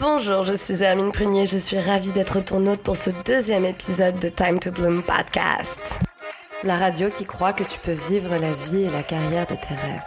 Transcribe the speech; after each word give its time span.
Bonjour, 0.00 0.44
je 0.44 0.54
suis 0.54 0.84
Hermine 0.84 1.10
Prunier, 1.10 1.46
je 1.46 1.58
suis 1.58 1.80
ravie 1.80 2.12
d'être 2.12 2.40
ton 2.40 2.64
hôte 2.68 2.82
pour 2.82 2.96
ce 2.96 3.10
deuxième 3.24 3.64
épisode 3.64 4.16
de 4.20 4.28
Time 4.28 4.60
to 4.60 4.70
Bloom 4.70 5.02
podcast. 5.02 5.98
La 6.62 6.76
radio 6.76 7.10
qui 7.10 7.24
croit 7.24 7.52
que 7.52 7.64
tu 7.64 7.80
peux 7.80 7.98
vivre 8.08 8.36
la 8.36 8.52
vie 8.52 8.84
et 8.84 8.90
la 8.90 9.02
carrière 9.02 9.46
de 9.46 9.56
tes 9.56 9.74
rêves. 9.74 10.02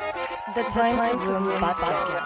The 0.56 0.72
Time, 0.72 0.98
to 1.12 1.18
Bloom 1.18 1.50
podcast. 1.60 2.24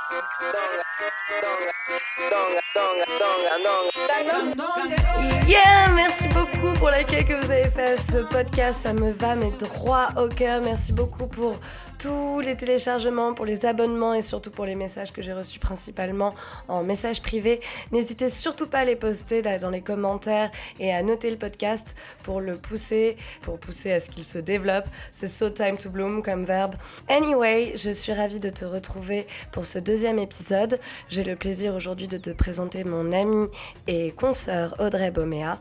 Yeah, 5.48 5.90
merci 5.96 6.28
beaucoup 6.28 6.78
pour 6.78 6.90
l'accueil 6.90 7.26
que 7.26 7.34
vous 7.34 7.52
avez 7.52 7.70
fait 7.70 7.94
à 7.94 7.98
ce 7.98 8.18
podcast. 8.26 8.80
Ça 8.84 8.94
me 8.94 9.12
va, 9.12 9.36
mais 9.36 9.52
droit 9.60 10.10
au 10.18 10.28
cœur. 10.28 10.62
Merci 10.62 10.94
beaucoup 10.94 11.28
pour 11.28 11.56
tous 11.98 12.40
les 12.40 12.56
téléchargements, 12.56 13.34
pour 13.34 13.46
les 13.46 13.66
abonnements 13.66 14.14
et 14.14 14.22
surtout 14.22 14.52
pour 14.52 14.66
les 14.66 14.76
messages 14.76 15.12
que 15.12 15.22
j'ai 15.22 15.34
reçus 15.34 15.60
principalement 15.60 16.34
en 16.68 16.84
message 16.84 17.22
privé. 17.22 17.62
N'hésitez 17.92 18.30
surtout 18.30 18.68
pas 18.68 18.80
à 18.80 18.86
les 18.86 18.96
poster 18.96 19.42
dans 19.42 19.70
les 19.70 19.82
commentaires 19.82 20.52
et 20.80 20.94
à 20.94 21.04
noter 21.04 21.30
le 21.30 21.38
podcast 21.38 21.96
pour 22.24 22.42
le 22.42 22.56
pousser, 22.56 23.18
pour 23.42 23.60
pousser 23.60 23.92
à 23.92 24.00
ce 24.00 24.10
qu'il 24.10 24.24
se 24.24 24.40
développe. 24.40 24.86
C'est 25.12 25.28
so 25.28 25.50
time 25.50 25.78
to 25.78 25.90
bloom 25.90 26.22
comme 26.22 26.46
verbe. 26.46 26.76
Anyway, 27.08 27.74
je 27.76 27.92
suis 27.92 28.14
ravie 28.14 28.40
de 28.40 28.50
te 28.50 28.66
retrouver 28.66 29.28
pour 29.52 29.66
ce 29.66 29.80
deuxième 29.80 30.20
épisode. 30.20 30.80
J'ai 31.10 31.24
le 31.24 31.36
plaisir 31.36 31.74
aujourd'hui 31.74 32.08
de 32.08 32.18
te 32.18 32.30
présenter 32.30 32.84
mon 32.84 33.12
amie 33.12 33.48
et 33.88 34.12
consoeur 34.12 34.76
Audrey 34.80 35.12
Boméa. 35.12 35.60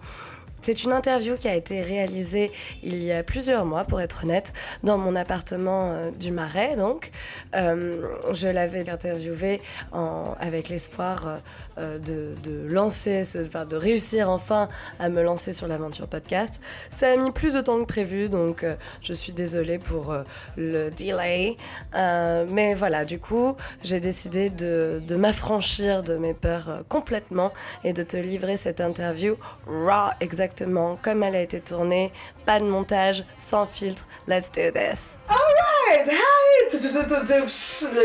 C'est 0.64 0.82
une 0.82 0.92
interview 0.92 1.34
qui 1.34 1.46
a 1.46 1.54
été 1.54 1.82
réalisée 1.82 2.50
il 2.82 3.04
y 3.04 3.12
a 3.12 3.22
plusieurs 3.22 3.66
mois, 3.66 3.84
pour 3.84 4.00
être 4.00 4.24
honnête, 4.24 4.54
dans 4.82 4.96
mon 4.96 5.14
appartement 5.14 5.90
euh, 5.92 6.10
du 6.10 6.30
Marais. 6.30 6.74
Donc, 6.74 7.10
euh, 7.54 8.02
je 8.32 8.48
l'avais 8.48 8.88
interviewée 8.88 9.60
en, 9.92 10.34
avec 10.40 10.70
l'espoir 10.70 11.40
euh, 11.78 11.84
euh, 11.84 11.98
de, 11.98 12.34
de, 12.42 12.66
lancer, 12.68 13.24
ce, 13.24 13.38
enfin, 13.46 13.64
de 13.64 13.76
réussir 13.76 14.28
enfin 14.28 14.68
à 14.98 15.08
me 15.08 15.22
lancer 15.22 15.52
sur 15.52 15.68
l'aventure 15.68 16.06
podcast. 16.06 16.60
Ça 16.90 17.10
a 17.10 17.16
mis 17.16 17.30
plus 17.30 17.54
de 17.54 17.60
temps 17.60 17.78
que 17.80 17.86
prévu, 17.86 18.28
donc 18.28 18.64
euh, 18.64 18.74
je 19.02 19.12
suis 19.12 19.32
désolée 19.32 19.78
pour 19.78 20.10
euh, 20.12 20.22
le 20.56 20.90
delay. 20.90 21.56
mais 22.50 22.74
voilà, 22.74 23.04
du 23.04 23.18
coup, 23.18 23.56
j'ai 23.82 24.00
décidé 24.00 24.50
de, 24.50 25.02
de 25.06 25.16
m'affranchir 25.16 26.02
de 26.02 26.16
mes 26.16 26.34
peurs 26.34 26.82
complètement 26.88 27.52
et 27.84 27.92
de 27.92 28.02
te 28.02 28.16
livrer 28.16 28.56
cette 28.56 28.80
interview 28.80 29.36
raw 29.66 30.10
exactement 30.20 30.98
comme 31.02 31.22
elle 31.22 31.36
a 31.36 31.42
été 31.42 31.60
tournée, 31.60 32.12
pas 32.46 32.60
de 32.60 32.64
montage, 32.64 33.24
sans 33.36 33.66
filtre. 33.66 34.06
Let's 34.26 34.50
do 34.50 34.70
this. 34.72 35.18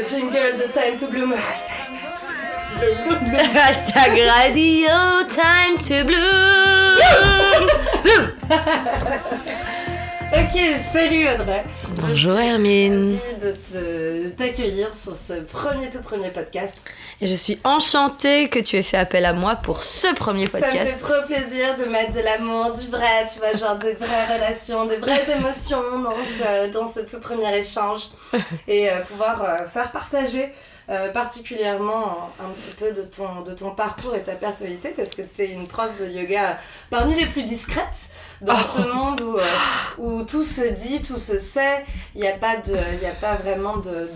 Jingle 0.08 0.58
Time 0.74 0.98
to 0.98 1.08
Bloom. 1.08 1.34
Hashtag 1.34 2.29
radio 4.28 5.24
time 5.28 5.78
to 5.80 6.04
bloom. 6.06 6.98
ok, 10.32 10.80
salut 10.92 11.28
Audrey. 11.30 11.64
Bonjour 11.90 12.38
Hermine. 12.38 13.18
Je 13.42 13.48
suis 13.48 13.74
de 13.78 14.30
t'accueillir 14.30 14.96
sur 14.96 15.16
ce 15.16 15.42
premier 15.42 15.90
tout 15.90 16.02
premier 16.02 16.30
podcast. 16.32 16.88
Et 17.22 17.28
je 17.28 17.34
suis 17.34 17.60
enchantée 17.64 18.50
que 18.50 18.60
tu 18.60 18.78
aies 18.78 18.84
fait 18.84 18.98
appel 18.98 19.26
à 19.26 19.34
moi 19.34 19.56
pour 19.56 19.84
ce 19.84 20.14
premier 20.14 20.48
podcast. 20.48 20.76
Ça 20.76 20.84
me 20.84 20.88
fait 20.88 20.98
trop 20.98 21.26
plaisir 21.26 21.76
de 21.78 21.86
mettre 21.86 22.12
de 22.12 22.22
l'amour, 22.22 22.72
du 22.72 22.88
vrai, 22.88 23.26
tu 23.32 23.40
vois, 23.40 23.52
genre 23.54 23.78
des 23.78 23.94
vraies 23.94 24.36
relations, 24.36 24.86
des 24.86 24.98
vraies 24.98 25.26
émotions 25.38 26.00
dans 26.00 26.16
ce, 26.26 26.72
dans 26.72 26.86
ce 26.86 27.00
tout 27.02 27.20
premier 27.20 27.58
échange. 27.58 28.10
Et 28.68 28.90
euh, 28.90 29.02
pouvoir 29.02 29.44
euh, 29.44 29.68
faire 29.68 29.92
partager 29.92 30.54
euh, 30.90 31.12
particulièrement 31.12 32.32
un, 32.40 32.50
petit 32.50 32.74
peu 32.74 32.92
de 32.92 33.04
ton, 33.04 33.42
de 33.42 33.54
ton 33.54 33.70
parcours 33.70 34.16
et 34.16 34.24
ta 34.24 34.32
personnalité 34.32 34.90
parce 34.90 35.12
que 35.12 35.22
tu 35.22 35.44
es 35.44 35.52
une 35.52 35.68
prof 35.68 35.92
de 36.00 36.08
yoga 36.08 36.58
parmi 36.90 37.14
les 37.14 37.28
plus 37.28 37.44
discrètes 37.44 38.10
dans 38.42 38.56
oh. 38.56 38.78
ce 38.78 38.88
monde 38.88 39.22
où, 39.22 39.38
euh, 39.38 39.46
où 40.00 40.24
tout 40.24 40.44
se 40.44 40.62
dit, 40.62 41.04
tout 41.04 41.20
se 41.20 41.38
sait, 41.38 41.86
il 42.16 42.22
n'y 42.22 42.28
a, 42.28 42.38
pas 42.38 42.58
de, 42.58 42.74
y 42.74 43.06
a 43.06 43.14
pas 43.22 43.36
vraiment 43.36 43.78
de, 43.78 44.10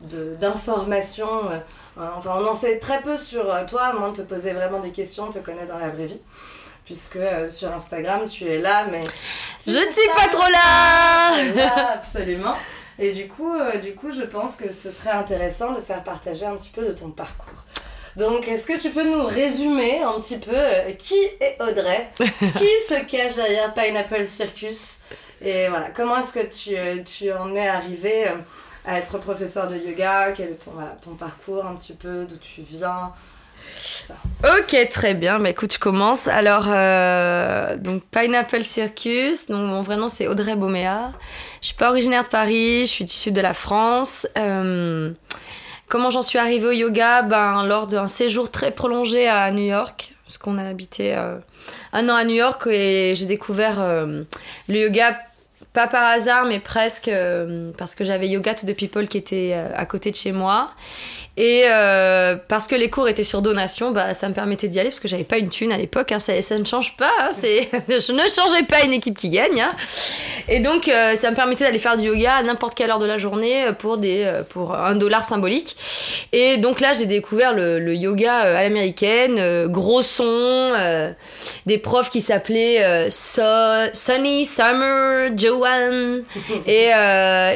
de, 0.00 0.34
d'informations. 0.36 1.50
Euh, 1.50 2.06
enfin, 2.16 2.36
on 2.38 2.46
en 2.46 2.54
sait 2.54 2.78
très 2.78 3.02
peu 3.02 3.18
sur 3.18 3.44
toi, 3.66 3.82
à 3.82 3.92
moins 3.92 4.12
de 4.12 4.16
te 4.16 4.22
poser 4.22 4.54
vraiment 4.54 4.80
des 4.80 4.92
questions, 4.92 5.28
te 5.28 5.40
connaître 5.40 5.72
dans 5.72 5.78
la 5.78 5.90
vraie 5.90 6.06
vie 6.06 6.22
puisque 6.86 7.18
sur 7.50 7.70
Instagram 7.70 8.24
tu 8.24 8.48
es 8.48 8.58
là, 8.58 8.86
mais. 8.90 9.04
Je 9.64 9.70
ne 9.70 9.92
suis 9.92 10.08
pas 10.16 10.26
trop 10.26 10.50
là, 10.50 11.30
là 11.54 11.92
Absolument 11.92 12.56
et 13.00 13.12
du 13.12 13.28
coup, 13.28 13.54
euh, 13.54 13.78
du 13.78 13.94
coup, 13.94 14.10
je 14.10 14.22
pense 14.22 14.56
que 14.56 14.70
ce 14.70 14.90
serait 14.90 15.10
intéressant 15.10 15.72
de 15.72 15.80
faire 15.80 16.04
partager 16.04 16.44
un 16.44 16.54
petit 16.54 16.68
peu 16.68 16.86
de 16.86 16.92
ton 16.92 17.10
parcours. 17.10 17.64
Donc, 18.16 18.46
est-ce 18.46 18.66
que 18.66 18.78
tu 18.78 18.90
peux 18.90 19.04
nous 19.04 19.24
résumer 19.24 20.02
un 20.02 20.20
petit 20.20 20.36
peu 20.36 20.54
euh, 20.54 20.92
qui 20.92 21.14
est 21.40 21.56
Audrey? 21.60 22.10
Qui 22.18 22.68
se 22.86 23.02
cache 23.06 23.36
derrière 23.36 23.72
Pineapple 23.72 24.26
Circus? 24.26 24.98
Et 25.40 25.68
voilà, 25.68 25.88
comment 25.90 26.18
est-ce 26.18 26.34
que 26.34 26.46
tu, 26.54 26.76
euh, 26.76 27.02
tu 27.02 27.32
en 27.32 27.56
es 27.56 27.66
arrivé 27.66 28.26
à 28.84 28.98
être 28.98 29.18
professeur 29.18 29.68
de 29.68 29.76
yoga? 29.76 30.32
Quel 30.36 30.50
est 30.50 30.64
ton, 30.64 30.72
ton 31.00 31.14
parcours 31.14 31.64
un 31.64 31.76
petit 31.76 31.94
peu 31.94 32.26
D'où 32.28 32.36
tu 32.36 32.60
viens? 32.60 33.12
Ok, 34.42 34.74
très 34.88 35.12
bien. 35.12 35.38
Bah 35.38 35.50
écoute, 35.50 35.74
je 35.74 35.78
commence. 35.78 36.26
Alors, 36.26 36.64
euh, 36.68 37.76
donc 37.76 38.02
Pineapple 38.10 38.62
Circus. 38.62 39.46
Donc 39.48 39.68
mon 39.68 39.82
vrai 39.82 39.98
nom 39.98 40.08
c'est 40.08 40.28
Audrey 40.28 40.56
Boméa. 40.56 41.12
Je 41.60 41.66
suis 41.66 41.76
pas 41.76 41.90
originaire 41.90 42.22
de 42.22 42.28
Paris. 42.28 42.86
Je 42.86 42.90
suis 42.90 43.04
du 43.04 43.12
sud 43.12 43.34
de 43.34 43.42
la 43.42 43.52
France. 43.52 44.26
Euh, 44.38 45.10
comment 45.88 46.08
j'en 46.08 46.22
suis 46.22 46.38
arrivée 46.38 46.68
au 46.68 46.72
yoga? 46.72 47.20
Ben 47.20 47.64
lors 47.64 47.86
d'un 47.86 48.08
séjour 48.08 48.50
très 48.50 48.70
prolongé 48.70 49.28
à 49.28 49.50
New 49.50 49.66
York, 49.66 50.14
parce 50.24 50.38
qu'on 50.38 50.56
a 50.56 50.64
habité 50.64 51.14
euh, 51.14 51.36
un 51.92 52.08
an 52.08 52.14
à 52.14 52.24
New 52.24 52.36
York 52.36 52.66
et 52.66 53.14
j'ai 53.16 53.26
découvert 53.26 53.76
le 53.76 54.26
yoga 54.68 55.18
pas 55.74 55.86
par 55.86 56.04
hasard, 56.04 56.46
mais 56.46 56.60
presque 56.60 57.10
parce 57.76 57.94
que 57.94 58.04
j'avais 58.04 58.26
Yoga 58.26 58.54
to 58.54 58.66
the 58.66 58.74
People 58.74 59.06
qui 59.06 59.18
était 59.18 59.52
à 59.52 59.84
côté 59.84 60.10
de 60.10 60.16
chez 60.16 60.32
moi. 60.32 60.70
Et 61.36 61.62
euh, 61.66 62.36
parce 62.48 62.66
que 62.66 62.74
les 62.74 62.90
cours 62.90 63.08
étaient 63.08 63.22
sur 63.22 63.40
donation, 63.40 63.92
bah, 63.92 64.14
ça 64.14 64.28
me 64.28 64.34
permettait 64.34 64.68
d'y 64.68 64.80
aller 64.80 64.88
parce 64.88 65.00
que 65.00 65.08
j'avais 65.08 65.24
pas 65.24 65.38
une 65.38 65.48
thune 65.48 65.72
à 65.72 65.78
l'époque. 65.78 66.10
Hein, 66.12 66.18
ça, 66.18 66.40
ça, 66.42 66.58
ne 66.58 66.64
change 66.64 66.96
pas. 66.96 67.10
Hein, 67.20 67.30
je 67.88 68.12
ne 68.12 68.28
changeais 68.28 68.64
pas 68.64 68.82
une 68.84 68.92
équipe 68.92 69.16
qui 69.16 69.30
gagne. 69.30 69.60
Hein. 69.60 69.70
Et 70.48 70.58
donc, 70.58 70.88
euh, 70.88 71.14
ça 71.16 71.30
me 71.30 71.36
permettait 71.36 71.64
d'aller 71.64 71.78
faire 71.78 71.96
du 71.96 72.08
yoga 72.08 72.34
à 72.34 72.42
n'importe 72.42 72.74
quelle 72.74 72.90
heure 72.90 72.98
de 72.98 73.06
la 73.06 73.16
journée 73.16 73.66
pour, 73.78 73.98
des, 73.98 74.40
pour 74.48 74.74
un 74.74 74.96
dollar 74.96 75.24
symbolique. 75.24 75.76
Et 76.32 76.56
donc 76.56 76.80
là, 76.80 76.92
j'ai 76.92 77.06
découvert 77.06 77.54
le, 77.54 77.78
le, 77.78 77.94
yoga 77.94 78.34
à 78.34 78.62
l'américaine, 78.62 79.66
gros 79.68 80.02
son, 80.02 80.72
des 81.66 81.78
profs 81.78 82.10
qui 82.10 82.20
s'appelaient 82.20 83.08
so, 83.10 83.42
Sunny, 83.92 84.44
Summer, 84.44 85.30
Joanne. 85.36 86.22
et, 86.66 86.90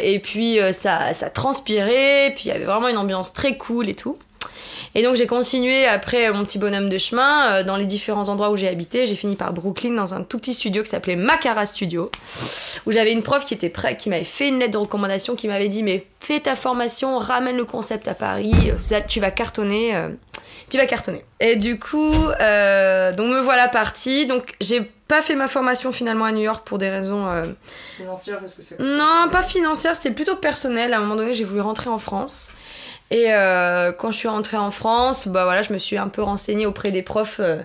et 0.03 0.19
puis, 0.21 0.59
ça, 0.73 1.13
ça 1.13 1.29
transpirait. 1.29 2.33
Puis, 2.35 2.45
il 2.47 2.49
y 2.49 2.53
avait 2.53 2.65
vraiment 2.65 2.89
une 2.89 2.99
ambiance 2.99 3.33
très 3.33 3.57
cool 3.57 3.64
et 3.89 3.95
tout. 3.95 4.19
Et 4.95 5.03
donc 5.03 5.17
j'ai 5.17 5.27
continué 5.27 5.87
après 5.87 6.31
mon 6.31 6.45
petit 6.45 6.59
bonhomme 6.59 6.89
de 6.89 6.99
chemin 6.99 7.47
euh, 7.47 7.63
dans 7.65 7.77
les 7.77 7.87
différents 7.87 8.29
endroits 8.29 8.51
où 8.51 8.57
j'ai 8.57 8.69
habité. 8.69 9.07
J'ai 9.07 9.17
fini 9.17 9.37
par 9.37 9.53
Brooklyn 9.53 9.95
dans 9.95 10.15
un 10.15 10.23
tout 10.23 10.39
petit 10.39 10.55
studio 10.55 10.83
qui 10.83 10.91
s'appelait 10.91 11.17
Macara 11.17 11.67
Studio, 11.67 12.11
où 12.87 12.93
j'avais 12.93 13.13
une 13.13 13.23
prof 13.23 13.45
qui 13.45 13.55
était 13.55 13.71
prête, 13.71 13.99
qui 13.99 14.11
m'avait 14.11 14.25
fait 14.25 14.49
une 14.49 14.59
lettre 14.59 14.73
de 14.73 14.79
recommandation, 14.79 15.35
qui 15.35 15.49
m'avait 15.49 15.69
dit 15.69 15.83
mais 15.83 16.07
fais 16.21 16.41
ta 16.41 16.57
formation, 16.57 17.19
ramène 17.19 17.57
le 17.57 17.65
concept 17.65 18.09
à 18.09 18.15
Paris, 18.15 18.55
tu 19.09 19.21
vas 19.21 19.31
cartonner, 19.31 19.97
euh, 19.97 20.09
tu 20.71 20.79
vas 20.79 20.87
cartonner. 20.87 21.25
Et 21.41 21.57
du 21.57 21.79
coup, 21.79 22.15
euh, 22.41 23.13
donc 23.13 23.33
me 23.33 23.41
voilà 23.41 23.69
partie. 23.69 24.27
Donc 24.27 24.55
j'ai 24.61 24.83
pas 25.09 25.21
fait 25.21 25.35
ma 25.35 25.49
formation 25.49 25.93
finalement 25.93 26.25
à 26.25 26.33
New 26.33 26.43
York 26.43 26.67
pour 26.67 26.79
des 26.79 26.89
raisons 26.89 27.27
financières 27.97 28.41
parce 28.41 28.55
que 28.55 28.63
c'est 28.63 28.81
non 28.81 29.29
pas 29.31 29.43
financières, 29.43 29.95
c'était 29.95 30.13
plutôt 30.13 30.37
personnel. 30.37 30.95
À 30.95 30.99
un 30.99 31.01
moment 31.01 31.17
donné, 31.17 31.35
j'ai 31.35 31.45
voulu 31.45 31.61
rentrer 31.61 31.91
en 31.91 31.99
France. 31.99 32.51
Et 33.11 33.27
euh, 33.29 33.93
quand 33.93 34.11
je 34.11 34.19
suis 34.19 34.29
rentrée 34.29 34.57
en 34.57 34.71
France, 34.71 35.29
bah 35.29 35.63
je 35.63 35.73
me 35.73 35.79
suis 35.79 35.97
un 35.97 36.09
peu 36.09 36.23
renseignée 36.23 36.67
auprès 36.67 36.91
des 36.91 37.03
profs 37.03 37.39
euh, 37.41 37.59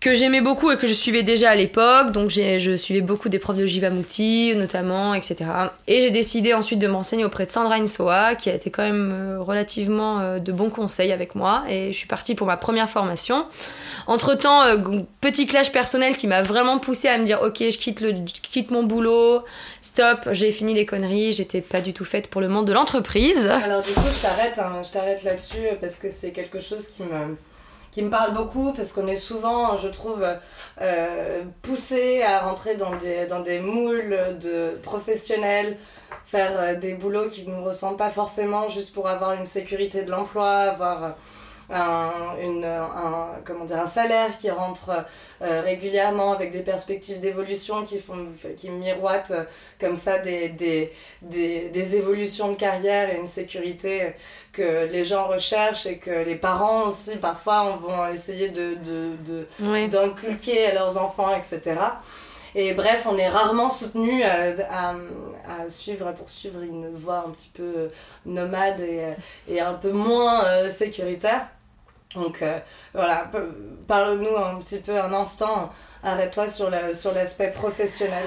que 0.00 0.12
j'aimais 0.12 0.40
beaucoup 0.40 0.70
et 0.70 0.76
que 0.76 0.86
je 0.86 0.92
suivais 0.92 1.22
déjà 1.22 1.50
à 1.50 1.54
l'époque. 1.54 2.10
Donc 2.12 2.30
je 2.30 2.76
suivais 2.76 3.00
beaucoup 3.00 3.28
des 3.28 3.38
profs 3.38 3.56
de 3.56 3.64
Jivamukti 3.64 4.54
notamment, 4.56 5.14
etc. 5.14 5.44
Et 5.86 6.00
j'ai 6.00 6.10
décidé 6.10 6.52
ensuite 6.52 6.78
de 6.78 6.88
m'enseigner 6.88 7.24
auprès 7.24 7.46
de 7.46 7.50
Sandra 7.50 7.76
Insoa, 7.76 8.34
qui 8.34 8.50
a 8.50 8.54
été 8.54 8.70
quand 8.70 8.82
même 8.82 9.12
euh, 9.14 9.40
relativement 9.40 10.38
de 10.38 10.52
bons 10.52 10.70
conseils 10.70 11.12
avec 11.12 11.34
moi. 11.34 11.64
Et 11.70 11.92
je 11.92 11.96
suis 11.96 12.08
partie 12.08 12.34
pour 12.34 12.46
ma 12.46 12.56
première 12.56 12.90
formation. 12.90 13.46
Entre 14.06 14.34
temps, 14.34 14.62
petit 15.20 15.46
clash 15.46 15.72
personnel 15.72 16.16
qui 16.16 16.26
m'a 16.26 16.42
vraiment 16.42 16.78
poussé 16.78 17.08
à 17.08 17.18
me 17.18 17.24
dire 17.24 17.40
ok, 17.42 17.58
je 17.58 17.78
quitte, 17.78 18.00
le, 18.00 18.14
je 18.14 18.40
quitte 18.42 18.70
mon 18.70 18.82
boulot, 18.82 19.42
stop, 19.82 20.28
j'ai 20.32 20.52
fini 20.52 20.74
les 20.74 20.86
conneries, 20.86 21.32
j'étais 21.32 21.60
pas 21.60 21.80
du 21.80 21.92
tout 21.92 22.04
faite 22.04 22.28
pour 22.28 22.40
le 22.40 22.48
monde 22.48 22.66
de 22.66 22.72
l'entreprise. 22.72 23.46
Alors 23.46 23.82
du 23.82 23.92
coup, 23.92 24.00
je 24.00 24.22
t'arrête, 24.22 24.58
hein, 24.58 24.82
je 24.84 24.92
t'arrête 24.92 25.24
là-dessus 25.24 25.66
parce 25.80 25.98
que 25.98 26.10
c'est 26.10 26.32
quelque 26.32 26.58
chose 26.58 26.86
qui 26.86 27.02
me 27.02 27.36
qui 27.94 28.02
me 28.02 28.10
parle 28.10 28.34
beaucoup 28.34 28.72
parce 28.72 28.92
qu'on 28.92 29.06
est 29.06 29.16
souvent, 29.16 29.76
je 29.76 29.86
trouve, 29.86 30.26
euh, 30.80 31.42
poussé 31.62 32.22
à 32.22 32.40
rentrer 32.40 32.74
dans 32.74 32.96
des, 32.96 33.26
dans 33.26 33.38
des 33.38 33.60
moules 33.60 34.18
de 34.40 34.76
professionnels, 34.82 35.76
faire 36.24 36.52
euh, 36.58 36.74
des 36.74 36.94
boulots 36.94 37.28
qui 37.28 37.48
ne 37.48 37.54
nous 37.54 37.62
ressemblent 37.62 37.96
pas 37.96 38.10
forcément 38.10 38.68
juste 38.68 38.92
pour 38.94 39.06
avoir 39.06 39.34
une 39.34 39.46
sécurité 39.46 40.02
de 40.02 40.10
l'emploi, 40.10 40.50
avoir 40.50 41.14
un, 41.70 42.36
une, 42.42 42.64
un, 42.64 43.28
comment 43.44 43.64
dire, 43.64 43.80
un 43.80 43.86
salaire 43.86 44.36
qui 44.36 44.50
rentre 44.50 44.90
euh, 45.42 45.62
régulièrement 45.62 46.32
avec 46.32 46.52
des 46.52 46.60
perspectives 46.60 47.20
d'évolution 47.20 47.84
qui, 47.84 47.98
font, 47.98 48.26
qui 48.56 48.70
miroitent 48.70 49.30
euh, 49.30 49.44
comme 49.80 49.96
ça 49.96 50.18
des, 50.18 50.48
des, 50.50 50.92
des, 51.22 51.68
des, 51.70 51.96
évolutions 51.96 52.52
de 52.52 52.56
carrière 52.56 53.10
et 53.10 53.16
une 53.18 53.26
sécurité 53.26 54.12
que 54.52 54.86
les 54.86 55.04
gens 55.04 55.26
recherchent 55.26 55.86
et 55.86 55.98
que 55.98 56.10
les 56.24 56.36
parents 56.36 56.86
aussi 56.86 57.16
parfois 57.16 57.76
vont 57.76 58.06
essayer 58.08 58.50
de, 58.50 58.74
de, 58.74 59.46
de, 59.58 59.86
d'inculquer 59.88 60.66
à 60.66 60.74
leurs 60.74 60.98
enfants, 60.98 61.34
etc. 61.34 61.74
Et 62.54 62.72
bref, 62.74 63.06
on 63.10 63.16
est 63.18 63.28
rarement 63.28 63.68
soutenu 63.68 64.22
à, 64.22 64.50
à, 64.70 64.94
à, 65.48 65.68
suivre, 65.68 66.06
à 66.06 66.12
poursuivre 66.12 66.62
une 66.62 66.94
voie 66.94 67.24
un 67.26 67.30
petit 67.30 67.50
peu 67.52 67.90
nomade 68.26 68.80
et, 68.80 69.14
et 69.48 69.60
un 69.60 69.74
peu 69.74 69.90
moins 69.90 70.68
sécuritaire. 70.68 71.48
Donc 72.14 72.42
euh, 72.42 72.58
voilà, 72.92 73.28
parle-nous 73.88 74.36
un 74.36 74.56
petit 74.60 74.78
peu 74.78 74.96
un 74.96 75.12
instant, 75.12 75.72
arrête-toi 76.02 76.46
sur 76.46 76.70
l'aspect 76.70 76.94
sur 76.94 77.12
l'aspect 77.12 77.50
professionnel, 77.50 78.24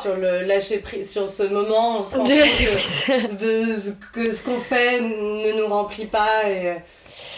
sur 0.00 0.16
le 0.16 0.42
lâcher 0.42 0.78
prise, 0.78 1.10
sur 1.10 1.28
ce 1.28 1.42
moment 1.42 1.96
où 1.96 2.00
on 2.00 2.04
se 2.04 2.16
rend 2.16 2.22
compte 2.22 3.40
de, 3.40 3.92
que 4.12 4.32
ce 4.32 4.44
qu'on 4.44 4.60
fait 4.60 5.00
ne 5.00 5.58
nous 5.58 5.66
remplit 5.66 6.06
pas 6.06 6.48
et 6.48 6.70
euh, 6.70 6.74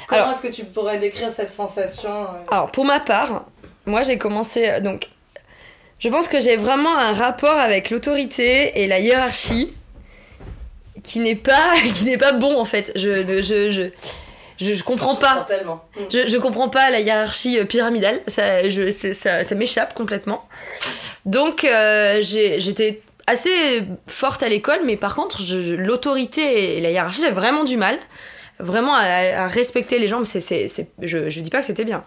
comment 0.06 0.32
est-ce 0.32 0.42
que 0.42 0.52
tu 0.52 0.64
pourrais 0.64 0.98
décrire 0.98 1.30
cette 1.30 1.50
sensation 1.50 2.24
euh? 2.24 2.44
Alors 2.50 2.70
pour 2.70 2.84
ma 2.84 3.00
part, 3.00 3.46
moi 3.86 4.02
j'ai 4.02 4.18
commencé 4.18 4.80
donc 4.82 5.08
je 5.98 6.08
pense 6.08 6.28
que 6.28 6.40
j'ai 6.40 6.56
vraiment 6.56 6.96
un 6.96 7.12
rapport 7.12 7.58
avec 7.58 7.90
l'autorité 7.90 8.82
et 8.82 8.86
la 8.86 8.98
hiérarchie 8.98 9.72
qui 11.02 11.20
n'est 11.20 11.36
pas 11.36 11.72
qui 11.94 12.04
n'est 12.04 12.18
pas 12.18 12.32
bon 12.32 12.58
en 12.58 12.64
fait. 12.64 12.92
Je 12.94 13.40
je, 13.42 13.70
je 13.70 13.90
je, 14.58 14.74
je 14.74 14.82
comprends 14.82 15.16
pas. 15.16 15.46
Je, 16.10 16.28
je 16.28 16.36
comprends 16.38 16.68
pas 16.68 16.90
la 16.90 17.00
hiérarchie 17.00 17.58
euh, 17.58 17.64
pyramidale. 17.64 18.20
Ça, 18.26 18.68
je, 18.68 18.90
ça, 19.12 19.44
ça 19.44 19.54
m'échappe 19.54 19.92
complètement. 19.94 20.48
Donc, 21.26 21.64
euh, 21.64 22.20
j'étais 22.22 23.02
assez 23.26 23.82
forte 24.06 24.42
à 24.42 24.48
l'école, 24.48 24.80
mais 24.84 24.96
par 24.96 25.14
contre, 25.14 25.42
l'autorité 25.76 26.78
et 26.78 26.80
la 26.80 26.90
hiérarchie, 26.90 27.20
j'ai 27.22 27.30
vraiment 27.32 27.64
du 27.64 27.76
mal 27.76 27.98
vraiment 28.58 28.94
à, 28.94 29.48
respecter 29.48 29.98
les 29.98 30.08
gens, 30.08 30.18
mais 30.18 30.24
c'est, 30.24 30.40
c'est, 30.40 30.90
je, 31.02 31.28
je 31.28 31.40
dis 31.40 31.50
pas 31.50 31.60
que 31.60 31.66
c'était 31.66 31.84
bien. 31.84 32.04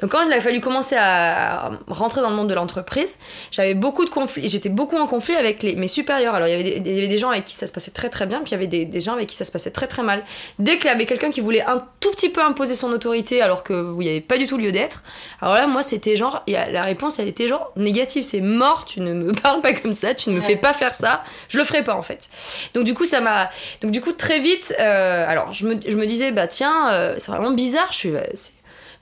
Donc 0.00 0.10
quand 0.10 0.22
il 0.26 0.32
a 0.32 0.40
fallu 0.40 0.60
commencer 0.60 0.96
à, 0.98 1.70
rentrer 1.86 2.20
dans 2.20 2.30
le 2.30 2.36
monde 2.36 2.48
de 2.48 2.54
l'entreprise, 2.54 3.16
j'avais 3.50 3.74
beaucoup 3.74 4.04
de 4.04 4.10
conflits, 4.10 4.48
j'étais 4.48 4.68
beaucoup 4.68 4.96
en 4.96 5.06
conflit 5.06 5.34
avec 5.34 5.62
les, 5.62 5.76
mes 5.76 5.88
supérieurs. 5.88 6.34
Alors 6.34 6.48
il 6.48 6.50
y, 6.50 6.54
avait 6.54 6.80
des, 6.80 6.90
il 6.90 6.94
y 6.94 6.98
avait 6.98 7.08
des 7.08 7.18
gens 7.18 7.30
avec 7.30 7.44
qui 7.44 7.54
ça 7.54 7.66
se 7.66 7.72
passait 7.72 7.92
très 7.92 8.08
très 8.08 8.26
bien, 8.26 8.40
puis 8.40 8.50
il 8.50 8.52
y 8.52 8.54
avait 8.56 8.66
des, 8.66 8.84
des 8.84 9.00
gens 9.00 9.12
avec 9.12 9.28
qui 9.28 9.36
ça 9.36 9.44
se 9.44 9.52
passait 9.52 9.70
très 9.70 9.86
très 9.86 10.02
mal. 10.02 10.24
Dès 10.58 10.78
qu'il 10.78 10.86
y 10.86 10.88
avait 10.88 11.06
quelqu'un 11.06 11.30
qui 11.30 11.40
voulait 11.40 11.62
un 11.62 11.86
tout 12.00 12.10
petit 12.10 12.28
peu 12.28 12.42
imposer 12.42 12.74
son 12.74 12.90
autorité 12.92 13.40
alors 13.40 13.62
que 13.62 13.72
vous 13.72 14.02
n'y 14.02 14.08
avait 14.08 14.20
pas 14.20 14.38
du 14.38 14.46
tout 14.46 14.58
lieu 14.58 14.72
d'être, 14.72 15.04
alors 15.40 15.54
là 15.54 15.66
moi 15.66 15.82
c'était 15.82 16.16
genre, 16.16 16.42
la 16.48 16.82
réponse 16.82 17.18
elle 17.18 17.28
était 17.28 17.46
genre 17.46 17.72
négative, 17.76 18.24
c'est 18.24 18.40
mort, 18.40 18.84
tu 18.86 19.00
ne 19.00 19.12
me 19.12 19.32
parles 19.32 19.60
pas 19.60 19.72
comme 19.72 19.92
ça, 19.92 20.14
tu 20.14 20.30
ne 20.30 20.36
me 20.36 20.40
fais 20.40 20.56
pas 20.56 20.72
faire 20.72 20.94
ça, 20.94 21.22
je 21.48 21.58
le 21.58 21.64
ferai 21.64 21.84
pas 21.84 21.94
en 21.94 22.02
fait. 22.02 22.28
Donc 22.74 22.84
du 22.84 22.94
coup 22.94 23.04
ça 23.04 23.20
m'a, 23.20 23.50
donc 23.80 23.92
du 23.92 24.00
coup 24.00 24.12
très 24.12 24.40
vite, 24.40 24.74
euh, 24.80 25.24
alors 25.28 25.52
je 25.52 25.66
me 25.66 25.76
je 25.92 25.96
me 25.96 26.06
disais, 26.06 26.32
bah 26.32 26.46
tiens, 26.46 26.90
euh, 26.92 27.16
c'est 27.18 27.30
vraiment 27.30 27.52
bizarre, 27.52 27.88
je 27.90 27.96
suis. 27.96 28.10
Bah, 28.10 28.22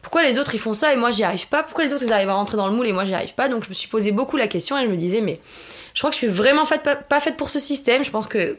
pourquoi 0.03 0.23
les 0.23 0.39
autres 0.39 0.55
ils 0.55 0.61
font 0.61 0.73
ça 0.73 0.93
et 0.93 0.97
moi 0.97 1.11
j'y 1.11 1.25
arrive 1.25 1.47
pas? 1.49 1.63
Pourquoi 1.63 1.85
les 1.85 1.93
autres 1.93 2.05
ils 2.05 2.13
arrivent 2.13 2.31
à 2.31 2.35
rentrer 2.35 2.57
dans 2.57 2.67
le 2.67 2.75
moule 2.75 2.87
et 2.87 2.93
moi 2.93 3.05
j'y 3.05 3.15
arrive 3.15 3.35
pas? 3.35 3.49
Donc 3.49 3.65
je 3.65 3.69
me 3.69 3.75
suis 3.75 3.89
posé 3.89 4.13
beaucoup 4.13 4.37
la 4.37 4.49
question 4.49 4.79
et 4.79 4.85
je 4.85 4.91
me 4.91 4.97
disais, 4.97 5.21
mais 5.21 5.41
je 5.93 6.01
crois 6.01 6.11
que 6.11 6.15
je 6.15 6.19
suis 6.19 6.27
vraiment 6.27 6.65
pas, 6.65 7.21
faite 7.21 7.37
pour 7.37 7.51
ce 7.51 7.59
système. 7.59 8.03
Je 8.03 8.11
pense 8.11 8.27
qu'il 8.27 8.57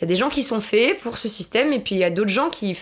y 0.00 0.04
a 0.04 0.06
des 0.06 0.14
gens 0.14 0.28
qui 0.28 0.42
sont 0.42 0.60
faits 0.60 1.00
pour 1.00 1.16
ce 1.16 1.28
système 1.28 1.72
et 1.72 1.78
puis 1.78 1.94
il 1.94 1.98
y 1.98 2.04
a 2.04 2.10
d'autres 2.10 2.30
gens 2.30 2.50
qui. 2.50 2.76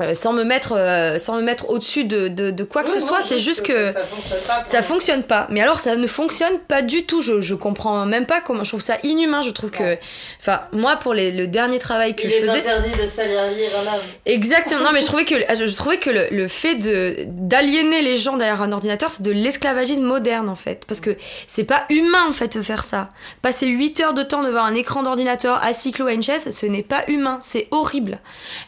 Euh, 0.00 0.14
sans 0.14 0.32
me 0.32 0.42
mettre 0.42 0.72
euh, 0.76 1.18
sans 1.18 1.36
me 1.36 1.42
mettre 1.42 1.70
au-dessus 1.70 2.04
de, 2.04 2.26
de, 2.26 2.50
de, 2.50 2.64
quoi 2.64 2.82
que 2.82 2.90
ce 2.90 2.98
soit 2.98 3.22
c'est 3.22 3.38
juste 3.38 3.62
que, 3.62 3.92
ça, 3.92 4.00
fonctionne 4.00 4.40
pas, 4.46 4.64
ça 4.64 4.82
fonctionne 4.82 5.22
pas. 5.22 5.46
Mais 5.50 5.60
alors 5.60 5.78
ça 5.78 5.94
ne 5.94 6.06
fonctionne 6.06 6.58
pas 6.58 6.82
du 6.82 7.04
tout. 7.06 7.22
Je, 7.22 7.40
je 7.40 7.54
comprends 7.54 8.04
même 8.04 8.26
pas 8.26 8.40
comment 8.40 8.64
je 8.64 8.70
trouve 8.70 8.80
ça 8.80 8.96
inhumain. 9.04 9.42
Je 9.42 9.50
trouve 9.50 9.70
que 9.70 9.96
enfin 10.40 10.62
moi 10.72 10.96
pour 10.96 11.14
les, 11.14 11.30
le 11.30 11.46
dernier 11.46 11.78
travail 11.78 12.16
que 12.16 12.24
Il 12.26 12.30
je 12.30 12.36
faisais 12.36 12.58
est 12.58 12.60
interdit 12.62 13.00
de 13.00 13.06
salir 13.06 13.40
un 13.40 13.46
homme 13.46 14.00
exactement. 14.26 14.82
Non 14.82 14.90
mais 14.92 15.00
je 15.00 15.06
trouvais 15.06 15.24
que 15.24 15.36
je, 15.54 15.66
je 15.66 15.76
trouvais 15.76 15.98
que 15.98 16.10
le, 16.10 16.26
le 16.30 16.48
fait 16.48 16.74
de 16.74 17.16
d'aliéner 17.26 18.02
les 18.02 18.16
gens 18.16 18.36
derrière 18.36 18.62
un 18.62 18.72
ordinateur 18.72 19.10
c'est 19.10 19.22
de 19.22 19.30
l'esclavagisme 19.30 20.02
moderne 20.02 20.48
en 20.48 20.56
fait. 20.56 20.84
Parce 20.88 21.00
que 21.00 21.16
c'est 21.46 21.64
pas 21.64 21.84
humain 21.88 22.24
en 22.28 22.32
fait 22.32 22.56
de 22.56 22.62
faire 22.62 22.82
ça. 22.82 23.10
Passer 23.42 23.66
8 23.66 24.00
heures 24.00 24.14
de 24.14 24.24
temps 24.24 24.42
devant 24.42 24.64
un 24.64 24.74
écran 24.74 25.04
d'ordinateur 25.04 25.62
assis 25.62 25.92
clos 25.92 26.06
à 26.06 26.12
une 26.12 26.22
chaise 26.22 26.50
ce 26.50 26.66
n'est 26.66 26.82
pas 26.82 27.04
humain. 27.06 27.38
C'est 27.42 27.68
horrible. 27.70 28.18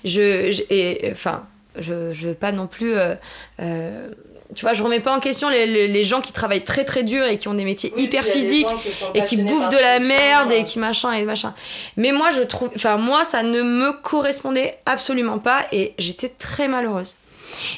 Je, 0.04 0.52
je 0.52 0.62
et 0.70 1.14
enfin, 1.16 1.46
je, 1.78 2.12
je 2.12 2.28
veux 2.28 2.34
pas 2.34 2.52
non 2.52 2.66
plus. 2.66 2.96
Euh, 2.96 3.14
euh, 3.60 4.08
tu 4.54 4.64
vois, 4.64 4.74
je 4.74 4.82
remets 4.82 5.00
pas 5.00 5.14
en 5.14 5.18
question 5.18 5.48
les, 5.48 5.88
les, 5.88 6.04
gens 6.04 6.20
qui 6.20 6.32
travaillent 6.32 6.62
très 6.62 6.84
très 6.84 7.02
dur 7.02 7.24
et 7.26 7.36
qui 7.36 7.48
ont 7.48 7.54
des 7.54 7.64
métiers 7.64 7.92
hyper 7.96 8.24
physiques 8.24 8.68
et 9.14 9.22
qui 9.22 9.38
bouffent 9.38 9.70
de 9.70 9.78
la 9.78 9.98
merde 9.98 10.52
et 10.52 10.62
qui 10.62 10.78
machin 10.78 11.12
et 11.12 11.24
machin. 11.24 11.52
Mais 11.96 12.12
moi, 12.12 12.30
je 12.30 12.42
trouve. 12.42 12.70
Enfin, 12.76 12.96
moi, 12.96 13.24
ça 13.24 13.42
ne 13.42 13.62
me 13.62 13.92
correspondait 13.92 14.78
absolument 14.86 15.38
pas 15.38 15.66
et 15.72 15.94
j'étais 15.98 16.28
très 16.28 16.68
malheureuse. 16.68 17.16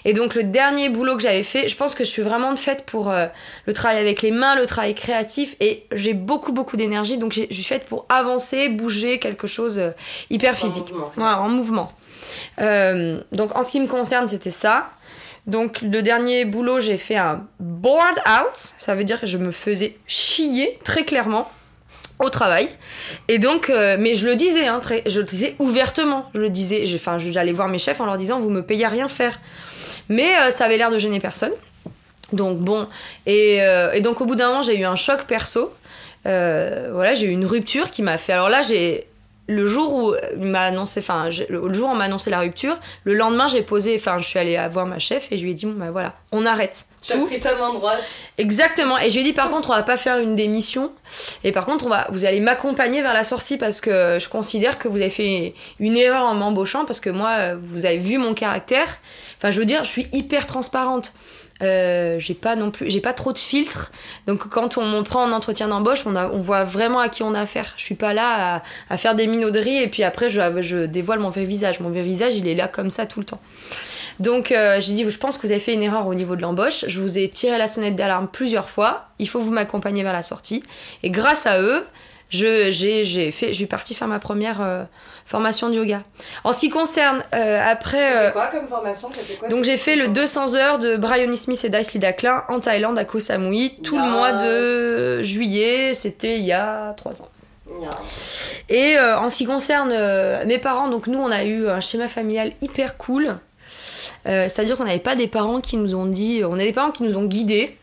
Et 0.04 0.12
donc 0.12 0.34
le 0.34 0.44
dernier 0.44 0.88
boulot 0.88 1.14
que 1.16 1.22
j'avais 1.22 1.42
fait, 1.42 1.68
je 1.68 1.76
pense 1.76 1.94
que 1.94 2.02
je 2.02 2.08
suis 2.08 2.22
vraiment 2.22 2.52
de 2.52 2.58
faite 2.58 2.84
pour 2.86 3.10
euh, 3.10 3.26
le 3.66 3.72
travail 3.72 3.98
avec 3.98 4.22
les 4.22 4.30
mains, 4.30 4.56
le 4.56 4.66
travail 4.66 4.94
créatif, 4.94 5.56
et 5.60 5.84
j'ai 5.92 6.14
beaucoup 6.14 6.52
beaucoup 6.52 6.76
d'énergie, 6.76 7.18
donc 7.18 7.34
je 7.34 7.52
suis 7.52 7.64
faite 7.64 7.84
pour 7.84 8.06
avancer, 8.08 8.70
bouger, 8.70 9.18
quelque 9.18 9.46
chose 9.46 9.80
hyper 10.30 10.56
physique, 10.56 10.84
en 10.84 10.94
mouvement. 10.94 11.12
Voilà, 11.16 11.40
en 11.40 11.48
mouvement. 11.48 11.92
Euh, 12.60 13.20
donc 13.32 13.56
en 13.56 13.62
ce 13.62 13.72
qui 13.72 13.80
me 13.80 13.86
concerne, 13.86 14.28
c'était 14.28 14.50
ça. 14.50 14.90
Donc 15.46 15.80
le 15.82 16.02
dernier 16.02 16.44
boulot, 16.44 16.80
j'ai 16.80 16.98
fait 16.98 17.16
un 17.16 17.46
board 17.58 18.18
out. 18.26 18.54
Ça 18.54 18.94
veut 18.94 19.04
dire 19.04 19.20
que 19.20 19.26
je 19.26 19.38
me 19.38 19.50
faisais 19.50 19.96
chier 20.06 20.78
très 20.84 21.04
clairement 21.04 21.50
au 22.18 22.30
travail. 22.30 22.68
Et 23.28 23.38
donc, 23.38 23.70
euh, 23.70 23.96
mais 23.98 24.14
je 24.14 24.26
le 24.26 24.34
disais, 24.34 24.66
hein, 24.66 24.80
je 25.06 25.20
le 25.20 25.26
disais 25.26 25.54
ouvertement. 25.58 26.28
Je 26.34 26.40
le 26.40 26.50
disais, 26.50 26.84
enfin, 26.94 27.18
j'allais 27.18 27.52
voir 27.52 27.68
mes 27.68 27.78
chefs 27.78 28.00
en 28.00 28.06
leur 28.06 28.18
disant, 28.18 28.40
vous 28.40 28.50
me 28.50 28.62
payez 28.62 28.84
à 28.84 28.88
rien 28.88 29.08
faire. 29.08 29.40
Mais 30.08 30.36
euh, 30.40 30.50
ça 30.50 30.64
avait 30.64 30.76
l'air 30.76 30.90
de 30.90 30.98
gêner 30.98 31.20
personne. 31.20 31.52
Donc 32.32 32.58
bon, 32.58 32.86
et, 33.24 33.60
et 33.94 34.00
donc 34.02 34.20
au 34.20 34.26
bout 34.26 34.34
d'un 34.34 34.48
moment, 34.48 34.60
j'ai 34.60 34.78
eu 34.78 34.84
un 34.84 34.96
choc 34.96 35.22
perso. 35.22 35.72
voilà, 36.24 37.14
j'ai 37.14 37.24
eu 37.24 37.30
une 37.30 37.46
rupture 37.46 37.90
qui 37.90 38.02
m'a 38.02 38.18
fait. 38.18 38.34
Alors 38.34 38.50
là, 38.50 38.60
j'ai 38.60 39.06
le 39.48 39.66
jour 39.66 39.94
où 39.94 40.14
il 40.34 40.44
m'a 40.44 40.64
annoncé, 40.64 41.00
enfin, 41.00 41.30
le 41.48 41.72
jour 41.72 41.88
où 41.88 41.92
on 41.92 41.94
m'a 41.94 42.04
annoncé 42.04 42.28
la 42.28 42.40
rupture, 42.40 42.78
le 43.04 43.14
lendemain, 43.14 43.48
j'ai 43.48 43.62
posé, 43.62 43.96
enfin, 43.96 44.18
je 44.18 44.26
suis 44.26 44.38
allée 44.38 44.60
voir 44.70 44.84
ma 44.84 44.98
chef 44.98 45.32
et 45.32 45.38
je 45.38 45.42
lui 45.42 45.52
ai 45.52 45.54
dit, 45.54 45.64
bon, 45.64 45.72
bah 45.72 45.90
voilà, 45.90 46.14
on 46.32 46.44
arrête. 46.44 46.84
Tu 47.02 47.14
as 47.14 47.16
pris 47.24 47.40
ta 47.40 47.54
main 47.56 47.72
droite. 47.72 48.04
Exactement. 48.36 48.98
Et 48.98 49.08
je 49.08 49.14
lui 49.14 49.20
ai 49.22 49.24
dit, 49.24 49.32
par 49.32 49.48
contre, 49.48 49.70
on 49.70 49.74
va 49.74 49.82
pas 49.82 49.96
faire 49.96 50.18
une 50.18 50.36
démission. 50.36 50.92
Et 51.44 51.52
par 51.52 51.64
contre, 51.64 51.86
on 51.86 51.88
va, 51.88 52.06
vous 52.10 52.26
allez 52.26 52.40
m'accompagner 52.40 53.00
vers 53.00 53.14
la 53.14 53.24
sortie 53.24 53.56
parce 53.56 53.80
que 53.80 54.18
je 54.20 54.28
considère 54.28 54.78
que 54.78 54.86
vous 54.86 54.98
avez 54.98 55.08
fait 55.08 55.54
une 55.80 55.96
erreur 55.96 56.24
en 56.24 56.34
m'embauchant 56.34 56.84
parce 56.84 57.00
que 57.00 57.08
moi, 57.08 57.54
vous 57.54 57.86
avez 57.86 57.98
vu 57.98 58.18
mon 58.18 58.34
caractère. 58.34 58.98
Enfin, 59.38 59.50
je 59.50 59.58
veux 59.58 59.66
dire, 59.66 59.82
je 59.84 59.88
suis 59.88 60.08
hyper 60.12 60.46
transparente. 60.46 61.14
Euh, 61.62 62.20
j'ai 62.20 62.34
pas 62.34 62.54
non 62.54 62.70
plus, 62.70 62.88
j'ai 62.88 63.00
pas 63.00 63.12
trop 63.12 63.32
de 63.32 63.38
filtres. 63.38 63.90
Donc 64.26 64.48
quand 64.48 64.78
on, 64.78 65.02
prend 65.02 65.24
en 65.24 65.32
entretien 65.32 65.68
d'embauche, 65.68 66.06
on, 66.06 66.14
on 66.14 66.38
voit 66.38 66.64
vraiment 66.64 67.00
à 67.00 67.08
qui 67.08 67.22
on 67.22 67.34
a 67.34 67.40
affaire. 67.40 67.74
Je 67.76 67.82
suis 67.82 67.96
pas 67.96 68.14
là 68.14 68.62
à, 68.88 68.96
faire 68.96 69.14
des 69.14 69.26
minauderies 69.26 69.78
et 69.78 69.88
puis 69.88 70.04
après 70.04 70.30
je, 70.30 70.40
je, 70.60 70.86
dévoile 70.86 71.18
mon 71.18 71.30
vrai 71.30 71.44
visage. 71.44 71.80
Mon 71.80 71.90
vrai 71.90 72.02
visage, 72.02 72.36
il 72.36 72.46
est 72.46 72.54
là 72.54 72.68
comme 72.68 72.90
ça 72.90 73.06
tout 73.06 73.18
le 73.18 73.26
temps. 73.26 73.40
Donc 74.20 74.52
euh, 74.52 74.80
j'ai 74.80 74.92
dit, 74.92 75.08
je 75.08 75.18
pense 75.18 75.36
que 75.36 75.46
vous 75.46 75.52
avez 75.52 75.60
fait 75.60 75.74
une 75.74 75.82
erreur 75.82 76.06
au 76.06 76.14
niveau 76.14 76.36
de 76.36 76.42
l'embauche. 76.42 76.84
Je 76.86 77.00
vous 77.00 77.18
ai 77.18 77.28
tiré 77.28 77.58
la 77.58 77.68
sonnette 77.68 77.96
d'alarme 77.96 78.28
plusieurs 78.28 78.68
fois. 78.68 79.08
Il 79.18 79.28
faut 79.28 79.40
vous 79.40 79.52
m'accompagner 79.52 80.02
vers 80.02 80.12
la 80.12 80.22
sortie. 80.22 80.62
Et 81.02 81.10
grâce 81.10 81.46
à 81.46 81.60
eux, 81.60 81.84
je, 82.30 82.70
j'ai, 82.70 83.04
j'ai 83.04 83.30
fait, 83.30 83.48
je 83.48 83.54
suis 83.54 83.66
partie 83.66 83.94
faire 83.94 84.08
ma 84.08 84.18
première 84.18 84.60
euh, 84.60 84.84
formation 85.24 85.70
de 85.70 85.76
yoga. 85.76 86.02
En 86.44 86.52
ce 86.52 86.60
qui 86.60 86.68
concerne 86.68 87.22
euh, 87.34 87.62
après. 87.64 87.98
C'était 87.98 88.26
euh, 88.26 88.30
quoi 88.32 88.46
comme 88.48 88.68
formation? 88.68 89.08
Quoi, 89.38 89.48
Donc 89.48 89.64
j'ai 89.64 89.78
fait 89.78 89.96
le 89.96 90.08
200 90.08 90.54
heures 90.54 90.78
de 90.78 90.96
Brian 90.96 91.34
Smith 91.34 91.64
et 91.64 91.70
Dice 91.70 91.94
Lidakla 91.94 92.44
en 92.48 92.60
Thaïlande 92.60 92.98
à 92.98 93.04
Koh 93.04 93.20
Samui 93.20 93.76
tout 93.82 93.96
le 93.96 94.10
mois 94.10 94.32
de 94.32 95.22
juillet. 95.22 95.94
C'était 95.94 96.38
il 96.38 96.44
y 96.44 96.52
a 96.52 96.92
trois 96.94 97.22
ans. 97.22 97.28
Et 98.68 98.98
en 98.98 99.30
ce 99.30 99.36
qui 99.36 99.44
concerne 99.46 99.90
mes 100.46 100.58
parents, 100.58 100.88
donc 100.88 101.06
nous 101.06 101.18
on 101.18 101.30
a 101.30 101.44
eu 101.44 101.68
un 101.68 101.80
schéma 101.80 102.08
familial 102.08 102.52
hyper 102.60 102.96
cool. 102.96 103.38
C'est-à-dire 104.24 104.76
qu'on 104.76 104.84
n'avait 104.84 104.98
pas 104.98 105.16
des 105.16 105.28
parents 105.28 105.60
qui 105.60 105.76
nous 105.76 105.94
ont 105.94 106.06
dit, 106.06 106.42
on 106.44 106.54
a 106.54 106.64
des 106.64 106.72
parents 106.72 106.90
qui 106.90 107.02
nous 107.02 107.16
ont 107.16 107.24
guidés 107.24 107.76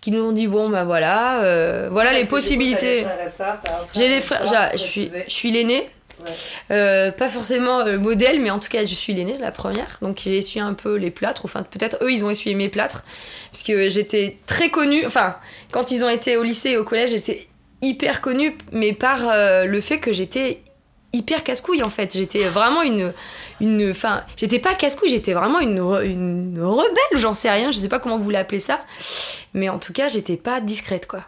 qui 0.00 0.10
nous 0.10 0.22
ont 0.22 0.32
dit 0.32 0.46
bon 0.46 0.68
bah 0.68 0.84
voilà 0.84 1.42
euh, 1.42 1.88
voilà 1.90 2.12
les 2.12 2.26
possibilités. 2.26 3.06
j'ai 3.94 4.08
des 4.08 4.20
frères 4.20 4.72
je 4.72 4.78
suis 4.78 5.10
je 5.26 5.32
suis 5.32 5.50
l'aîné 5.50 5.88
euh, 6.70 7.10
pas 7.12 7.30
forcément 7.30 7.80
euh, 7.80 7.98
modèle 7.98 8.40
mais 8.40 8.50
en 8.50 8.58
tout 8.58 8.68
cas 8.68 8.84
je 8.84 8.94
suis 8.94 9.14
l'aîné 9.14 9.38
la 9.38 9.50
première. 9.50 9.98
Donc 10.02 10.20
j'ai 10.22 10.36
essuyé 10.36 10.60
un 10.60 10.74
peu 10.74 10.96
les 10.96 11.10
plâtres. 11.10 11.42
Enfin 11.44 11.62
peut-être 11.62 11.96
eux 12.02 12.12
ils 12.12 12.26
ont 12.26 12.30
essuyé 12.30 12.54
mes 12.54 12.68
plâtres. 12.68 13.04
Parce 13.50 13.62
que 13.62 13.88
j'étais 13.88 14.36
très 14.46 14.68
connue. 14.68 15.06
Enfin 15.06 15.36
quand 15.70 15.90
ils 15.90 16.04
ont 16.04 16.10
été 16.10 16.36
au 16.36 16.42
lycée 16.42 16.70
et 16.70 16.76
au 16.76 16.84
collège 16.84 17.10
j'étais 17.10 17.48
hyper 17.80 18.20
connue 18.20 18.54
mais 18.72 18.92
par 18.92 19.20
le 19.64 19.80
fait 19.80 19.98
que 19.98 20.12
j'étais 20.12 20.60
hyper 21.12 21.42
casse-couille 21.42 21.82
en 21.82 21.90
fait. 21.90 22.16
J'étais 22.16 22.44
vraiment 22.48 22.82
une. 22.82 23.12
une 23.60 23.90
enfin, 23.90 24.24
j'étais 24.36 24.58
pas 24.58 24.74
casse-couille, 24.74 25.10
j'étais 25.10 25.32
vraiment 25.32 25.60
une, 25.60 25.78
une 25.78 26.60
rebelle, 26.62 27.18
j'en 27.18 27.34
sais 27.34 27.50
rien, 27.50 27.70
je 27.70 27.78
sais 27.78 27.88
pas 27.88 27.98
comment 27.98 28.18
vous 28.18 28.30
l'appelez 28.30 28.60
ça. 28.60 28.80
Mais 29.54 29.68
en 29.68 29.78
tout 29.78 29.92
cas, 29.92 30.08
j'étais 30.08 30.36
pas 30.36 30.60
discrète 30.60 31.06
quoi. 31.06 31.24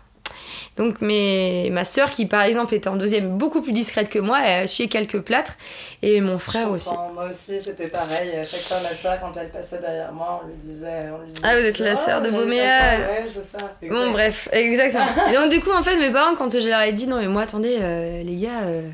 Donc 0.79 1.03
mes, 1.03 1.69
ma 1.71 1.85
sœur 1.85 2.11
qui 2.11 2.25
par 2.25 2.43
exemple 2.43 2.75
était 2.75 2.89
en 2.89 2.97
deuxième 2.97 3.37
beaucoup 3.37 3.61
plus 3.61 3.73
discrète 3.73 4.09
que 4.09 4.19
moi, 4.19 4.41
elle 4.43 4.61
a 4.61 4.63
essuyé 4.63 4.89
quelques 4.89 5.21
plâtres 5.21 5.59
et 6.01 6.23
mon 6.23 6.39
frère 6.39 6.71
aussi. 6.71 6.95
Moi 7.13 7.29
aussi 7.29 7.59
c'était 7.59 7.89
pareil, 7.89 8.37
à 8.37 8.45
chaque 8.45 8.61
fois 8.61 8.79
ma 8.89 8.95
sœur 8.95 9.21
quand 9.21 9.37
elle 9.39 9.51
passait 9.51 9.81
derrière 9.81 10.13
moi 10.13 10.41
on 10.43 10.47
lui 10.47 10.55
disait... 10.57 11.11
On 11.15 11.23
lui 11.23 11.31
disait 11.31 11.47
ah 11.47 11.61
vous 11.61 11.67
êtes 11.67 11.79
la 11.79 11.95
sœur 11.95 12.23
de 12.23 12.31
Beauméa 12.31 12.99
Ouais 13.01 13.25
c'est 13.27 13.45
ça. 13.45 13.71
Bon 13.87 14.13
bref, 14.13 14.49
exactement. 14.51 15.05
et 15.31 15.35
donc 15.35 15.51
du 15.51 15.61
coup 15.61 15.73
en 15.73 15.83
fait 15.83 15.97
mes 15.97 16.11
parents 16.11 16.35
quand 16.37 16.59
je 16.59 16.67
leur 16.67 16.81
ai 16.81 16.93
dit 16.93 17.07
non 17.07 17.19
mais 17.19 17.29
moi 17.29 17.43
attendez 17.43 17.77
euh, 17.81 18.23
les 18.23 18.37
gars... 18.37 18.63
Euh, 18.63 18.89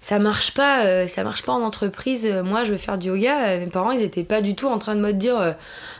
ça 0.00 0.18
marche 0.18 0.54
pas, 0.54 0.84
euh, 0.84 1.08
ça 1.08 1.24
marche 1.24 1.42
pas 1.42 1.52
en 1.52 1.62
entreprise. 1.62 2.32
Moi, 2.44 2.64
je 2.64 2.72
veux 2.72 2.78
faire 2.78 2.98
du 2.98 3.08
yoga. 3.08 3.58
Mes 3.58 3.66
parents, 3.66 3.90
ils 3.90 4.02
étaient 4.02 4.24
pas 4.24 4.40
du 4.40 4.54
tout 4.54 4.68
en 4.68 4.78
train 4.78 4.94
de 4.94 5.00
me 5.00 5.12
dire, 5.12 5.56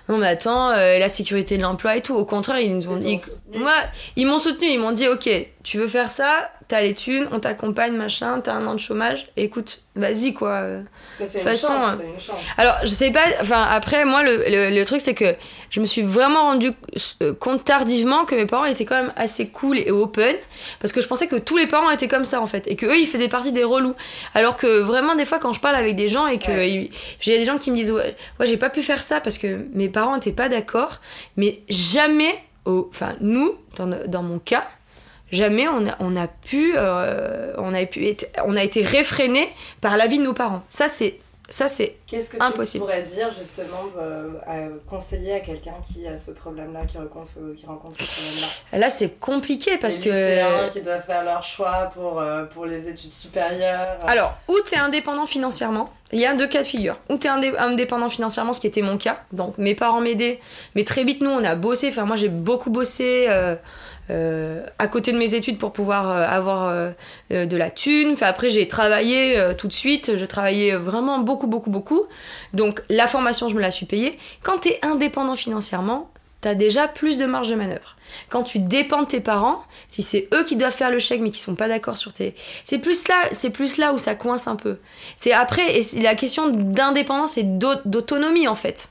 non 0.09 0.19
mais 0.19 0.29
attends, 0.29 0.71
euh, 0.71 0.99
la 0.99 1.09
sécurité 1.09 1.57
de 1.57 1.63
l'emploi 1.63 1.97
et 1.97 2.01
tout. 2.01 2.15
Au 2.15 2.25
contraire, 2.25 2.61
ils 2.61 2.75
nous 2.75 2.89
ont 2.89 2.97
dit, 2.97 3.21
moi, 3.55 3.75
ils 4.15 4.27
m'ont 4.27 4.39
soutenu, 4.39 4.69
ils 4.69 4.79
m'ont 4.79 4.93
dit, 4.93 5.09
ok, 5.09 5.29
tu 5.63 5.79
veux 5.79 5.89
faire 5.89 6.11
ça, 6.11 6.51
t'as 6.69 6.81
les 6.81 6.95
thunes, 6.95 7.29
on 7.31 7.39
t'accompagne, 7.39 7.95
machin, 7.95 8.41
t'as 8.41 8.55
un 8.55 8.67
an 8.67 8.75
de 8.75 8.81
chômage, 8.81 9.29
écoute, 9.37 9.83
vas-y 9.95 10.35
quoi. 10.35 10.63
C'est 11.21 11.39
une, 11.39 11.45
façon, 11.45 11.69
chance, 11.69 12.01
une 12.03 12.21
chance. 12.21 12.37
Alors, 12.59 12.75
je 12.83 12.89
sais 12.89 13.11
pas, 13.11 13.23
enfin, 13.41 13.63
après, 13.71 14.05
moi, 14.05 14.23
le, 14.23 14.71
le, 14.71 14.85
truc, 14.85 15.01
c'est 15.01 15.15
que 15.15 15.37
je 15.71 15.81
me 15.81 15.87
suis 15.87 16.03
vraiment 16.03 16.43
rendu 16.43 16.73
euh, 17.23 17.35
compte 17.35 17.65
tardivement 17.65 18.25
que 18.25 18.35
mes 18.35 18.47
parents 18.47 18.65
étaient 18.65 18.85
quand 18.85 19.01
même 19.01 19.13
assez 19.17 19.49
cool 19.49 19.79
et 19.79 19.91
open, 19.91 20.35
parce 20.81 20.93
que 20.93 21.01
je 21.01 21.07
pensais 21.07 21.29
que 21.29 21.37
tous 21.37 21.57
les 21.57 21.67
parents 21.69 21.91
étaient 21.91 22.09
comme 22.09 22.25
ça, 22.25 22.41
en 22.41 22.47
fait, 22.47 22.67
et 22.67 22.75
que 22.75 22.87
eux, 22.87 22.99
ils 22.99 23.07
faisaient 23.07 23.29
partie 23.29 23.53
des 23.53 23.65
relous. 23.65 23.95
Alors 24.35 24.57
que 24.57 24.81
vraiment, 24.81 25.15
des 25.15 25.25
fois, 25.25 25.39
quand 25.39 25.53
je 25.53 25.61
parle 25.61 25.77
avec 25.77 25.95
des 25.95 26.09
gens 26.09 26.27
et 26.27 26.39
que 26.39 26.53
j'ai 27.21 27.39
des 27.39 27.45
gens 27.45 27.59
qui 27.59 27.71
me 27.71 27.77
disent, 27.77 27.93
ouais, 27.93 28.17
ouais 28.41 28.47
j'ai 28.47 28.57
pas 28.57 28.71
pu 28.71 28.83
faire 28.83 29.03
ça 29.03 29.21
parce 29.21 29.39
que 29.39 29.67
mes 29.73 29.89
parents 29.89 30.15
n'étaient 30.15 30.33
pas 30.33 30.49
d'accord, 30.49 31.01
mais 31.37 31.61
jamais, 31.69 32.43
enfin, 32.65 33.15
nous, 33.21 33.57
dans, 33.77 33.89
dans 34.07 34.23
mon 34.23 34.41
cas, 34.41 34.67
jamais 35.33 35.69
on 35.69 35.87
a, 35.87 35.97
on 36.01 36.17
a 36.17 36.27
pu, 36.29 36.75
euh, 36.77 37.53
on 37.59 37.75
a 37.75 37.85
pu 37.87 38.07
être, 38.09 38.27
on 38.45 38.57
a 38.57 38.63
été 38.63 38.83
réfréné 38.83 39.49
par 39.81 39.97
l'avis 39.97 40.19
de 40.19 40.25
nos 40.25 40.35
parents. 40.35 40.63
Ça 40.69 40.89
c'est 40.89 41.19
ça, 41.49 41.69
c'est 41.69 41.97
Qu'est-ce 42.09 42.31
que 42.31 42.43
impossible. 42.43 42.85
tu 42.85 42.91
pourrais 42.91 43.03
dire 43.05 43.31
justement 43.31 43.85
euh, 43.99 44.31
à 44.47 44.57
conseiller 44.91 45.35
à 45.35 45.41
quelqu'un 45.41 45.75
qui 45.81 46.07
a 46.07 46.19
ce 46.19 46.33
problème-là, 46.33 46.81
qui 46.87 46.99
rencontre, 46.99 47.55
qui 47.57 47.67
rencontre 47.67 47.95
ce 48.01 48.05
problème-là? 48.05 48.79
Là, 48.79 48.91
c'est 48.91 49.21
compliqué 49.21 49.79
parce 49.79 49.99
les 50.01 50.11
que. 50.11 50.71
qui 50.73 50.81
doivent 50.81 51.05
faire 51.05 51.25
leur 51.25 51.45
choix 51.45 51.93
pour, 51.95 52.21
euh, 52.21 52.45
pour 52.47 52.67
les 52.67 52.89
études 52.89 53.13
supérieures. 53.13 53.97
Alors, 54.09 54.37
ou 54.49 54.57
t'es 54.69 54.77
indépendant 54.77 55.27
financièrement, 55.27 55.89
il 56.13 56.21
y 56.21 56.27
a 56.27 56.35
deux 56.35 56.47
cas 56.47 56.63
de 56.63 56.67
figure. 56.67 56.97
Ou 57.09 57.17
t'es 57.17 57.29
indépendant 57.29 58.09
financièrement, 58.09 58.53
ce 58.53 58.61
qui 58.61 58.67
était 58.67 58.83
mon 58.83 58.97
cas. 58.97 59.19
Donc, 59.33 59.59
mes 59.59 59.75
parents 59.75 60.01
m'aidaient, 60.01 60.41
mais 60.75 60.85
très 60.85 61.03
vite, 61.05 61.21
nous, 61.21 61.31
on 61.31 61.43
a 61.43 61.57
bossé. 61.57 61.89
Enfin, 61.89 62.05
moi, 62.05 62.17
j'ai 62.17 62.29
beaucoup 62.29 62.71
bossé. 62.71 63.27
Euh, 63.29 63.57
euh, 64.09 64.65
à 64.79 64.87
côté 64.87 65.11
de 65.11 65.19
mes 65.19 65.35
études 65.35 65.59
pour 65.59 65.73
pouvoir 65.73 66.09
euh, 66.09 66.25
avoir 66.25 66.73
de 67.31 67.57
la 67.57 67.71
thune. 67.71 68.13
Enfin, 68.13 68.27
après, 68.27 68.51
j'ai 68.51 68.69
travaillé 68.69 69.37
tout 69.59 69.67
de 69.67 69.73
suite. 69.73 70.17
Je 70.17 70.25
travaillais 70.25 70.77
vraiment 70.77 71.19
beaucoup, 71.19 71.49
beaucoup, 71.49 71.71
beaucoup. 71.71 72.05
Donc, 72.53 72.83
la 72.89 73.09
formation, 73.09 73.49
je 73.49 73.57
me 73.57 73.61
la 73.61 73.73
suis 73.73 73.87
payée. 73.87 74.17
Quand 74.43 74.61
tu 74.61 74.69
es 74.69 74.79
indépendant 74.83 75.35
financièrement, 75.35 76.09
tu 76.43 76.49
as 76.49 76.55
déjà 76.55 76.89
plus 76.89 77.19
de 77.19 77.27
marge 77.27 77.49
de 77.49 77.55
manœuvre. 77.55 77.97
Quand 78.29 78.43
tu 78.43 78.59
dépends 78.59 79.03
de 79.03 79.07
tes 79.07 79.21
parents, 79.21 79.63
si 79.89 80.03
c'est 80.03 80.29
eux 80.33 80.45
qui 80.45 80.57
doivent 80.57 80.75
faire 80.75 80.91
le 80.91 80.99
chèque 80.99 81.21
mais 81.21 81.31
qui 81.31 81.41
sont 81.41 81.55
pas 81.55 81.69
d'accord 81.69 81.99
sur 81.99 82.13
tes, 82.13 82.35
c'est 82.65 82.79
plus 82.79 83.09
là, 83.09 83.17
c'est 83.33 83.51
plus 83.51 83.79
là 83.79 83.93
où 83.93 83.99
ça 83.99 84.15
coince 84.15 84.47
un 84.47 84.57
peu. 84.57 84.79
C'est 85.17 85.33
après, 85.33 85.79
et 85.79 86.01
la 86.01 86.15
question 86.15 86.49
d'indépendance 86.51 87.37
et 87.39 87.43
d'autonomie 87.43 88.49
en 88.49 88.55
fait 88.55 88.91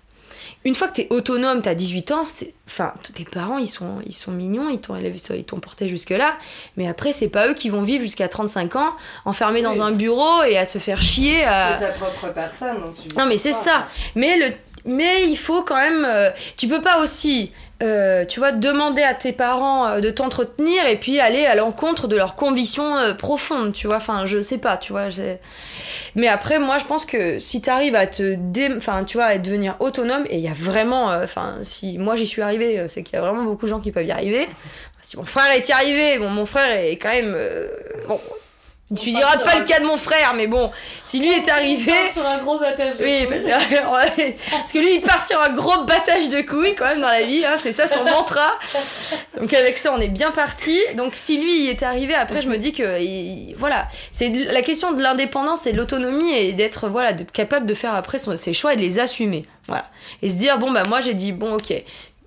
une 0.66 0.74
fois 0.74 0.88
que 0.88 0.96
tu 0.96 1.02
es 1.02 1.08
autonome, 1.12 1.62
tu 1.62 1.70
as 1.70 1.76
18 1.76 2.12
ans, 2.12 2.24
enfin, 2.68 2.92
tes 3.14 3.24
parents, 3.24 3.60
ils 3.60 3.68
sont, 3.68 4.02
ils 4.08 4.16
sont 4.16 4.32
mignons, 4.32 4.68
ils 4.70 4.80
t'ont 4.80 4.96
élevé, 4.96 5.20
ils 5.36 5.44
t'ont 5.44 5.60
porté 5.60 5.88
jusque-là, 5.88 6.36
mais 6.76 6.88
après, 6.88 7.14
c'est 7.14 7.30
pas 7.30 7.48
eux 7.48 7.54
qui 7.54 7.70
vont 7.70 7.84
vivre 7.84 8.04
jusqu'à 8.04 8.28
35 8.28 8.76
ans, 8.76 8.96
enfermés 9.26 9.62
dans 9.62 9.84
un 9.84 9.92
bureau 9.92 10.44
et 10.44 10.58
à 10.58 10.66
se 10.66 10.80
faire 10.80 11.04
chier. 11.04 11.46
À... 11.46 11.78
C'est 11.78 11.86
ta 11.86 11.92
propre 11.92 12.34
personne, 12.34 12.82
donc 12.82 12.96
tu 12.96 13.16
Non, 13.16 13.28
mais 13.28 13.38
c'est 13.38 13.52
ça. 13.52 13.88
Mais, 14.16 14.38
le, 14.38 14.54
mais 14.86 15.28
il 15.28 15.36
faut 15.36 15.64
quand 15.64 15.78
même. 15.78 16.06
Euh, 16.06 16.32
tu 16.58 16.68
peux 16.68 16.82
pas 16.82 17.00
aussi 17.00 17.52
euh, 17.84 18.24
tu 18.24 18.40
vois, 18.40 18.54
demander 18.54 19.04
à 19.04 19.14
tes 19.14 19.34
parents 19.34 19.86
euh, 19.88 20.00
de 20.00 20.10
t'entretenir 20.10 20.86
et 20.88 20.98
puis 20.98 21.20
aller 21.20 21.46
à 21.46 21.56
l'encontre 21.56 22.08
de 22.08 22.16
leurs 22.16 22.36
convictions 22.36 22.96
euh, 22.96 23.14
profondes, 23.14 23.74
tu 23.74 23.88
vois. 23.88 23.98
Enfin, 23.98 24.26
je 24.26 24.40
sais 24.40 24.60
pas, 24.60 24.78
tu 24.78 24.94
vois. 24.94 25.10
Mais 26.16 26.30
après, 26.30 26.58
moi, 26.58 26.78
je 26.78 26.86
pense 26.86 27.06
que 27.06 27.38
si 27.38 27.60
t'arrives 27.60 27.96
à 27.96 28.08
te, 28.08 28.38
enfin, 28.78 29.04
tu 29.04 29.18
vois, 29.18 29.26
à 29.26 29.38
devenir 29.38 29.76
autonome, 29.80 30.24
et 30.30 30.38
il 30.38 30.44
y 30.44 30.48
a 30.48 30.54
vraiment, 30.54 31.08
enfin, 31.08 31.58
si 31.64 31.98
moi 31.98 32.16
j'y 32.16 32.26
suis 32.28 32.42
arrivée, 32.42 32.86
c'est 32.88 33.04
qu'il 33.04 33.16
y 33.16 33.18
a 33.18 33.22
vraiment 33.22 33.44
beaucoup 33.44 33.66
de 33.66 33.72
gens 33.72 33.82
qui 33.82 33.92
peuvent 33.92 34.06
y 34.06 34.12
arriver. 34.12 34.48
Si 35.02 35.18
mon 35.18 35.26
frère 35.26 35.52
est 35.52 35.68
y 35.68 35.74
arrivé, 35.74 36.18
bon, 36.18 36.30
mon 36.30 36.46
frère 36.46 36.72
est 36.78 36.96
quand 36.96 37.12
même, 37.12 37.38
bon, 38.08 38.20
tu 38.94 39.10
diras 39.10 39.38
pas 39.40 39.56
le 39.56 39.66
cas 39.66 39.80
de 39.80 39.86
mon 39.86 39.98
frère, 39.98 40.36
mais 40.36 40.46
bon, 40.46 40.72
si 41.04 41.20
lui 41.20 41.32
est 41.32 41.50
arrivé. 41.50 41.92
Il 41.92 42.04
part 42.04 42.12
sur 42.12 42.28
un 42.28 42.38
gros 42.38 42.60
battage 42.60 42.98
de 42.98 43.04
oui, 43.04 43.26
couilles. 43.26 44.36
Parce 44.52 44.72
que, 44.72 44.78
lui, 44.78 44.96
il 44.98 45.02
part 45.02 45.26
sur 45.26 45.42
un 45.42 45.50
gros 45.50 45.86
battage 45.86 46.30
de 46.30 46.42
couilles 46.42 46.76
quand 46.76 46.86
même 46.86 47.02
dans 47.02 47.10
la 47.10 47.24
vie, 47.24 47.44
hein, 47.44 47.56
c'est 47.60 47.72
ça 47.72 47.88
son 47.88 48.04
mantra. 48.04 48.52
Donc 49.40 49.52
avec 49.56 49.80
ça, 49.80 49.92
on 49.92 50.00
est 50.00 50.08
bien 50.08 50.30
parti. 50.30 50.80
Donc 50.98 51.14
si 51.16 51.40
lui 51.40 51.68
est 51.68 51.82
arrivé, 51.82 52.14
après, 52.14 52.44
je 52.44 52.48
me 52.48 52.58
dis 52.58 52.74
que. 52.74 53.58
voilà, 53.58 53.88
c'est 54.12 54.30
la 54.30 54.62
question 54.62 54.92
de 54.92 55.02
l'indépendance 55.02 55.66
et 55.66 55.74
de 55.74 55.78
l'autonomie 55.78 56.32
et 56.34 56.54
d'être 56.54 56.88
voilà, 56.88 57.14
d'être 57.14 57.32
capable 57.32 57.66
de 57.66 57.74
faire 57.74 57.96
après 57.96 58.20
ses 58.20 58.54
choix 58.54 58.74
et 58.74 58.76
de 58.76 58.82
les 58.82 59.00
assumer. 59.00 59.48
Voilà. 59.68 59.86
Et 60.22 60.30
se 60.30 60.36
dire, 60.36 60.60
bon, 60.60 60.72
bah 60.72 60.84
moi 60.88 61.02
j'ai 61.02 61.16
dit, 61.16 61.32
bon, 61.32 61.56
ok, 61.56 61.74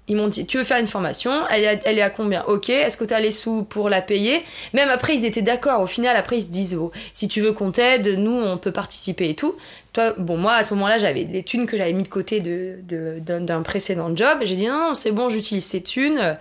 ils 0.08 0.16
m'ont 0.16 0.28
dit, 0.28 0.46
tu 0.46 0.56
veux 0.56 0.64
faire 0.64 0.78
une 0.78 0.86
formation 0.86 1.46
elle 1.50 1.64
est, 1.64 1.68
à, 1.68 1.78
elle 1.84 1.98
est 1.98 2.02
à 2.02 2.10
combien? 2.10 2.42
Ok, 2.44 2.70
est-ce 2.70 2.96
que 2.96 3.04
tu 3.04 3.12
as 3.12 3.20
les 3.20 3.30
sous 3.30 3.62
pour 3.62 3.90
la 3.90 4.00
payer? 4.00 4.42
Même 4.72 4.88
après, 4.88 5.14
ils 5.14 5.26
étaient 5.26 5.42
d'accord. 5.42 5.82
Au 5.82 5.86
final, 5.86 6.16
après, 6.16 6.38
ils 6.38 6.42
se 6.42 6.48
disent, 6.48 6.74
oh, 6.74 6.90
si 7.12 7.28
tu 7.28 7.40
veux 7.42 7.52
qu'on 7.52 7.70
t'aide, 7.70 8.18
nous, 8.18 8.32
on 8.32 8.56
peut 8.56 8.72
participer 8.72 9.28
et 9.28 9.34
tout. 9.34 9.54
Toi, 9.92 10.14
bon, 10.16 10.38
moi, 10.38 10.54
à 10.54 10.64
ce 10.64 10.74
moment-là, 10.74 10.98
j'avais 10.98 11.24
des 11.24 11.42
thunes 11.42 11.66
que 11.66 11.76
j'avais 11.76 11.92
mis 11.92 12.02
de 12.02 12.08
côté 12.08 12.40
de, 12.40 12.78
d'un, 13.20 13.62
précédent 13.62 14.14
job. 14.16 14.38
J'ai 14.42 14.56
dit, 14.56 14.66
non, 14.66 14.94
c'est 14.94 15.12
bon, 15.12 15.28
j'utilise 15.28 15.64
ces 15.64 15.82
thunes. 15.82 16.38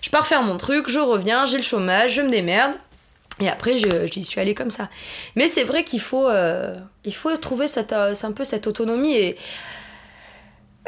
Je 0.00 0.10
pars 0.10 0.26
faire 0.26 0.42
mon 0.42 0.56
truc, 0.56 0.88
je 0.88 0.98
reviens, 0.98 1.44
j'ai 1.44 1.58
le 1.58 1.62
chômage, 1.62 2.14
je 2.14 2.22
me 2.22 2.30
démerde. 2.30 2.72
Et 3.40 3.48
après, 3.48 3.76
j'y 3.76 4.24
suis 4.24 4.40
allée 4.40 4.54
comme 4.54 4.70
ça. 4.70 4.88
Mais 5.36 5.46
c'est 5.46 5.64
vrai 5.64 5.84
qu'il 5.84 6.00
faut, 6.00 6.28
euh, 6.28 6.74
il 7.04 7.14
faut 7.14 7.34
trouver 7.36 7.66
cette, 7.66 7.92
euh, 7.92 8.14
un 8.22 8.32
peu 8.32 8.44
cette 8.44 8.66
autonomie 8.66 9.16
et 9.16 9.36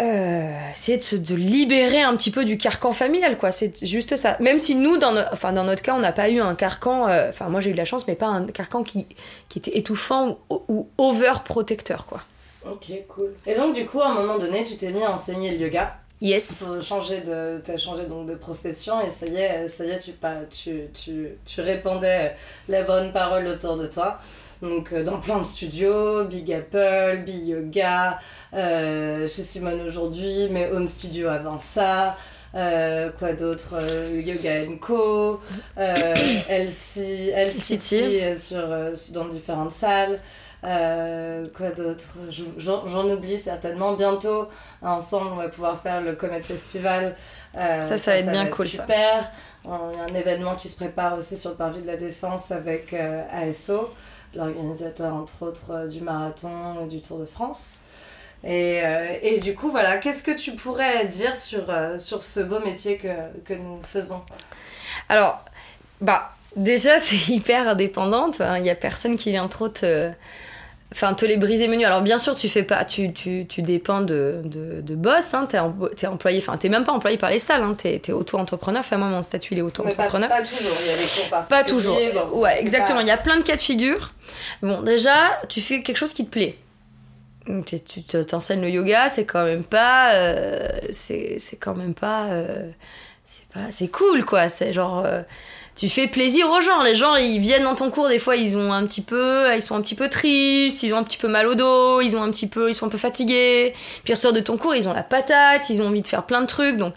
euh, 0.01 0.71
essayer 0.73 0.99
de 0.99 1.03
se 1.03 1.15
de 1.15 1.37
libérer 1.37 2.03
un 2.03 2.17
petit 2.17 2.33
peu 2.33 2.45
du 2.45 2.59
carcan 2.59 2.91
familial 2.91 3.39
quoi. 3.39 3.53
C'est 3.53 3.85
juste 3.85 4.17
ça. 4.17 4.37
Même 4.41 4.59
si 4.59 4.75
nous 4.75 4.97
dans, 4.97 5.15
enfin, 5.33 5.53
dans 5.53 5.63
notre 5.63 5.83
cas 5.83 5.95
on 5.95 6.01
n'a 6.01 6.11
pas 6.11 6.31
eu 6.31 6.41
un 6.41 6.57
carcan 6.57 7.07
euh, 7.07 7.31
enfin 7.31 7.49
moi 7.49 7.61
j'ai 7.61 7.71
eu 7.71 7.75
la 7.75 7.85
chance 7.85 8.09
mais 8.09 8.17
pas 8.17 8.27
un 8.27 8.45
carcan 8.47 8.83
qui, 8.83 9.07
qui 9.49 9.59
était 9.59 9.79
étouffant 9.79 10.39
ou, 10.51 10.89
overprotecteur 10.99 12.07
quoi. 12.07 12.23
Ok 12.69 12.91
cool. 13.09 13.35
Et 13.47 13.55
donc 13.55 13.75
du 13.75 13.87
coup 13.87 14.01
à 14.01 14.09
un 14.09 14.15
moment 14.15 14.37
donné 14.37 14.65
tu 14.65 14.77
t'es 14.77 14.91
mis 14.91 15.05
à 15.05 15.13
enseigner 15.13 15.53
le 15.53 15.59
yoga. 15.65 15.97
Yes. 16.21 16.69
Changer 16.81 17.21
de, 17.21 17.61
as 17.69 17.77
changé 17.77 18.07
donc 18.07 18.27
de 18.27 18.35
profession 18.35 19.01
et 19.01 19.11
ça 19.11 19.27
y 19.27 19.37
est, 19.37 19.69
ça 19.69 19.85
y 19.85 19.91
est, 19.91 20.01
tu, 20.01 20.13
tu, 20.51 20.89
tu, 20.95 21.29
tu 21.45 21.61
répandais 21.61 22.35
les 22.69 22.83
bonnes 22.83 23.13
paroles 23.13 23.47
autour 23.47 23.77
de 23.77 23.87
toi. 23.87 24.19
Donc 24.63 24.93
euh, 24.93 25.03
dans 25.05 25.19
plein 25.19 25.39
de 25.39 25.45
studios, 25.45 26.25
Big 26.25 26.53
Apple, 26.53 27.23
Big 27.25 27.49
Yoga, 27.49 28.19
euh, 28.53 29.27
chez 29.27 29.43
Simone 29.43 29.83
aujourd'hui, 29.83 30.49
mais 30.51 30.71
Home 30.71 30.89
Studio 30.89 31.29
avant 31.29 31.59
ça. 31.59 32.17
Euh, 32.55 33.11
quoi 33.19 33.33
d'autre 33.33 33.75
Yoga 34.13 34.65
Co, 34.81 35.41
LC, 35.77 37.33
LCT 37.35 38.37
sur, 38.37 38.63
dans 39.13 39.27
différentes 39.27 39.73
salles. 39.73 40.21
quoi 40.63 41.71
d'autre 41.77 42.15
J'en 42.59 43.11
oublie 43.11 43.37
certainement. 43.39 43.95
Bientôt, 43.95 44.49
ensemble, 44.83 45.31
on 45.33 45.37
va 45.37 45.49
pouvoir 45.49 45.81
faire 45.81 46.01
le 46.01 46.15
Comet 46.15 46.43
Festival. 46.43 47.17
ça, 47.55 47.99
ça, 47.99 48.13
va 48.13 48.19
être 48.19 48.31
bien 48.31 48.47
cool. 48.47 48.67
Super. 48.67 49.33
Il 49.65 49.71
y 49.71 49.73
a 49.73 50.13
un 50.13 50.15
événement 50.15 50.55
qui 50.55 50.69
se 50.69 50.77
prépare 50.77 51.19
aussi 51.19 51.37
sur 51.37 51.51
le 51.51 51.57
parvis 51.57 51.83
de 51.83 51.89
la 51.89 51.97
Défense 51.97 52.53
avec 52.53 52.95
ASO 53.33 53.91
l'organisateur 54.37 55.15
entre 55.15 55.43
autres 55.43 55.71
euh, 55.71 55.87
du 55.87 56.01
marathon 56.01 56.85
et 56.85 56.87
du 56.87 57.01
Tour 57.01 57.19
de 57.19 57.27
France. 57.27 57.81
Et, 58.45 58.83
euh, 58.85 59.17
et 59.23 59.41
du 59.41 59.55
coup, 59.55 59.71
voilà, 59.71 59.99
qu'est-ce 59.99 60.23
que 60.23 60.31
tu 60.31 60.53
pourrais 60.53 61.07
dire 61.07 61.35
sur, 61.35 61.71
euh, 61.71 61.99
ce 61.99 62.41
beau 62.41 62.61
métier 62.61 62.99
que, 62.99 63.55
nous 63.55 63.81
faisons? 63.83 64.23
Alors, 65.09 65.43
bah, 66.01 66.31
déjà, 66.57 67.01
c'est 67.01 67.33
hyper 67.33 67.69
indépendante. 67.69 68.43
Il 68.57 68.63
n'y 68.63 68.71
a 68.71 68.75
personne 68.75 69.17
qui 69.17 69.31
vient 69.31 69.49
trop 69.49 69.69
te 69.69 70.11
enfin 70.95 71.13
te 71.13 71.27
les 71.27 71.37
briser 71.37 71.67
menus. 71.67 71.87
Alors 71.87 72.03
bien 72.03 72.19
sûr, 72.19 72.35
tu 72.37 72.49
fais 72.49 72.63
pas, 72.63 72.85
tu, 72.85 73.13
tu, 73.13 73.47
tu 73.49 73.63
dépends 73.63 74.01
de, 74.01 74.41
de, 74.45 74.81
de 74.81 74.95
boss, 74.95 75.35
hein, 75.35 75.47
t'es, 75.47 75.59
es 75.59 76.07
employé, 76.07 76.39
enfin 76.39 76.57
t'es 76.57 76.69
même 76.69 76.85
pas 76.85 76.93
employé 76.93 77.19
par 77.19 77.31
les 77.31 77.41
salles, 77.41 77.63
hein, 77.63 77.75
t'es, 77.77 78.01
es 78.07 78.13
auto-entrepreneur. 78.13 78.81
Enfin 78.81 78.97
moi 78.97 79.09
mon 79.09 79.23
statut 79.23 79.55
il 79.55 79.59
est 79.59 79.63
auto-entrepreneur. 79.63 80.29
Pas, 80.29 80.37
pas, 80.37 80.43
toujours, 80.43 80.77
il 80.81 80.87
y 80.87 80.95
a 80.95 80.97
des 80.97 81.03
cours 81.03 81.47
Pas 81.49 81.65
toujours. 81.65 81.99
Bon, 82.15 82.41
ouais, 82.41 82.61
exactement. 82.61 83.01
Il 83.01 83.09
y 83.09 83.11
a 83.11 83.17
plein 83.17 83.37
de 83.37 83.43
cas 83.43 83.57
de 83.57 83.61
figure. 83.61 84.13
Bon, 84.63 84.83
déjà, 84.83 85.17
tu 85.49 85.61
fais 85.61 85.83
quelque 85.83 85.97
chose 85.97 86.15
qui 86.15 86.25
te 86.25 86.31
plaît. 86.31 86.57
Tu 87.45 88.03
t'enseignes 88.05 88.63
le 88.63 88.71
yoga, 88.71 89.09
c'est 89.11 89.27
quand 89.27 89.45
même 89.45 89.65
pas, 89.65 90.15
euh, 90.15 90.69
c'est, 90.91 91.37
c'est 91.39 91.57
quand 91.57 91.75
même 91.75 91.93
pas, 91.93 92.27
euh, 92.27 92.71
c'est 93.25 93.47
pas, 93.53 93.73
c'est 93.73 93.89
cool 93.89 94.25
quoi. 94.25 94.49
C'est 94.49 94.73
genre. 94.73 95.05
Euh, 95.05 95.23
tu 95.77 95.89
fais 95.89 96.07
plaisir 96.07 96.51
aux 96.51 96.61
gens. 96.61 96.83
Les 96.83 96.95
gens, 96.95 97.17
ils 97.17 97.41
viennent 97.41 97.65
dans 97.65 97.75
ton 97.75 97.91
cours, 97.91 98.09
des 98.09 98.19
fois, 98.19 98.37
ils 98.37 98.57
ont 98.57 98.73
un 98.73 98.87
petit 98.87 99.03
peu, 99.03 99.53
ils 99.55 99.63
sont 99.63 99.75
un 99.75 99.81
petit 99.81 99.97
peu 99.97 100.09
tristes, 100.09 100.83
ils 100.83 100.95
ont 100.95 100.99
un 100.99 101.03
petit 101.03 101.19
peu 101.19 101.29
mal 101.29 101.47
au 101.47 101.55
dos, 101.55 102.01
ils 102.01 102.17
ont 102.17 102.23
un 102.23 102.31
petit 102.31 102.47
peu, 102.47 102.69
ils 102.69 102.75
sont 102.75 102.87
un 102.87 102.91
peu 102.91 102.99
fatigués. 102.99 103.75
Puis 104.05 104.13
ils 104.13 104.17
sortent 104.17 104.37
de 104.37 104.41
ton 104.41 104.57
cours, 104.57 104.75
ils 104.75 104.89
ont 104.89 104.93
la 104.93 105.03
patate, 105.03 105.69
ils 105.71 105.83
ont 105.83 105.89
envie 105.89 106.03
de 106.03 106.07
faire 106.07 106.25
plein 106.25 106.41
de 106.41 106.47
trucs, 106.47 106.77
donc 106.77 106.95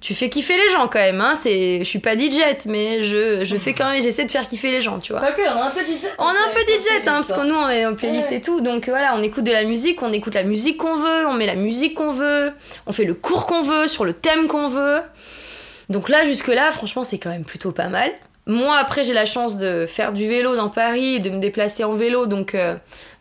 tu 0.00 0.16
fais 0.16 0.28
kiffer 0.28 0.56
les 0.56 0.68
gens 0.70 0.88
quand 0.88 0.98
même. 0.98 1.20
Hein. 1.20 1.34
C'est, 1.36 1.78
je 1.78 1.84
suis 1.84 2.00
pas 2.00 2.16
DJ, 2.16 2.40
mais 2.66 3.04
je, 3.04 3.44
je 3.44 3.56
fais 3.56 3.72
quand 3.72 3.88
même, 3.88 4.02
j'essaie 4.02 4.24
de 4.24 4.30
faire 4.32 4.44
kiffer 4.44 4.72
les 4.72 4.80
gens, 4.80 4.98
tu 4.98 5.12
vois. 5.12 5.20
Pas 5.20 5.32
on 5.54 5.60
a 5.60 5.66
un 5.66 5.70
peu 5.70 5.80
DJ. 5.80 6.06
On 6.18 6.24
a 6.24 6.30
un 6.30 6.52
peu 6.52 6.60
DJ, 6.60 6.88
hein, 6.90 7.00
parce 7.04 7.32
que 7.32 7.46
nous 7.46 7.54
on 7.54 7.68
est 7.68 7.86
en 7.86 7.94
playlist 7.94 8.32
et 8.32 8.40
tout, 8.40 8.60
donc 8.60 8.88
voilà, 8.88 9.14
on 9.16 9.22
écoute 9.22 9.44
de 9.44 9.52
la 9.52 9.62
musique, 9.62 10.02
on 10.02 10.12
écoute 10.12 10.34
la 10.34 10.42
musique 10.42 10.76
qu'on 10.76 10.96
veut, 10.96 11.26
on 11.28 11.34
met 11.34 11.46
la 11.46 11.54
musique 11.54 11.94
qu'on 11.94 12.10
veut, 12.10 12.50
on 12.86 12.92
fait 12.92 13.04
le 13.04 13.14
cours 13.14 13.46
qu'on 13.46 13.62
veut 13.62 13.86
sur 13.86 14.04
le 14.04 14.12
thème 14.12 14.48
qu'on 14.48 14.66
veut. 14.66 15.02
Donc 15.92 16.08
là, 16.08 16.24
jusque-là, 16.24 16.70
franchement, 16.70 17.04
c'est 17.04 17.18
quand 17.18 17.28
même 17.28 17.44
plutôt 17.44 17.70
pas 17.70 17.88
mal. 17.88 18.10
Moi, 18.46 18.76
après, 18.76 19.04
j'ai 19.04 19.12
la 19.12 19.26
chance 19.26 19.58
de 19.58 19.84
faire 19.86 20.12
du 20.12 20.26
vélo 20.26 20.56
dans 20.56 20.70
Paris, 20.70 21.20
de 21.20 21.28
me 21.30 21.38
déplacer 21.38 21.84
en 21.84 21.92
vélo. 21.92 22.26
Donc, 22.26 22.54
euh, 22.54 22.74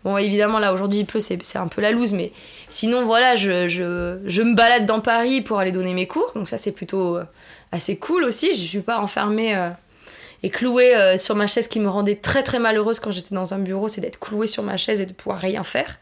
bon, 0.06 0.18
évidemment, 0.18 0.58
là, 0.58 0.74
aujourd'hui, 0.74 1.00
il 1.00 1.06
pleut, 1.06 1.20
c'est 1.20 1.58
un 1.58 1.68
peu 1.68 1.82
la 1.82 1.92
loose. 1.92 2.14
Mais 2.14 2.32
sinon, 2.70 3.06
voilà, 3.06 3.36
je, 3.36 3.68
je, 3.68 4.20
je, 4.26 4.42
me 4.42 4.56
balade 4.56 4.86
dans 4.86 5.02
Paris 5.02 5.42
pour 5.42 5.60
aller 5.60 5.74
donner 5.74 5.94
mes 5.94 6.08
cours. 6.08 6.32
Donc, 6.34 6.48
ça, 6.48 6.58
c'est 6.58 6.72
plutôt 6.72 7.18
euh, 7.18 7.24
assez 7.74 7.98
cool 7.98 8.24
aussi. 8.24 8.54
Je 8.54 8.66
suis 8.66 8.80
pas 8.80 9.00
enfermée 9.00 9.54
euh, 9.56 9.70
et 10.42 10.50
clouée 10.50 11.18
sur 11.20 11.36
ma 11.36 11.46
chaise 11.46 11.68
qui 11.68 11.80
me 11.80 11.90
rendait 11.90 12.16
très, 12.16 12.42
très 12.42 12.58
malheureuse 12.58 13.00
quand 13.00 13.12
j'étais 13.12 13.36
dans 13.36 13.54
un 13.54 13.60
bureau. 13.60 13.90
C'est 13.90 14.02
d'être 14.02 14.18
clouée 14.18 14.48
sur 14.48 14.64
ma 14.64 14.78
chaise 14.78 15.02
et 15.02 15.06
de 15.06 15.14
pouvoir 15.14 15.40
rien 15.40 15.64
faire. 15.64 16.00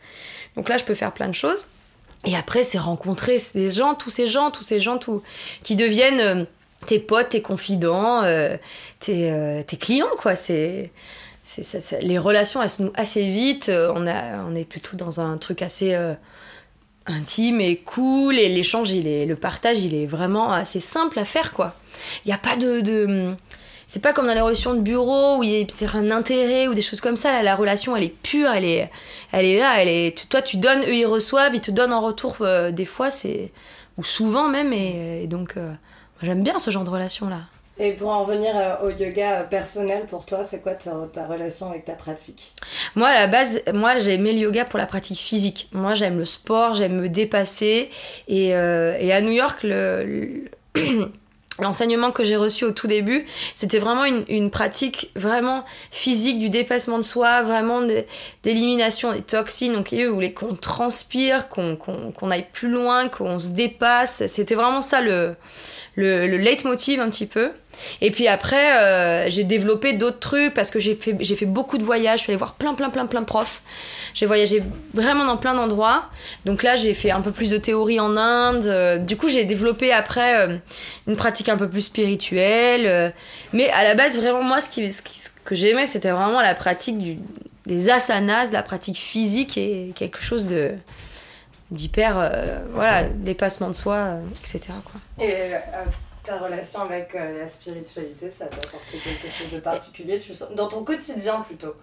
Donc 0.56 0.70
là, 0.70 0.78
je 0.78 0.86
peux 0.86 0.96
faire 0.96 1.12
plein 1.14 1.28
de 1.28 1.36
choses. 1.36 1.66
Et 2.26 2.38
après, 2.38 2.64
c'est 2.64 2.78
rencontrer 2.78 3.42
des 3.54 3.70
gens, 3.70 3.96
tous 3.96 4.12
ces 4.12 4.28
gens, 4.28 4.52
tous 4.52 4.64
ces 4.64 4.80
gens 4.80 5.00
qui 5.64 5.76
deviennent 5.76 6.48
tes 6.86 7.00
potes, 7.00 7.30
tes 7.30 7.42
confidents, 7.42 8.24
euh, 8.24 8.58
tes, 9.00 9.32
euh, 9.32 9.64
tes, 9.64 9.78
clients, 9.78 10.08
quoi. 10.18 10.36
C'est, 10.36 10.92
les 12.02 12.18
relations, 12.18 12.62
elles 12.62 12.70
se 12.70 12.84
nouent 12.84 12.94
assez 12.96 13.28
vite. 13.28 13.72
On, 13.72 14.08
a, 14.08 14.44
on 14.48 14.56
est 14.56 14.66
plutôt 14.66 14.96
dans 14.96 15.20
un 15.20 15.38
truc 15.38 15.62
assez 15.62 15.98
intime 17.06 17.60
et 17.60 17.78
cool. 17.78 18.38
Et 18.38 18.50
l'échange, 18.50 18.92
il 18.92 19.08
est, 19.08 19.26
le 19.26 19.36
partage, 19.36 19.80
il 19.80 19.96
est 19.96 20.06
vraiment 20.06 20.52
assez 20.52 20.80
simple 20.80 21.18
à 21.20 21.26
faire, 21.26 21.54
quoi. 21.54 21.74
Il 22.24 22.28
n'y 22.28 22.34
a 22.34 22.38
pas 22.38 22.56
de, 22.56 22.82
de 22.82 23.36
c'est 23.90 24.04
pas 24.04 24.14
comme 24.14 24.28
dans 24.28 24.36
les 24.36 24.42
relations 24.42 24.76
de 24.76 24.82
bureau 24.82 25.40
où 25.40 25.44
il 25.44 25.50
y 25.50 25.60
a 25.60 25.66
peut-être 25.66 25.96
un 25.96 26.12
intérêt 26.12 26.68
ou 26.68 26.76
des 26.76 26.84
choses 26.84 27.02
comme 27.02 27.16
ça. 27.16 27.42
La 27.42 27.56
relation, 27.56 27.96
elle 27.96 28.04
est 28.04 28.16
pure, 28.22 28.52
elle 28.52 28.64
est, 28.64 28.92
elle 29.32 29.46
est 29.46 29.58
là. 29.58 29.82
Elle 29.82 29.88
est, 29.88 30.30
toi, 30.30 30.44
tu 30.44 30.58
donnes, 30.58 30.84
eux, 30.84 30.94
ils 30.94 31.08
reçoivent, 31.08 31.56
ils 31.56 31.60
te 31.60 31.72
donnent 31.72 31.92
en 31.92 32.00
retour 32.00 32.38
euh, 32.42 32.70
des 32.70 32.86
fois, 32.86 33.10
c'est 33.10 33.52
ou 33.98 34.04
souvent 34.04 34.48
même. 34.48 34.74
Et, 34.74 35.26
donc, 35.26 35.58
euh, 35.58 35.74
j'aime 36.22 36.44
bien 36.44 36.60
ce 36.60 36.72
genre 36.72 36.84
de 36.84 36.90
relation 36.90 37.30
là. 37.30 37.42
Et 37.82 37.94
pour 37.94 38.10
en 38.10 38.26
revenir 38.26 38.52
euh, 38.58 38.76
au 38.86 38.90
yoga 38.90 39.44
personnel, 39.44 40.06
pour 40.10 40.26
toi, 40.26 40.44
c'est 40.44 40.62
quoi 40.62 40.74
ta, 40.74 40.92
ta, 41.14 41.26
relation 41.26 41.70
avec 41.70 41.86
ta 41.86 41.94
pratique? 41.94 42.52
Moi, 42.96 43.08
à 43.08 43.14
la 43.14 43.28
base, 43.28 43.62
moi, 43.74 44.00
j'ai 44.00 44.16
aimé 44.16 44.34
le 44.34 44.40
yoga 44.40 44.66
pour 44.66 44.78
la 44.78 44.86
pratique 44.86 45.18
physique. 45.18 45.70
Moi, 45.72 45.94
j'aime 45.94 46.18
le 46.18 46.26
sport, 46.26 46.74
j'aime 46.74 47.00
me 47.00 47.08
dépasser. 47.08 47.90
Et, 48.28 48.48
et 48.48 49.14
à 49.14 49.22
New 49.22 49.32
York, 49.32 49.60
le 49.64 50.50
L'enseignement 51.62 52.12
que 52.12 52.24
j'ai 52.24 52.38
reçu 52.38 52.64
au 52.64 52.72
tout 52.72 52.88
début, 52.88 53.26
c'était 53.54 53.80
vraiment 53.80 54.06
une, 54.06 54.50
pratique 54.50 55.12
vraiment 55.16 55.66
physique 55.92 56.40
du 56.40 56.50
dépassement 56.50 56.98
de 56.98 57.04
soi, 57.04 57.42
vraiment 57.42 57.82
d'élimination 58.44 59.12
des 59.12 59.22
toxines. 59.22 59.74
Donc, 59.74 59.92
ils 59.92 60.08
voulaient 60.08 60.34
qu'on 60.34 60.56
transpire, 60.56 61.50
qu'on 61.50 62.32
aille 62.32 62.48
plus 62.54 62.70
loin, 62.70 63.10
qu'on 63.10 63.40
se 63.40 63.50
dépasse. 63.50 64.26
C'était 64.28 64.56
vraiment 64.56 64.82
ça 64.82 65.02
le, 65.02 65.36
le, 66.00 66.28
le 66.28 66.38
leitmotiv 66.38 67.02
un 67.02 67.10
petit 67.10 67.26
peu. 67.26 67.52
Et 68.02 68.12
puis 68.12 68.28
après, 68.28 68.78
euh, 68.78 69.30
j'ai 69.30 69.44
développé 69.44 69.94
d'autres 69.94 70.20
trucs 70.20 70.54
parce 70.54 70.72
que 70.72 70.80
j'ai 70.80 70.96
fait, 70.96 71.16
j'ai 71.20 71.36
fait 71.36 71.46
beaucoup 71.46 71.78
de 71.78 71.84
voyages. 71.84 72.20
Je 72.20 72.24
suis 72.24 72.32
allée 72.32 72.38
voir 72.38 72.56
plein, 72.56 72.74
plein, 72.74 72.90
plein, 72.90 73.06
plein 73.06 73.24
profs. 73.24 73.62
J'ai 74.14 74.26
voyagé 74.26 74.64
vraiment 74.94 75.26
dans 75.26 75.38
plein 75.38 75.54
d'endroits. 75.54 76.10
Donc 76.46 76.64
là, 76.64 76.76
j'ai 76.76 76.94
fait 76.94 77.12
un 77.12 77.22
peu 77.22 77.32
plus 77.32 77.50
de 77.50 77.58
théorie 77.58 78.00
en 78.00 78.16
Inde. 78.18 78.66
Euh, 78.66 78.98
du 78.98 79.18
coup, 79.18 79.28
j'ai 79.30 79.44
développé 79.44 79.92
après 79.92 80.40
euh, 80.40 80.58
une 81.08 81.16
pratique 81.16 81.50
un 81.50 81.58
peu 81.58 81.70
plus 81.70 81.82
spirituelle. 81.82 83.14
mais 83.54 83.70
à 83.70 83.84
la 83.84 83.96
base, 83.96 84.18
vraiment, 84.18 84.44
moi, 84.44 84.62
ce, 84.62 84.70
qui, 84.70 84.92
ce, 84.92 85.02
que 85.44 85.56
j'aimais, 85.56 85.86
c'était 85.86 86.12
vraiment 86.12 86.42
la 86.42 86.56
pratique 86.56 87.20
des 87.66 87.90
asanas, 87.90 88.52
la 88.52 88.64
pratique 88.64 88.98
physique 88.98 89.58
et 89.58 89.92
quelque 89.96 90.22
chose 90.22 90.48
de 90.48 90.72
d'hyper 91.72 92.32
voilà 92.74 93.04
dépassement 93.10 93.68
de 93.68 93.74
soi 93.74 94.20
etc 94.42 94.74
quoi. 94.84 95.00
et 95.24 95.54
ta 96.24 96.38
relation 96.38 96.82
avec 96.82 97.16
euh, 97.16 97.40
la 97.40 97.48
spiritualité, 97.48 98.30
ça 98.30 98.46
t'a 98.46 98.58
apporté 98.58 98.98
quelque 98.98 99.30
chose 99.30 99.52
de 99.52 99.60
particulier? 99.60 100.20
Tu 100.20 100.34
sens, 100.34 100.52
Dans 100.52 100.68
ton 100.68 100.84
quotidien 100.84 101.42
plutôt? 101.42 101.76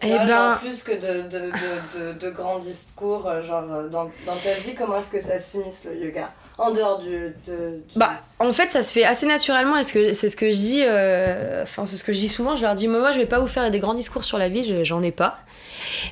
Et 0.00 0.10
eh 0.12 0.26
ben... 0.26 0.56
plus 0.60 0.82
que 0.84 0.92
de, 0.92 1.28
de, 1.28 1.50
de, 1.98 2.12
de, 2.12 2.30
grands 2.30 2.60
discours, 2.60 3.26
euh, 3.26 3.42
genre 3.42 3.72
euh, 3.72 3.88
dans, 3.88 4.04
dans 4.26 4.36
ta 4.36 4.54
vie, 4.54 4.74
comment 4.74 4.96
est-ce 4.96 5.10
que 5.10 5.20
ça 5.20 5.38
s'immisce 5.38 5.86
le 5.86 5.96
yoga? 5.96 6.32
En 6.58 6.72
dehors 6.72 6.98
du, 6.98 7.32
Bah, 7.94 8.20
en 8.40 8.52
fait, 8.52 8.70
ça 8.72 8.82
se 8.82 8.92
fait 8.92 9.04
assez 9.04 9.26
naturellement. 9.26 9.76
Et 9.76 9.84
c'est 9.84 10.28
ce 10.28 10.36
que 10.36 10.50
je 10.50 10.56
dis. 10.56 10.82
Enfin, 11.62 11.86
c'est 11.86 11.96
ce 11.96 12.04
que 12.04 12.12
je 12.12 12.18
dis 12.18 12.28
souvent. 12.28 12.56
Je 12.56 12.62
leur 12.62 12.74
dis, 12.74 12.88
moi, 12.88 13.12
je 13.12 13.18
vais 13.18 13.26
pas 13.26 13.38
vous 13.38 13.46
faire 13.46 13.70
des 13.70 13.78
grands 13.78 13.94
discours 13.94 14.24
sur 14.24 14.38
la 14.38 14.48
vie. 14.48 14.84
J'en 14.84 15.02
ai 15.02 15.12
pas. 15.12 15.38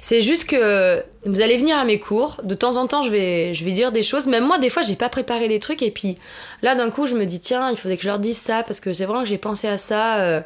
C'est 0.00 0.20
juste 0.20 0.44
que 0.44 1.04
vous 1.24 1.40
allez 1.40 1.56
venir 1.56 1.76
à 1.76 1.85
mes 1.85 1.98
cours. 1.98 2.40
De 2.44 2.54
temps 2.54 2.76
en 2.76 2.87
temps, 2.87 3.02
je 3.02 3.11
vais, 3.11 3.54
je 3.54 3.64
vais 3.64 3.72
dire 3.72 3.90
des 3.90 4.04
choses. 4.04 4.28
Même 4.28 4.46
moi, 4.46 4.59
des 4.59 4.70
fois, 4.70 4.82
j'ai 4.82 4.94
pas 4.94 5.09
préparé 5.09 5.48
des 5.48 5.59
trucs. 5.59 5.82
Et 5.82 5.90
puis 5.90 6.16
là, 6.62 6.74
d'un 6.76 6.90
coup, 6.90 7.06
je 7.06 7.14
me 7.14 7.26
dis, 7.26 7.40
tiens, 7.40 7.70
il 7.70 7.76
faudrait 7.76 7.96
que 7.96 8.04
je 8.04 8.09
leur 8.09 8.20
dise 8.20 8.38
ça. 8.38 8.62
Parce 8.62 8.78
que 8.78 8.92
c'est 8.92 9.04
vraiment 9.04 9.22
que 9.22 9.28
j'ai 9.28 9.38
pensé 9.38 9.66
à 9.66 9.78
ça. 9.78 10.18
Euh, 10.18 10.40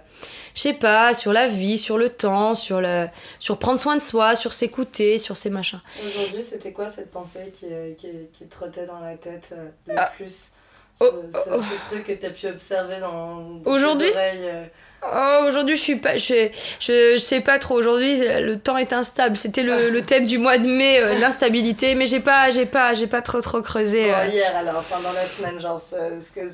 je 0.61 0.69
sais 0.69 0.75
pas, 0.75 1.15
sur 1.15 1.33
la 1.33 1.47
vie, 1.47 1.79
sur 1.79 1.97
le 1.97 2.11
temps, 2.11 2.53
sur, 2.53 2.83
le, 2.83 3.07
sur 3.39 3.59
prendre 3.59 3.81
soin 3.81 3.97
de 3.97 4.01
soi, 4.01 4.37
sur 4.37 4.53
s'écouter, 4.53 5.19
sur 5.19 5.35
ces 5.35 5.49
machins. 5.49 5.81
Aujourd'hui, 6.07 6.43
c'était 6.43 6.73
quoi 6.73 6.87
cette 6.87 7.11
pensée 7.11 7.51
qui, 7.51 7.67
qui, 7.97 8.09
qui 8.31 8.47
trottait 8.47 8.85
dans 8.85 9.01
la 9.01 9.15
tête 9.15 9.55
euh, 9.57 9.69
le 9.87 9.95
ah. 9.97 10.13
plus 10.15 10.51
ce, 10.99 11.05
oh, 11.05 11.23
oh, 11.51 11.59
ce, 11.59 11.87
truc 11.89 12.05
que 12.05 12.13
tu 12.13 12.27
as 12.27 12.31
pu 12.31 12.47
observer 12.47 13.01
dans, 13.01 13.41
dans 13.41 13.71
Aujourd'hui 13.71 14.11
euh, 14.15 14.67
Oh, 15.03 15.45
aujourd'hui, 15.47 15.77
je 15.77 15.81
suis 15.81 15.97
pas, 15.97 16.19
je, 16.19 16.51
je, 16.79 17.17
sais 17.17 17.41
pas 17.41 17.59
trop. 17.59 17.77
Aujourd'hui, 17.77 18.19
le 18.19 18.57
temps 18.57 18.77
est 18.77 18.93
instable. 18.93 19.39
C'était 19.39 19.63
le, 19.63 19.89
le, 19.89 20.03
thème 20.03 20.27
du 20.27 20.37
mois 20.37 20.59
de 20.59 20.67
mai, 20.67 21.01
euh, 21.01 21.19
l'instabilité. 21.21 21.95
Mais 21.95 22.05
j'ai 22.05 22.21
pas, 22.21 22.51
j'ai 22.51 22.67
pas, 22.67 22.93
j'ai 22.93 23.07
pas 23.07 23.23
trop 23.23 23.41
trop 23.41 23.63
creusé. 23.63 24.13
Euh. 24.13 24.27
hier, 24.27 24.55
alors, 24.55 24.83
pendant 24.83 25.13
la 25.13 25.25
semaine, 25.25 25.59
genre, 25.59 25.81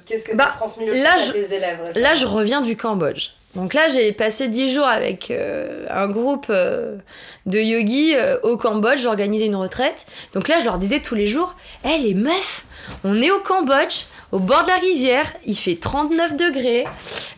qu'est-ce 0.07 0.25
que 0.25 0.31
tu 0.31 0.37
bah, 0.37 0.51
as 0.51 0.57
transmis 0.57 0.87
le 0.87 0.92
là, 0.92 1.14
à 1.14 1.33
tes 1.33 1.55
élèves 1.57 1.90
Là, 1.97 2.14
je 2.14 2.27
reviens 2.27 2.61
du 2.61 2.77
Cambodge. 2.77 3.31
Donc 3.57 3.75
là, 3.75 3.88
j'ai 3.88 4.12
passé 4.12 4.49
dix 4.49 4.73
jours 4.73 4.87
avec 4.87 5.31
euh, 5.31 5.87
un 5.90 6.09
groupe 6.09 6.53
de 6.53 7.59
yogis 7.59 8.14
au 8.42 8.57
Cambodge. 8.57 9.01
J'organisais 9.01 9.47
une 9.47 9.57
retraite. 9.57 10.07
Donc 10.33 10.47
là, 10.47 10.61
je 10.61 10.64
leur 10.64 10.79
disais 10.79 11.01
tous 11.01 11.16
les 11.16 11.27
jours, 11.27 11.57
hé 11.85 11.88
hey, 11.88 12.03
les 12.03 12.14
meufs, 12.14 12.64
on 13.03 13.21
est 13.21 13.31
au 13.31 13.40
Cambodge 13.40 14.05
au 14.33 14.38
bord 14.38 14.64
de 14.64 14.69
la 14.69 14.77
rivière, 14.77 15.33
il 15.45 15.57
fait 15.57 15.77
39 15.77 16.37
degrés, 16.37 16.85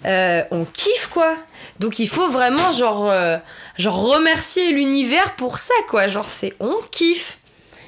euh, 0.07 0.42
on 0.50 0.64
kiffe 0.64 1.09
quoi. 1.12 1.35
Donc 1.78 1.98
il 1.98 2.09
faut 2.09 2.28
vraiment 2.28 2.72
genre, 2.72 3.11
euh, 3.11 3.37
genre 3.76 4.02
remercier 4.02 4.72
l'univers 4.72 5.37
pour 5.37 5.59
ça 5.59 5.74
quoi, 5.88 6.09
genre 6.09 6.26
c'est 6.26 6.54
on 6.61 6.76
kiffe. 6.90 7.38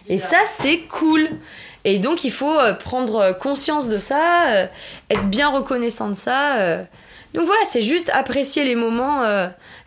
Et 0.09 0.19
ça 0.19 0.39
c'est 0.47 0.81
cool. 0.83 1.29
Et 1.85 1.99
donc 1.99 2.25
il 2.25 2.33
faut 2.33 2.59
euh, 2.59 2.75
prendre 2.75 3.33
conscience 3.33 3.89
de 3.89 3.99
ça, 3.99 4.69
être 5.09 5.29
bien 5.29 5.49
reconnaissant 5.49 6.09
de 6.11 6.15
ça. 6.15 6.85
Donc 7.35 7.47
voilà, 7.47 7.63
c'est 7.65 7.83
juste 7.83 8.11
apprécier 8.13 8.65
les 8.65 8.75
moments, 8.75 9.23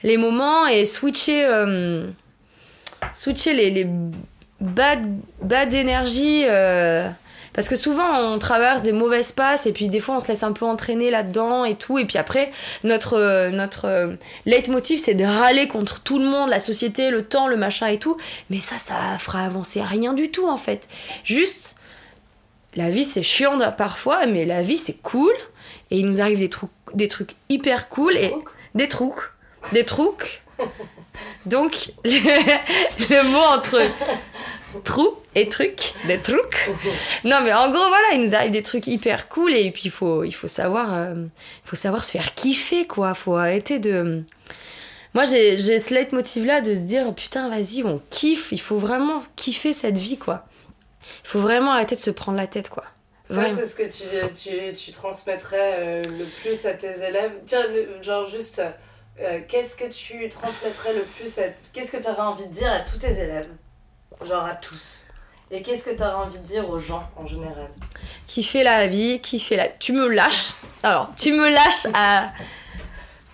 les 0.03 0.17
moments 0.17 0.65
et 0.67 0.86
switcher, 0.86 1.45
switcher 3.13 3.53
les, 3.53 3.69
les 3.69 3.88
bad, 4.62 5.06
bad 5.41 5.73
énergie 5.73 6.45
parce 7.53 7.69
que 7.69 7.75
souvent, 7.75 8.19
on 8.19 8.39
traverse 8.39 8.82
des 8.82 8.91
mauvaises 8.91 9.32
passes 9.32 9.67
et 9.67 9.73
puis 9.73 9.88
des 9.88 9.99
fois, 9.99 10.15
on 10.15 10.19
se 10.19 10.27
laisse 10.27 10.43
un 10.43 10.51
peu 10.51 10.65
entraîner 10.65 11.12
là-dedans 11.12 11.65
et 11.65 11.75
tout. 11.75 11.99
Et 11.99 12.06
puis 12.06 12.17
après, 12.17 12.51
notre, 12.84 13.13
euh, 13.13 13.51
notre 13.51 13.86
euh, 13.86 14.15
leitmotiv, 14.45 14.99
c'est 14.99 15.13
de 15.13 15.23
râler 15.23 15.67
contre 15.67 16.01
tout 16.01 16.17
le 16.17 16.25
monde, 16.25 16.49
la 16.49 16.60
société, 16.60 17.12
le 17.12 17.23
temps, 17.23 17.47
le 17.47 17.56
machin 17.56 17.88
et 17.88 17.99
tout. 17.99 18.17
Mais 18.49 18.58
ça, 18.58 18.77
ça 18.79 18.95
fera 19.19 19.45
avancer 19.45 19.82
rien 19.84 20.13
du 20.13 20.32
tout 20.32 20.47
en 20.47 20.58
fait. 20.58 20.88
Juste, 21.23 21.75
la 22.75 22.89
vie, 22.89 23.03
c'est 23.03 23.23
chiant 23.23 23.60
parfois, 23.77 24.25
mais 24.25 24.45
la 24.45 24.63
vie, 24.63 24.77
c'est 24.77 25.01
cool. 25.03 25.34
Et 25.93 25.99
il 25.99 26.08
nous 26.08 26.21
arrive 26.21 26.39
des 26.39 26.49
trucs, 26.49 26.71
des 26.95 27.08
trucs 27.08 27.36
hyper 27.49 27.88
cool 27.88 28.17
et 28.17 28.34
des 28.73 28.89
trucs. 28.89 29.32
Des 29.73 29.86
trucs. 29.86 30.41
Donc, 31.45 31.91
le, 32.03 33.32
mot 33.32 33.38
entre 33.38 33.79
trou 34.84 35.13
et 35.36 35.47
truc, 35.47 35.93
des 36.08 36.17
trucs. 36.17 36.71
Non, 37.25 37.41
mais 37.43 37.53
en 37.53 37.69
gros, 37.69 37.88
voilà, 37.88 38.13
il 38.15 38.25
nous 38.25 38.34
arrive 38.34 38.49
des 38.49 38.63
trucs 38.63 38.88
hyper 38.88 39.29
cool 39.29 39.53
et 39.53 39.69
puis 39.69 39.84
il 39.86 39.91
faut, 39.91 40.23
il 40.23 40.32
faut 40.32 40.47
savoir, 40.47 40.95
euh, 40.95 41.13
faut 41.63 41.75
savoir 41.75 42.03
se 42.03 42.10
faire 42.10 42.34
kiffer, 42.34 42.88
quoi. 42.88 43.13
Faut 43.13 43.36
arrêter 43.36 43.77
de. 43.77 44.23
Moi, 45.13 45.25
j'ai, 45.25 45.60
j'ai 45.60 45.77
ce 45.77 45.93
leitmotiv-là 45.93 46.62
de 46.62 46.73
se 46.73 46.82
dire, 46.82 47.13
putain, 47.13 47.49
vas-y, 47.49 47.84
on 47.84 48.01
kiffe. 48.10 48.51
Il 48.51 48.62
faut 48.62 48.79
vraiment 48.79 49.21
kiffer 49.36 49.73
cette 49.73 49.99
vie, 49.99 50.17
quoi. 50.17 50.47
Il 51.23 51.27
faut 51.27 51.39
vraiment 51.39 51.73
arrêter 51.73 51.93
de 51.93 52.01
se 52.01 52.10
prendre 52.10 52.38
la 52.39 52.47
tête, 52.47 52.69
quoi. 52.69 52.84
Ça, 53.33 53.55
c'est 53.55 53.65
ce 53.65 53.75
que 53.75 53.83
tu, 53.83 54.03
tu, 54.33 54.73
tu 54.73 54.91
transmettrais 54.91 55.77
euh, 55.79 56.01
le 56.03 56.25
plus 56.25 56.65
à 56.65 56.73
tes 56.73 57.03
élèves. 57.03 57.31
Tiens, 57.45 57.63
genre 58.01 58.25
juste, 58.25 58.61
euh, 59.19 59.39
qu'est-ce 59.47 59.75
que 59.75 59.85
tu 59.85 60.27
transmettrais 60.29 60.93
le 60.93 61.01
plus 61.01 61.37
à... 61.39 61.43
Qu'est-ce 61.73 61.91
que 61.91 61.97
tu 61.97 62.07
aurais 62.07 62.21
envie 62.21 62.47
de 62.47 62.53
dire 62.53 62.71
à 62.71 62.81
tous 62.81 62.97
tes 62.97 63.11
élèves? 63.11 63.49
Genre 64.23 64.45
à 64.45 64.55
tous. 64.55 65.05
Et 65.51 65.61
qu'est-ce 65.61 65.83
que 65.83 65.91
tu 65.91 66.01
aurais 66.01 66.25
envie 66.25 66.39
de 66.39 66.45
dire 66.45 66.69
aux 66.69 66.79
gens 66.79 67.07
en 67.15 67.27
général? 67.27 67.69
Qui 68.27 68.43
fait 68.43 68.63
la 68.63 68.87
vie, 68.87 69.19
qui 69.19 69.39
fait 69.39 69.55
la... 69.55 69.67
Tu 69.67 69.93
me 69.93 70.07
lâches. 70.07 70.53
Alors, 70.81 71.11
tu 71.17 71.31
me 71.31 71.49
lâches 71.49 71.87
à... 71.93 72.31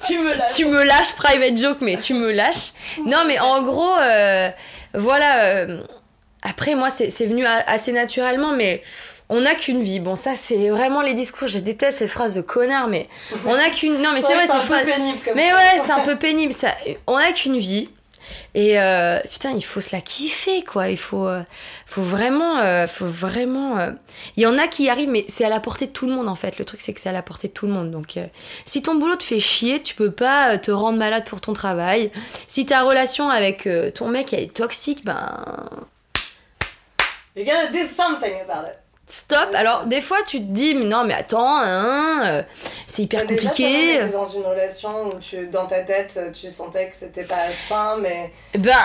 tu 0.05 0.19
me 0.19 0.33
lâches. 0.33 0.55
Tu 0.55 0.65
me 0.65 0.83
lâches, 0.83 1.13
private 1.13 1.57
joke, 1.57 1.77
mais 1.81 1.97
tu 1.97 2.13
me 2.13 2.31
lâches. 2.31 2.73
Non, 3.05 3.23
mais 3.25 3.39
en 3.39 3.63
gros, 3.63 3.97
euh, 3.97 4.49
voilà. 4.93 5.67
après, 6.41 6.75
moi, 6.75 6.89
c'est 6.89 7.25
venu 7.25 7.45
assez 7.45 7.91
naturellement, 7.91 8.53
mais 8.53 8.83
on 9.30 9.42
n'a 9.42 9.54
qu'une 9.56 9.82
vie. 9.82 10.00
Bon, 10.00 10.15
ça, 10.15 10.36
c'est 10.36 10.70
vraiment 10.70 11.02
les 11.02 11.13
discours. 11.13 11.48
Je 11.48 11.60
déteste 11.60 12.00
ces 12.00 12.08
phrases 12.08 12.36
de 12.36 12.42
connard, 12.42 12.88
mais 12.88 13.08
on 13.46 13.56
n'a 13.56 13.70
qu'une. 13.70 14.02
Non, 14.02 14.12
mais 14.13 14.22
c'est 14.22 14.34
vrai, 14.34 14.48
c'est 14.48 14.58
phrases. 14.58 14.88
mais 15.36 15.54
ouais, 15.54 15.78
c'est 15.78 15.92
un 15.92 16.04
peu 16.04 16.18
pénible. 16.18 16.52
Ça, 16.52 16.70
on 17.06 17.18
n'a 17.18 17.32
qu'une 17.32 17.58
vie. 17.58 17.89
Et 18.56 18.80
euh, 18.80 19.20
putain, 19.32 19.52
il 19.52 19.63
faut 19.63 19.82
se 19.82 19.96
la 19.96 20.02
kiffer, 20.02 20.63
quoi. 20.63 20.89
Il 20.89 20.98
faut, 20.98 21.28
euh, 21.28 21.44
faut 21.86 22.02
vraiment, 22.02 22.58
euh, 22.58 22.88
faut 22.88 23.06
vraiment. 23.06 23.94
Il 24.36 24.44
y 24.44 24.48
en 24.48 24.58
a 24.58 24.68
qui 24.68 24.84
y 24.84 24.89
arrivent, 24.89 25.10
mais 25.10 25.26
c'est 25.28 25.46
à 25.46 25.50
la 25.50 25.60
portée 25.60 25.88
de 25.88 25.92
tout 25.92 26.08
le 26.08 26.13
monde, 26.13 26.28
en 26.28 26.36
fait. 26.36 26.58
Le 26.58 26.65
truc, 26.65 26.82
c'est 26.82 26.94
que 26.94 27.00
c'est 27.00 27.10
à 27.10 27.13
la 27.13 27.22
portée 27.22 27.48
de 27.48 27.54
tout 27.54 27.68
le 27.68 27.74
monde. 27.74 27.92
Donc, 27.92 28.18
si 28.65 28.82
ton 28.82 28.96
boulot 28.96 29.15
te 29.15 29.24
fait 29.24 29.39
chier, 29.39 29.82
tu 29.82 29.94
peux 29.94 30.12
pas 30.12 30.58
te 30.58 30.72
rendre 30.72 30.98
malade 30.98 31.26
pour 31.26 31.42
ton 31.42 31.54
travail. 31.54 32.12
Si 32.48 32.65
ta 32.65 32.82
relation 32.82 33.30
avec 33.30 33.70
ton 33.94 34.08
mec 34.08 34.34
est 34.34 34.54
toxique, 34.54 35.06
ben. 35.06 35.44
You're 37.36 37.46
gonna 37.46 37.72
do 37.72 37.86
something 37.86 38.42
about 38.42 38.68
it 38.68 38.88
stop. 39.10 39.50
Alors, 39.56 39.86
des 39.86 40.02
fois, 40.02 40.19
tu 40.26 40.38
te 40.38 40.52
dis, 40.52 40.76
mais 40.76 40.86
non, 40.86 41.04
mais 41.04 41.15
attends, 41.15 41.58
hein, 41.58 42.22
euh, 42.26 42.43
c'est 42.88 43.02
hyper 43.02 43.26
compliqué. 43.26 43.95
Déjà, 43.95 44.08
dans 44.08 44.26
une 44.26 44.45
relation 44.45 45.08
où 45.08 45.19
tu, 45.19 45.48
dans 45.48 45.65
ta 45.65 45.80
tête, 45.80 46.19
tu 46.39 46.50
sentais 46.50 46.89
que 46.89 46.95
c'était 46.95 47.24
pas 47.24 47.48
sain, 47.67 47.98
mais. 48.00 48.32
Bah, 48.58 48.76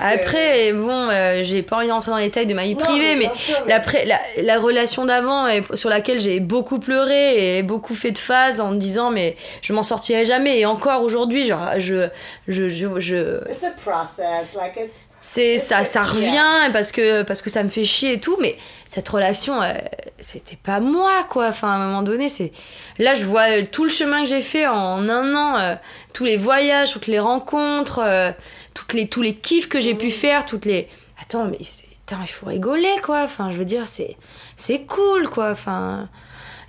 après, 0.00 0.72
bon, 0.72 1.08
euh, 1.10 1.42
j'ai 1.42 1.62
pas 1.62 1.76
envie 1.76 1.88
d'entrer 1.88 2.10
dans 2.10 2.16
les 2.16 2.26
détails 2.26 2.46
de 2.46 2.54
ma 2.54 2.64
vie 2.64 2.74
privée, 2.74 3.16
mais, 3.16 3.30
La, 3.66 4.20
la, 4.42 4.58
relation 4.58 5.04
d'avant, 5.04 5.46
sur 5.74 5.90
laquelle 5.90 6.20
j'ai 6.20 6.40
beaucoup 6.40 6.78
pleuré 6.78 7.58
et 7.58 7.62
beaucoup 7.62 7.94
fait 7.94 8.12
de 8.12 8.18
phases 8.18 8.60
en 8.60 8.70
me 8.70 8.78
disant, 8.78 9.10
mais 9.10 9.36
je 9.62 9.72
m'en 9.72 9.82
sortirai 9.82 10.24
jamais. 10.24 10.58
Et 10.58 10.66
encore 10.66 11.02
aujourd'hui, 11.02 11.44
genre, 11.44 11.78
je. 11.78 12.08
je, 12.48 12.68
je, 12.68 12.98
je... 12.98 13.48
It's 13.48 13.64
a 13.64 13.70
process, 13.70 14.54
like 14.54 14.76
it's 14.76 15.08
c'est 15.20 15.58
ça 15.58 15.84
ça 15.84 16.04
revient 16.04 16.70
parce 16.72 16.92
que 16.92 17.22
parce 17.22 17.42
que 17.42 17.50
ça 17.50 17.62
me 17.64 17.68
fait 17.68 17.84
chier 17.84 18.14
et 18.14 18.20
tout 18.20 18.36
mais 18.40 18.56
cette 18.88 19.08
relation 19.10 19.62
euh, 19.62 19.74
c'était 20.18 20.56
pas 20.56 20.80
moi 20.80 21.24
quoi. 21.28 21.48
Enfin 21.48 21.68
à 21.68 21.74
un 21.74 21.86
moment 21.86 22.02
donné 22.02 22.28
c'est 22.28 22.52
là 22.98 23.14
je 23.14 23.24
vois 23.24 23.62
tout 23.62 23.84
le 23.84 23.90
chemin 23.90 24.22
que 24.24 24.28
j'ai 24.28 24.40
fait 24.40 24.66
en 24.66 25.08
un 25.08 25.34
an 25.34 25.58
euh, 25.58 25.76
tous 26.14 26.24
les 26.24 26.36
voyages 26.36 26.92
toutes 26.92 27.06
les 27.06 27.20
rencontres 27.20 28.00
euh, 28.02 28.32
toutes 28.72 28.94
les 28.94 29.06
tous 29.06 29.22
les 29.22 29.34
kiffs 29.34 29.68
que 29.68 29.78
j'ai 29.78 29.94
pu 29.94 30.06
mm. 30.06 30.10
faire 30.10 30.46
toutes 30.46 30.64
les 30.64 30.88
attends 31.20 31.44
mais 31.44 31.58
c'est 31.60 31.86
il 32.22 32.26
faut 32.26 32.46
rigoler 32.46 32.96
quoi. 33.02 33.22
Enfin 33.22 33.50
je 33.52 33.58
veux 33.58 33.66
dire 33.66 33.86
c'est 33.86 34.16
c'est 34.56 34.86
cool 34.86 35.28
quoi. 35.28 35.50
Enfin 35.50 36.08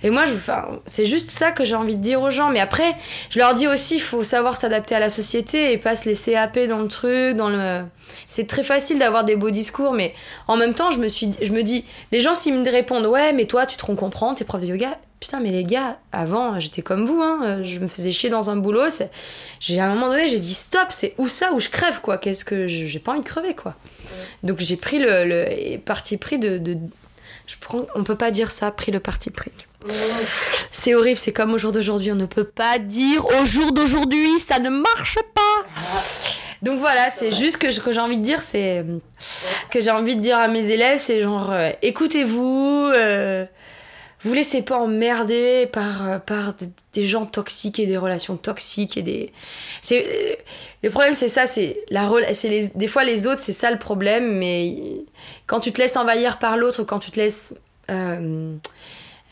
et 0.02 0.10
moi, 0.10 0.24
je, 0.24 0.34
enfin, 0.34 0.80
c'est 0.86 1.04
juste 1.04 1.30
ça 1.30 1.52
que 1.52 1.64
j'ai 1.64 1.74
envie 1.74 1.96
de 1.96 2.00
dire 2.00 2.22
aux 2.22 2.30
gens. 2.30 2.50
Mais 2.50 2.60
après, 2.60 2.94
je 3.28 3.38
leur 3.38 3.54
dis 3.54 3.66
aussi, 3.66 3.96
il 3.96 4.00
faut 4.00 4.22
savoir 4.22 4.56
s'adapter 4.56 4.94
à 4.94 5.00
la 5.00 5.10
société 5.10 5.72
et 5.72 5.78
pas 5.78 5.96
se 5.96 6.08
laisser 6.08 6.34
happer 6.34 6.66
dans 6.66 6.78
le 6.78 6.88
truc, 6.88 7.36
dans 7.36 7.48
le. 7.48 7.82
C'est 8.26 8.46
très 8.46 8.62
facile 8.62 8.98
d'avoir 8.98 9.24
des 9.24 9.36
beaux 9.36 9.50
discours, 9.50 9.92
mais 9.92 10.14
en 10.48 10.56
même 10.56 10.74
temps, 10.74 10.90
je 10.90 10.98
me 10.98 11.08
suis, 11.08 11.30
je 11.40 11.52
me 11.52 11.62
dis, 11.62 11.84
les 12.12 12.20
gens 12.20 12.34
s'ils 12.34 12.54
me 12.54 12.68
répondent, 12.68 13.06
ouais, 13.06 13.32
mais 13.32 13.44
toi, 13.44 13.66
tu 13.66 13.76
te 13.76 13.86
rends 13.86 13.94
comprendre, 13.94 14.36
t'es 14.36 14.44
prof 14.44 14.60
de 14.60 14.66
yoga. 14.66 14.98
Putain, 15.20 15.38
mais 15.40 15.50
les 15.50 15.64
gars, 15.64 15.98
avant, 16.12 16.58
j'étais 16.58 16.80
comme 16.80 17.04
vous, 17.04 17.20
hein, 17.20 17.62
je 17.62 17.78
me 17.78 17.88
faisais 17.88 18.10
chier 18.10 18.30
dans 18.30 18.48
un 18.48 18.56
boulot. 18.56 18.88
J'ai 19.60 19.78
à 19.78 19.84
un 19.84 19.94
moment 19.94 20.08
donné, 20.08 20.26
j'ai 20.26 20.38
dit 20.38 20.54
stop, 20.54 20.86
c'est 20.88 21.14
où 21.18 21.28
ça 21.28 21.52
où 21.52 21.60
je 21.60 21.68
crève 21.68 22.00
quoi. 22.00 22.16
Qu'est-ce 22.16 22.44
que 22.44 22.66
j'ai 22.66 22.98
pas 22.98 23.12
envie 23.12 23.20
de 23.20 23.26
crever 23.26 23.54
quoi. 23.54 23.74
Donc 24.42 24.60
j'ai 24.60 24.76
pris 24.76 24.98
le, 24.98 25.26
le, 25.26 25.76
parti 25.76 26.16
pris 26.16 26.38
de, 26.38 26.56
de 26.56 26.78
je 27.46 27.56
prends, 27.60 27.86
on 27.94 28.02
peut 28.02 28.16
pas 28.16 28.30
dire 28.30 28.50
ça, 28.50 28.70
pris 28.70 28.92
le 28.92 29.00
parti 29.00 29.30
pris. 29.30 29.50
C'est 30.72 30.94
horrible, 30.94 31.18
c'est 31.18 31.32
comme 31.32 31.54
au 31.54 31.58
jour 31.58 31.72
d'aujourd'hui, 31.72 32.12
on 32.12 32.16
ne 32.16 32.26
peut 32.26 32.44
pas 32.44 32.78
dire 32.78 33.24
au 33.40 33.44
jour 33.44 33.72
d'aujourd'hui, 33.72 34.38
ça 34.38 34.58
ne 34.58 34.70
marche 34.70 35.18
pas. 35.34 35.66
Donc 36.62 36.78
voilà, 36.78 37.10
c'est 37.10 37.32
juste 37.32 37.56
que, 37.56 37.80
que 37.80 37.92
j'ai 37.92 38.00
envie 38.00 38.18
de 38.18 38.22
dire, 38.22 38.42
c'est 38.42 38.84
que 39.70 39.80
j'ai 39.80 39.90
envie 39.90 40.16
de 40.16 40.20
dire 40.20 40.38
à 40.38 40.48
mes 40.48 40.70
élèves, 40.70 40.98
c'est 40.98 41.22
genre 41.22 41.50
euh, 41.50 41.70
écoutez-vous, 41.80 42.90
euh, 42.94 43.46
vous 44.20 44.32
laissez 44.34 44.60
pas 44.60 44.76
emmerder 44.76 45.66
par 45.72 46.06
euh, 46.06 46.18
par 46.18 46.52
des 46.92 47.06
gens 47.06 47.24
toxiques 47.24 47.78
et 47.78 47.86
des 47.86 47.96
relations 47.96 48.36
toxiques 48.36 48.98
et 48.98 49.02
des 49.02 49.32
c'est 49.80 50.38
le 50.82 50.90
problème 50.90 51.14
c'est 51.14 51.30
ça, 51.30 51.46
c'est 51.46 51.80
la 51.88 52.10
c'est 52.34 52.76
des 52.76 52.86
fois 52.86 53.04
les 53.04 53.26
autres, 53.26 53.40
c'est 53.40 53.54
ça 53.54 53.70
le 53.70 53.78
problème, 53.78 54.36
mais 54.36 54.76
quand 55.46 55.60
tu 55.60 55.72
te 55.72 55.80
laisses 55.80 55.96
envahir 55.96 56.38
par 56.38 56.58
l'autre, 56.58 56.84
quand 56.84 56.98
tu 56.98 57.10
te 57.10 57.18
laisses 57.18 57.54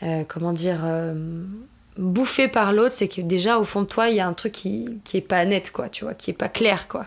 euh, 0.03 0.23
comment 0.27 0.53
dire, 0.53 0.79
euh, 0.83 1.13
bouffé 1.97 2.47
par 2.47 2.73
l'autre, 2.73 2.93
c'est 2.93 3.07
que 3.07 3.21
déjà 3.21 3.59
au 3.59 3.65
fond 3.65 3.81
de 3.81 3.87
toi, 3.87 4.09
il 4.09 4.15
y 4.15 4.19
a 4.19 4.27
un 4.27 4.33
truc 4.33 4.53
qui, 4.53 5.01
qui 5.03 5.17
est 5.17 5.21
pas 5.21 5.43
net, 5.45 5.71
quoi, 5.71 5.89
tu 5.89 6.05
vois, 6.05 6.13
qui 6.13 6.31
est 6.31 6.33
pas 6.33 6.49
clair, 6.49 6.87
quoi. 6.87 7.05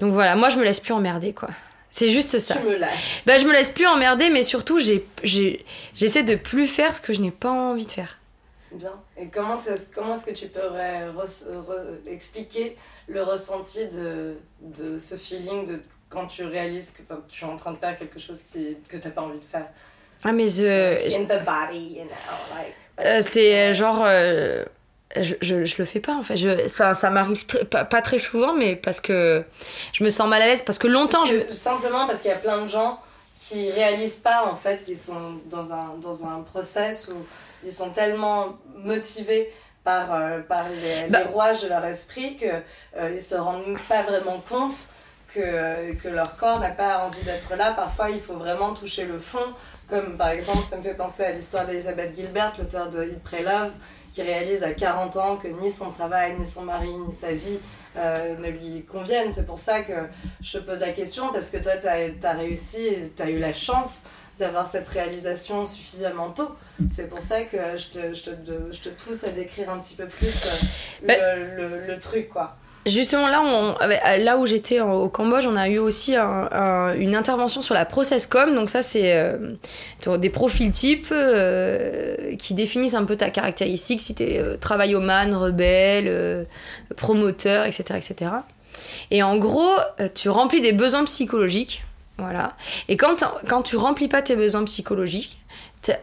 Donc 0.00 0.12
voilà, 0.12 0.34
moi 0.34 0.48
je 0.48 0.58
me 0.58 0.64
laisse 0.64 0.80
plus 0.80 0.92
emmerder, 0.92 1.32
quoi. 1.32 1.50
C'est 1.90 2.10
juste 2.10 2.40
ça. 2.40 2.56
Tu 2.56 2.66
me 2.66 2.76
lâches. 2.76 3.22
Bah, 3.24 3.38
je 3.38 3.44
me 3.46 3.52
laisse 3.52 3.70
plus 3.70 3.86
emmerder, 3.86 4.28
mais 4.28 4.42
surtout, 4.42 4.80
j'essaie 4.80 6.22
de 6.24 6.34
plus 6.34 6.66
faire 6.66 6.92
ce 6.92 7.00
que 7.00 7.12
je 7.12 7.20
n'ai 7.20 7.30
pas 7.30 7.52
envie 7.52 7.86
de 7.86 7.92
faire. 7.92 8.18
Bien. 8.72 8.90
Et 9.16 9.28
comment, 9.28 9.56
comment 9.94 10.14
est-ce 10.14 10.24
que 10.24 10.32
tu 10.32 10.48
pourrais 10.48 11.06
expliquer 12.08 12.76
le 13.06 13.22
ressenti 13.22 13.86
de, 13.86 14.34
de 14.60 14.98
ce 14.98 15.14
feeling 15.14 15.68
de 15.68 15.80
quand 16.08 16.26
tu 16.26 16.42
réalises 16.42 16.90
que 16.90 17.02
tu 17.28 17.44
es 17.44 17.48
en 17.48 17.56
train 17.56 17.70
de 17.70 17.78
faire 17.78 17.96
quelque 17.96 18.18
chose 18.18 18.42
qui, 18.52 18.76
que 18.88 18.96
tu 18.96 19.06
n'as 19.06 19.14
pas 19.14 19.22
envie 19.22 19.38
de 19.38 19.44
faire? 19.44 19.68
Ah, 20.24 20.32
mais. 20.32 20.60
In 21.14 21.24
the 21.24 21.44
body, 21.44 21.96
you 21.96 22.04
know, 22.04 22.56
like... 22.56 22.74
Euh, 23.00 23.20
c'est 23.20 23.74
genre... 23.74 24.02
Euh, 24.04 24.64
je, 25.16 25.34
je, 25.40 25.64
je, 25.64 25.76
le 25.78 25.84
fais 25.84 26.00
pas 26.00 26.14
en 26.14 26.22
fait. 26.22 26.36
Je, 26.36 26.68
ça, 26.68 26.94
ça 26.94 27.10
m'arrive 27.10 27.44
pas, 27.66 27.84
pas, 27.84 28.02
très 28.02 28.18
souvent, 28.18 28.52
mais 28.52 28.74
parce 28.74 29.00
que 29.00 29.44
je 29.92 30.02
me 30.02 30.10
sens 30.10 30.28
mal 30.28 30.42
à 30.42 30.46
l'aise. 30.46 30.62
Parce 30.62 30.78
que 30.78 30.88
longtemps. 30.88 31.24
je... 31.24 31.48
Simplement 31.52 32.06
parce 32.06 32.22
qu'il 32.22 32.30
y 32.30 32.34
a 32.34 32.38
plein 32.38 32.62
de 32.62 32.68
gens 32.68 32.98
qui 33.38 33.70
réalisent 33.70 34.16
pas 34.16 34.46
en 34.46 34.56
fait 34.56 34.82
qu'ils 34.84 34.98
sont 34.98 35.36
dans 35.50 35.72
un, 35.72 35.94
dans 36.00 36.24
un 36.24 36.40
process 36.40 37.08
où 37.08 37.26
ils 37.64 37.72
sont 37.72 37.90
tellement 37.90 38.56
motivés 38.76 39.52
par, 39.84 40.12
euh, 40.14 40.40
par 40.40 40.64
les, 40.68 41.08
bah... 41.08 41.20
les, 41.20 41.24
rouages 41.26 41.62
de 41.62 41.68
leur 41.68 41.84
esprit 41.84 42.36
qu'ils 42.36 42.62
euh, 42.96 43.18
se 43.18 43.34
rendent 43.34 43.78
pas 43.88 44.02
vraiment 44.02 44.42
compte 44.48 44.88
que, 45.28 45.92
que 45.94 46.08
leur 46.08 46.36
corps 46.36 46.60
n'a 46.60 46.70
pas 46.70 47.02
envie 47.02 47.22
d'être 47.22 47.54
là. 47.56 47.72
Parfois, 47.72 48.10
il 48.10 48.20
faut 48.20 48.34
vraiment 48.34 48.72
toucher 48.72 49.04
le 49.04 49.18
fond 49.18 49.44
comme 49.88 50.16
par 50.16 50.30
exemple, 50.30 50.62
ça 50.62 50.76
me 50.76 50.82
fait 50.82 50.94
penser 50.94 51.24
à 51.24 51.32
l'histoire 51.32 51.66
d'Elizabeth 51.66 52.14
Gilbert, 52.14 52.54
l'auteur 52.58 52.90
de 52.90 53.04
Eat, 53.04 53.22
Pray, 53.22 53.42
Love, 53.42 53.72
qui 54.12 54.22
réalise 54.22 54.62
à 54.62 54.72
40 54.72 55.16
ans 55.16 55.36
que 55.36 55.48
ni 55.48 55.70
son 55.70 55.88
travail, 55.88 56.36
ni 56.38 56.46
son 56.46 56.62
mari, 56.62 56.88
ni 56.88 57.12
sa 57.12 57.32
vie 57.32 57.58
euh, 57.96 58.36
ne 58.38 58.48
lui 58.48 58.84
conviennent. 58.84 59.32
C'est 59.32 59.46
pour 59.46 59.58
ça 59.58 59.82
que 59.82 59.92
je 60.40 60.58
te 60.58 60.64
pose 60.64 60.80
la 60.80 60.92
question, 60.92 61.32
parce 61.32 61.50
que 61.50 61.58
toi, 61.58 61.72
tu 61.76 61.86
as, 61.86 62.32
réussi, 62.32 62.88
tu 63.16 63.22
as 63.22 63.30
eu 63.30 63.38
la 63.38 63.52
chance 63.52 64.04
d'avoir 64.38 64.66
cette 64.66 64.88
réalisation 64.88 65.66
suffisamment 65.66 66.30
tôt. 66.30 66.48
C'est 66.92 67.08
pour 67.08 67.20
ça 67.20 67.42
que 67.42 67.76
je 67.76 67.88
te, 67.88 68.14
je, 68.14 68.22
te, 68.22 68.30
je 68.72 68.80
te, 68.80 68.88
pousse 68.88 69.24
à 69.24 69.30
décrire 69.30 69.70
un 69.70 69.78
petit 69.78 69.94
peu 69.94 70.06
plus 70.06 70.46
euh, 70.46 70.66
bah 71.06 71.14
le, 71.36 71.86
le, 71.86 71.98
truc, 71.98 72.28
quoi. 72.28 72.56
Justement, 72.86 73.28
là, 73.28 73.42
euh, 73.82 74.36
où 74.36 74.46
j'étais 74.46 74.80
au 74.80 75.08
Cambodge, 75.08 75.46
on 75.46 75.56
a 75.56 75.68
eu 75.68 75.78
aussi 75.78 76.14
une 76.16 77.14
intervention 77.14 77.62
sur 77.62 77.74
la 77.74 77.84
process-com. 77.86 78.54
Donc 78.54 78.68
ça, 78.68 78.82
c'est 78.82 79.14
euh, 79.14 80.16
des 80.18 80.30
profils 80.30 80.70
types 80.70 81.08
euh, 81.10 82.36
qui 82.36 82.54
définissent 82.54 82.94
un 82.94 83.04
peu 83.04 83.16
ta 83.16 83.30
caractéristique, 83.30 84.00
si 84.00 84.14
t'es 84.14 84.38
euh, 84.38 84.56
travaillomane, 84.56 85.34
rebelle, 85.34 86.46
promoteur, 86.96 87.64
etc., 87.64 87.84
etc. 87.96 88.30
Et 89.10 89.22
en 89.22 89.36
gros, 89.36 89.72
tu 90.14 90.28
remplis 90.28 90.60
des 90.60 90.72
besoins 90.72 91.04
psychologiques. 91.04 91.84
Voilà. 92.18 92.52
Et 92.88 92.96
quand, 92.96 93.24
quand 93.48 93.62
tu 93.62 93.76
remplis 93.76 94.08
pas 94.08 94.22
tes 94.22 94.36
besoins 94.36 94.64
psychologiques, 94.64 95.38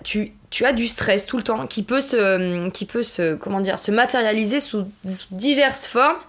tu, 0.03 0.33
tu 0.49 0.65
as 0.65 0.73
du 0.73 0.87
stress 0.87 1.25
tout 1.25 1.37
le 1.37 1.43
temps 1.43 1.65
qui 1.67 1.83
peut 1.83 2.01
se, 2.01 2.69
qui 2.69 2.85
peut 2.85 3.03
se, 3.03 3.35
comment 3.35 3.61
dire, 3.61 3.79
se 3.79 3.91
matérialiser 3.91 4.59
sous, 4.59 4.85
sous 5.05 5.27
diverses 5.31 5.87
formes. 5.87 6.19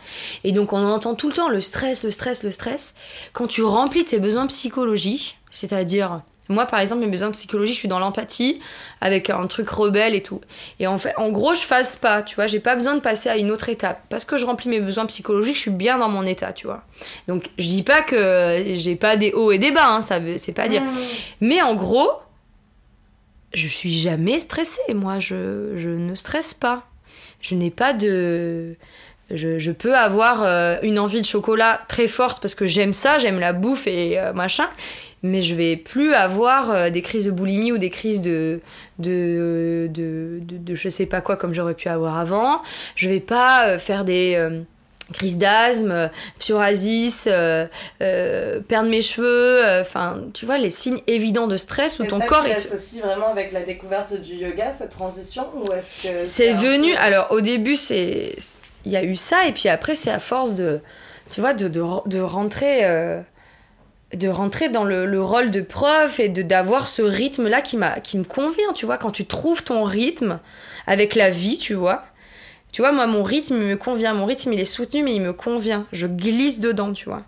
Et 0.45 0.53
donc 0.53 0.73
on 0.73 0.85
entend 0.85 1.15
tout 1.15 1.29
le 1.29 1.35
temps 1.35 1.49
le 1.49 1.61
stress, 1.61 2.05
le 2.05 2.11
stress, 2.11 2.43
le 2.43 2.51
stress. 2.51 2.95
Quand 3.33 3.47
tu 3.47 3.63
remplis 3.63 4.05
tes 4.05 4.19
besoins 4.19 4.47
psychologiques, 4.47 5.39
c'est-à-dire 5.51 6.23
moi, 6.49 6.67
par 6.67 6.81
exemple, 6.81 7.03
mes 7.03 7.11
besoins 7.11 7.31
psychologiques, 7.31 7.77
je 7.77 7.81
suis 7.81 7.89
dans 7.89 7.99
l'empathie, 7.99 8.61
avec 9.01 9.31
un 9.31 9.47
truc 9.47 9.69
rebelle 9.71 10.15
et 10.15 10.23
tout. 10.23 10.41
Et 10.81 10.87
en 10.87 10.99
fait, 10.99 11.15
en 11.17 11.31
gros, 11.31 11.55
je 11.55 11.61
fasse 11.61 11.97
pas, 11.97 12.23
tu 12.23 12.35
vois, 12.35 12.47
j'ai 12.47 12.61
pas 12.61 12.75
besoin 12.75 12.95
de 12.95 13.01
passer 13.01 13.29
à 13.29 13.37
une 13.37 13.51
autre 13.51 13.69
étape. 13.69 14.03
Parce 14.09 14.25
que 14.25 14.37
je 14.37 14.45
remplis 14.45 14.69
mes 14.69 14.81
besoins 14.81 15.07
psychologiques, 15.07 15.55
je 15.55 15.61
suis 15.61 15.71
bien 15.71 15.99
dans 15.99 16.09
mon 16.09 16.27
état, 16.27 16.53
tu 16.53 16.67
vois. 16.67 16.83
Donc, 17.29 17.51
je 17.59 17.69
dis 17.69 17.83
pas 17.83 18.03
que 18.03 18.73
j'ai 18.75 18.97
pas 18.97 19.17
des 19.17 19.33
hauts 19.33 19.53
et 19.53 19.59
des 19.59 19.71
bas, 19.71 19.87
hein, 19.87 20.01
ça 20.01 20.19
veut, 20.19 20.37
c'est 20.37 20.53
pas 20.53 20.69
dire. 20.69 20.83
Mmh. 20.83 20.91
Mais 21.43 21.63
en 21.63 21.75
gros, 21.75 22.11
je 23.55 23.69
suis 23.69 23.91
jamais 23.91 24.39
stressée. 24.39 24.95
Moi, 24.95 25.19
je, 25.19 25.75
je 25.77 25.89
ne 25.89 26.15
stresse 26.15 26.55
pas. 26.55 26.87
Je 27.41 27.55
n'ai 27.55 27.71
pas 27.71 27.93
de. 27.93 28.77
Je, 29.31 29.59
je 29.59 29.73
peux 29.73 29.97
avoir 29.97 30.43
euh, 30.43 30.77
une 30.83 30.99
envie 30.99 31.21
de 31.21 31.27
chocolat 31.27 31.81
très 31.89 32.07
forte 32.07 32.43
parce 32.43 32.55
que 32.55 32.67
j'aime 32.67 32.93
ça, 32.93 33.19
j'aime 33.19 33.39
la 33.39 33.53
bouffe 33.53 33.87
et 33.87 34.19
euh, 34.19 34.33
machin, 34.35 34.69
mais 35.23 35.41
je 35.41 35.55
vais 35.55 35.77
plus 35.77 36.13
avoir 36.13 36.71
euh, 36.71 36.91
des 36.91 37.01
crises 37.01 37.25
de 37.25 37.31
boulimie 37.31 37.73
ou 37.73 37.79
des 37.79 37.89
crises 37.89 38.21
de 38.21 38.61
de, 38.99 39.89
de, 39.91 40.39
de, 40.43 40.59
de 40.59 40.75
je 40.75 40.89
sais 40.89 41.07
pas 41.07 41.23
quoi 41.23 41.37
comme 41.37 41.55
j'aurais 41.55 41.75
pu 41.75 41.89
avoir 41.89 42.19
avant. 42.19 42.61
Je 42.95 43.09
vais 43.09 43.21
pas 43.21 43.79
faire 43.79 44.05
des 44.05 44.37
crises 45.13 45.39
d'asthme, 45.39 45.91
euh, 45.91 46.09
psoriasis, 46.39 47.25
euh, 47.27 47.67
euh, 48.01 48.61
perdre 48.61 48.89
mes 48.89 49.03
cheveux, 49.03 49.65
euh, 49.65 49.83
enfin, 49.83 50.23
tu 50.33 50.47
vois, 50.47 50.59
les 50.59 50.71
signes 50.71 51.01
évidents 51.07 51.47
de 51.47 51.57
stress 51.57 51.99
où 51.99 52.05
Et 52.05 52.09
ton 52.09 52.21
ça, 52.21 52.27
corps 52.27 52.45
tu 52.45 52.51
est 52.51 52.55
l'associes 52.55 53.01
vraiment 53.01 53.29
avec 53.29 53.53
la 53.53 53.63
découverte 53.63 54.15
du 54.21 54.35
yoga, 54.35 54.73
cette 54.73 54.91
transition 54.91 55.47
Ou 55.55 55.73
est-ce 55.73 56.03
que. 56.03 56.25
C'est 56.25 56.53
venu. 56.55 56.95
Alors 56.97 57.29
au 57.31 57.41
début, 57.41 57.77
c'est 57.77 58.37
il 58.85 58.93
y 58.93 58.97
a 58.97 59.05
eu 59.05 59.17
ça 59.17 59.47
et 59.47 59.53
puis 59.53 59.69
après 59.69 59.95
c'est 59.95 60.11
à 60.11 60.19
force 60.19 60.55
de 60.55 60.81
tu 61.31 61.41
vois 61.41 61.55
de, 61.55 61.69
de, 61.69 61.83
de 62.07 62.21
rentrer 62.21 62.85
euh, 62.85 63.21
de 64.13 64.29
rentrer 64.29 64.69
dans 64.69 64.85
le, 64.85 65.07
le 65.07 65.23
rôle 65.23 65.51
de 65.51 65.61
prof 65.61 66.21
et 66.21 66.29
de 66.29 66.43
d'avoir 66.43 66.87
ce 66.89 67.03
rythme 67.03 67.49
là 67.49 67.61
qui 67.63 67.77
m'a 67.77 68.01
qui 68.01 68.19
me 68.19 68.25
convient, 68.25 68.73
tu 68.75 68.87
vois, 68.87 68.99
quand 68.99 69.11
tu 69.11 69.25
trouves 69.27 69.63
ton 69.65 69.85
rythme 69.85 70.41
avec 70.87 71.15
la 71.15 71.31
vie, 71.31 71.59
tu 71.59 71.75
vois. 71.75 72.05
Tu 72.73 72.81
vois, 72.81 72.91
moi, 72.91 73.07
mon 73.07 73.23
rythme, 73.23 73.57
il 73.57 73.67
me 73.67 73.77
convient. 73.77 74.15
Mon 74.15 74.25
rythme, 74.25 74.53
il 74.53 74.61
est 74.61 74.65
soutenu, 74.65 75.03
mais 75.03 75.15
il 75.15 75.21
me 75.21 75.35
convient. 75.35 75.87
Je 75.93 76.07
glisse 76.07 76.59
dedans, 76.59 76.93
tu 76.93 77.05
vois. 77.05 77.23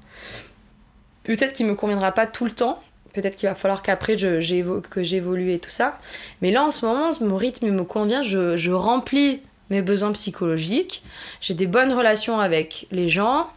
Peut-être 1.22 1.52
qu'il 1.52 1.66
me 1.66 1.74
conviendra 1.74 2.12
pas 2.12 2.26
tout 2.26 2.46
le 2.46 2.50
temps. 2.50 2.82
Peut-être 3.12 3.36
qu'il 3.36 3.48
va 3.48 3.54
falloir 3.54 3.82
qu'après, 3.82 4.16
que 4.16 4.40
j'évolue 4.40 5.52
et 5.52 5.58
tout 5.58 5.70
ça. 5.70 6.00
Mais 6.42 6.50
là, 6.50 6.64
en 6.64 6.70
ce 6.70 6.84
moment, 6.84 7.10
mon 7.20 7.36
rythme 7.36 7.66
il 7.66 7.72
me 7.72 7.84
convient. 7.84 8.22
Je, 8.22 8.56
je 8.56 8.70
remplis 8.72 9.40
mes 9.70 9.82
besoins 9.82 10.12
psychologiques. 10.12 11.02
J'ai 11.40 11.54
des 11.54 11.66
bonnes 11.66 11.92
relations 11.92 12.40
avec 12.40 12.86
les 12.90 13.08
gens. 13.08 13.48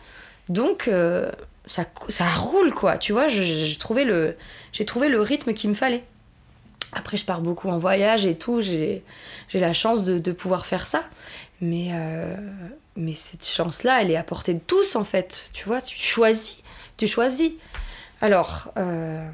Donc, 0.49 0.87
euh, 0.87 1.31
ça, 1.65 1.85
ça 2.09 2.27
roule, 2.27 2.73
quoi. 2.73 2.97
Tu 2.97 3.13
vois, 3.13 3.27
j'ai 3.29 3.77
trouvé, 3.77 4.03
le, 4.03 4.35
trouvé 4.85 5.09
le 5.09 5.21
rythme 5.21 5.53
qu'il 5.53 5.69
me 5.69 5.75
fallait. 5.75 6.03
Après, 6.93 7.17
je 7.17 7.25
pars 7.25 7.41
beaucoup 7.41 7.69
en 7.69 7.79
voyage 7.79 8.25
et 8.25 8.35
tout. 8.35 8.61
J'ai, 8.61 9.03
la 9.53 9.73
chance 9.73 10.03
de 10.03 10.31
pouvoir 10.31 10.65
faire 10.65 10.85
ça. 10.85 11.03
Mais, 11.61 11.89
euh, 11.91 12.35
mais 12.95 13.13
cette 13.13 13.45
chance-là, 13.47 14.01
elle 14.01 14.11
est 14.11 14.15
à 14.15 14.23
portée 14.23 14.53
de 14.53 14.59
tous, 14.59 14.95
en 14.95 15.03
fait. 15.03 15.49
Tu 15.53 15.65
vois, 15.65 15.81
tu 15.81 15.97
choisis. 15.97 16.61
Tu 16.97 17.07
choisis. 17.07 17.51
Alors, 18.21 18.71
euh, 18.77 19.29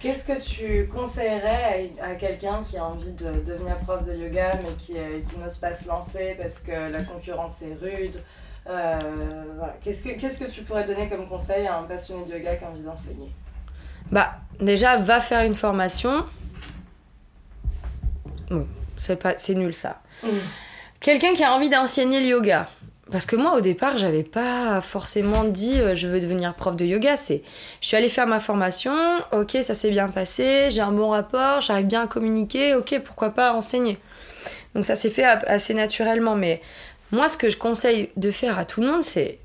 Qu'est-ce 0.00 0.24
que 0.24 0.40
tu 0.40 0.88
conseillerais 0.88 1.90
à, 2.00 2.06
à 2.10 2.14
quelqu'un 2.14 2.60
qui 2.62 2.76
a 2.76 2.84
envie 2.84 3.12
de 3.12 3.40
devenir 3.44 3.78
prof 3.78 4.04
de 4.04 4.14
yoga 4.14 4.58
mais 4.62 4.74
qui, 4.78 4.96
euh, 4.96 5.20
qui 5.28 5.38
n'ose 5.38 5.56
pas 5.56 5.72
se 5.74 5.88
lancer 5.88 6.36
parce 6.40 6.58
que 6.58 6.92
la 6.92 7.02
concurrence 7.02 7.62
est 7.62 7.74
rude 7.80 8.22
Euh, 8.68 8.98
voilà. 9.56 9.76
Qu'est-ce 9.82 10.02
que 10.02 10.18
Qu'est-ce 10.20 10.40
que 10.44 10.50
tu 10.50 10.62
pourrais 10.62 10.84
donner 10.84 11.08
comme 11.08 11.28
conseil 11.28 11.66
à 11.68 11.78
un 11.78 11.84
passionné 11.84 12.24
de 12.26 12.32
yoga 12.32 12.56
qui 12.56 12.64
a 12.64 12.68
envie 12.68 12.82
d'enseigner? 12.82 13.30
Bah, 14.10 14.34
déjà, 14.60 14.96
va 14.96 15.20
faire 15.20 15.44
une 15.44 15.54
formation. 15.54 16.26
Bon, 18.50 18.66
c'est 18.96 19.16
pas, 19.16 19.34
c'est 19.38 19.54
nul 19.54 19.72
ça. 19.74 20.02
Quelqu'un 21.06 21.34
qui 21.34 21.44
a 21.44 21.54
envie 21.54 21.68
d'enseigner 21.68 22.18
le 22.18 22.26
yoga. 22.26 22.68
Parce 23.12 23.26
que 23.26 23.36
moi, 23.36 23.54
au 23.54 23.60
départ, 23.60 23.96
j'avais 23.96 24.24
pas 24.24 24.80
forcément 24.80 25.44
dit 25.44 25.78
euh, 25.78 25.94
je 25.94 26.08
veux 26.08 26.18
devenir 26.18 26.52
prof 26.52 26.74
de 26.74 26.84
yoga. 26.84 27.16
C'est, 27.16 27.44
je 27.80 27.86
suis 27.86 27.96
allée 27.96 28.08
faire 28.08 28.26
ma 28.26 28.40
formation. 28.40 28.92
Ok, 29.30 29.56
ça 29.62 29.76
s'est 29.76 29.92
bien 29.92 30.08
passé. 30.08 30.66
J'ai 30.68 30.80
un 30.80 30.90
bon 30.90 31.10
rapport. 31.10 31.60
J'arrive 31.60 31.86
bien 31.86 32.02
à 32.02 32.06
communiquer. 32.08 32.74
Ok, 32.74 33.00
pourquoi 33.04 33.30
pas 33.30 33.52
enseigner? 33.52 33.98
Donc 34.74 34.84
ça 34.84 34.96
s'est 34.96 35.10
fait 35.10 35.22
assez 35.22 35.74
naturellement. 35.74 36.34
Mais 36.34 36.60
moi, 37.12 37.28
ce 37.28 37.36
que 37.36 37.50
je 37.50 37.56
conseille 37.56 38.10
de 38.16 38.32
faire 38.32 38.58
à 38.58 38.64
tout 38.64 38.80
le 38.80 38.88
monde, 38.88 39.04
c'est 39.04 39.38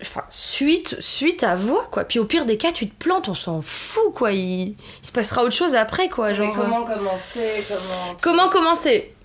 enfin, 0.00 0.22
suite, 0.30 0.94
suite 1.00 1.42
à 1.42 1.56
voix, 1.56 1.88
quoi. 1.90 2.04
Puis 2.04 2.20
au 2.20 2.24
pire 2.24 2.46
des 2.46 2.56
cas, 2.56 2.70
tu 2.70 2.88
te 2.88 2.94
plantes, 2.94 3.28
on 3.28 3.34
s'en 3.34 3.62
fout, 3.62 4.14
quoi. 4.14 4.30
Il, 4.30 4.68
il 4.68 4.76
se 5.02 5.10
passera 5.10 5.42
autre 5.42 5.56
chose 5.56 5.74
après, 5.74 6.08
quoi. 6.08 6.34
Genre, 6.34 6.54
Mais 6.54 6.62
comment 6.62 6.84
commencer? 6.84 7.64
Comment... 7.68 8.16
Comment 8.22 8.48
commencer? 8.48 9.16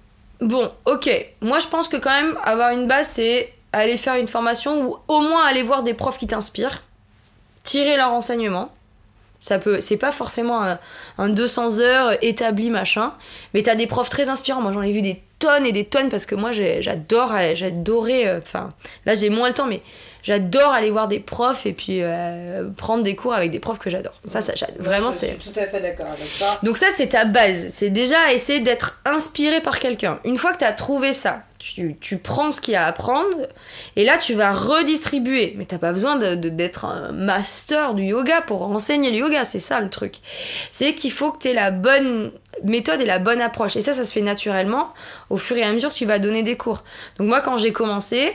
Bon, 0.44 0.72
ok. 0.86 1.10
Moi, 1.42 1.60
je 1.60 1.68
pense 1.68 1.88
que 1.88 1.98
quand 1.98 2.12
même, 2.12 2.38
avoir 2.44 2.72
une 2.72 2.88
base, 2.88 3.08
c'est 3.08 3.54
aller 3.72 3.98
faire 3.98 4.16
une 4.16 4.28
formation 4.28 4.82
ou 4.88 4.98
au 5.08 5.20
moins 5.22 5.46
aller 5.46 5.64
voir 5.64 5.84
des 5.84 5.94
profs 5.94 6.18
qui 6.18 6.28
t'inspirent, 6.28 6.84
tirer 7.64 7.96
leurs 7.98 8.12
renseignements. 8.12 8.72
Ça 9.40 9.60
peut, 9.60 9.82
c'est 9.82 9.98
pas 9.98 10.12
forcément 10.12 10.64
un, 10.64 10.80
un 11.18 11.28
200 11.30 11.80
heures 11.80 12.18
établi 12.22 12.70
machin, 12.70 13.14
mais 13.54 13.62
t'as 13.64 13.76
des 13.76 13.88
profs 13.88 14.10
très 14.10 14.30
inspirants. 14.30 14.62
Moi, 14.62 14.72
j'en 14.72 14.82
ai 14.82 14.92
vu 14.92 15.02
des 15.02 15.22
tonnes 15.40 15.66
et 15.66 15.72
des 15.74 15.84
tonnes 15.86 16.10
parce 16.10 16.26
que 16.26 16.36
moi, 16.36 16.52
j'adore, 16.54 17.34
j'adorais. 17.54 18.28
euh, 18.28 18.40
Enfin, 18.42 18.70
là, 19.06 19.14
j'ai 19.16 19.30
moins 19.30 19.50
le 19.50 19.54
temps, 19.54 19.66
mais 19.66 19.82
j'adore 20.24 20.72
aller 20.74 20.90
voir 20.90 21.08
des 21.08 21.20
profs 21.20 21.66
et 21.66 21.74
puis 21.74 22.00
euh, 22.02 22.70
prendre 22.76 23.04
des 23.04 23.16
cours 23.16 23.34
avec 23.34 23.52
des 23.52 23.60
profs 23.60 23.80
que 23.80 23.90
j'adore. 23.90 24.14
Ça, 24.26 24.42
ça, 24.42 24.54
vraiment, 24.80 25.12
je 25.12 25.18
c'est. 25.18 25.42
suis 25.42 25.52
tout 25.52 25.60
à 25.60 25.68
fait 25.68 25.82
d'accord 25.82 26.08
avec 26.08 26.38
toi. 26.38 26.58
Donc 26.64 26.78
ça, 26.78 26.88
c'est 26.90 27.10
ta 27.10 27.26
base. 27.26 27.68
C'est 27.70 27.90
déjà 27.90 28.34
essayer 28.34 28.60
d'être 28.62 29.02
inspiré 29.06 29.62
par 29.62 29.80
quelqu'un. 29.80 30.20
Une 30.24 30.38
fois 30.38 30.54
que 30.54 30.60
tu 30.60 30.66
as 30.66 30.72
trouvé 30.72 31.14
ça, 31.14 31.44
tu, 31.60 31.96
tu 32.00 32.18
prends 32.18 32.52
ce 32.52 32.60
qu'il 32.60 32.74
y 32.74 32.78
a 32.78 32.86
à 32.86 32.92
prendre 32.92 33.26
et 33.96 34.06
là, 34.06 34.18
tu 34.18 34.34
vas 34.34 34.54
redistribuer. 34.54 35.54
Mais 35.58 35.66
t'as 35.66 35.78
pas 35.78 35.92
besoin 35.92 36.18
d'être 36.18 36.86
un 36.86 37.12
master 37.12 37.94
du 37.94 38.04
yoga 38.04 38.42
pour 38.42 38.64
enseigner 38.64 39.12
le 39.12 39.18
yoga. 39.18 39.46
C'est 39.46 39.60
ça 39.60 39.80
le 39.80 39.90
truc. 39.90 40.16
C'est 40.70 40.94
qu'il 40.94 41.12
faut 41.12 41.32
que 41.32 41.40
tu 41.40 41.50
aies 41.50 41.54
la 41.54 41.72
bonne 41.72 42.32
méthode 42.64 43.02
et 43.02 43.06
la 43.06 43.20
bonne 43.20 43.42
approche. 43.42 43.76
Et 43.76 43.82
ça, 43.82 43.94
ça 43.94 44.06
se 44.06 44.14
fait 44.14 44.22
naturellement 44.22 44.94
au 45.30 45.38
fur 45.38 45.58
et 45.58 45.64
à 45.64 45.72
mesure 45.72 45.90
que 45.90 45.96
tu 45.96 46.06
vas 46.06 46.20
donner 46.20 46.44
des 46.44 46.56
cours. 46.58 46.84
Donc 47.18 47.28
moi, 47.28 47.42
quand 47.42 47.58
j'ai 47.58 47.72
commencé, 47.72 48.34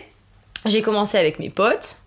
j'ai 0.67 0.83
commencé 0.83 1.19
avec 1.19 1.39
mes 1.39 1.51
potes. 1.51 1.99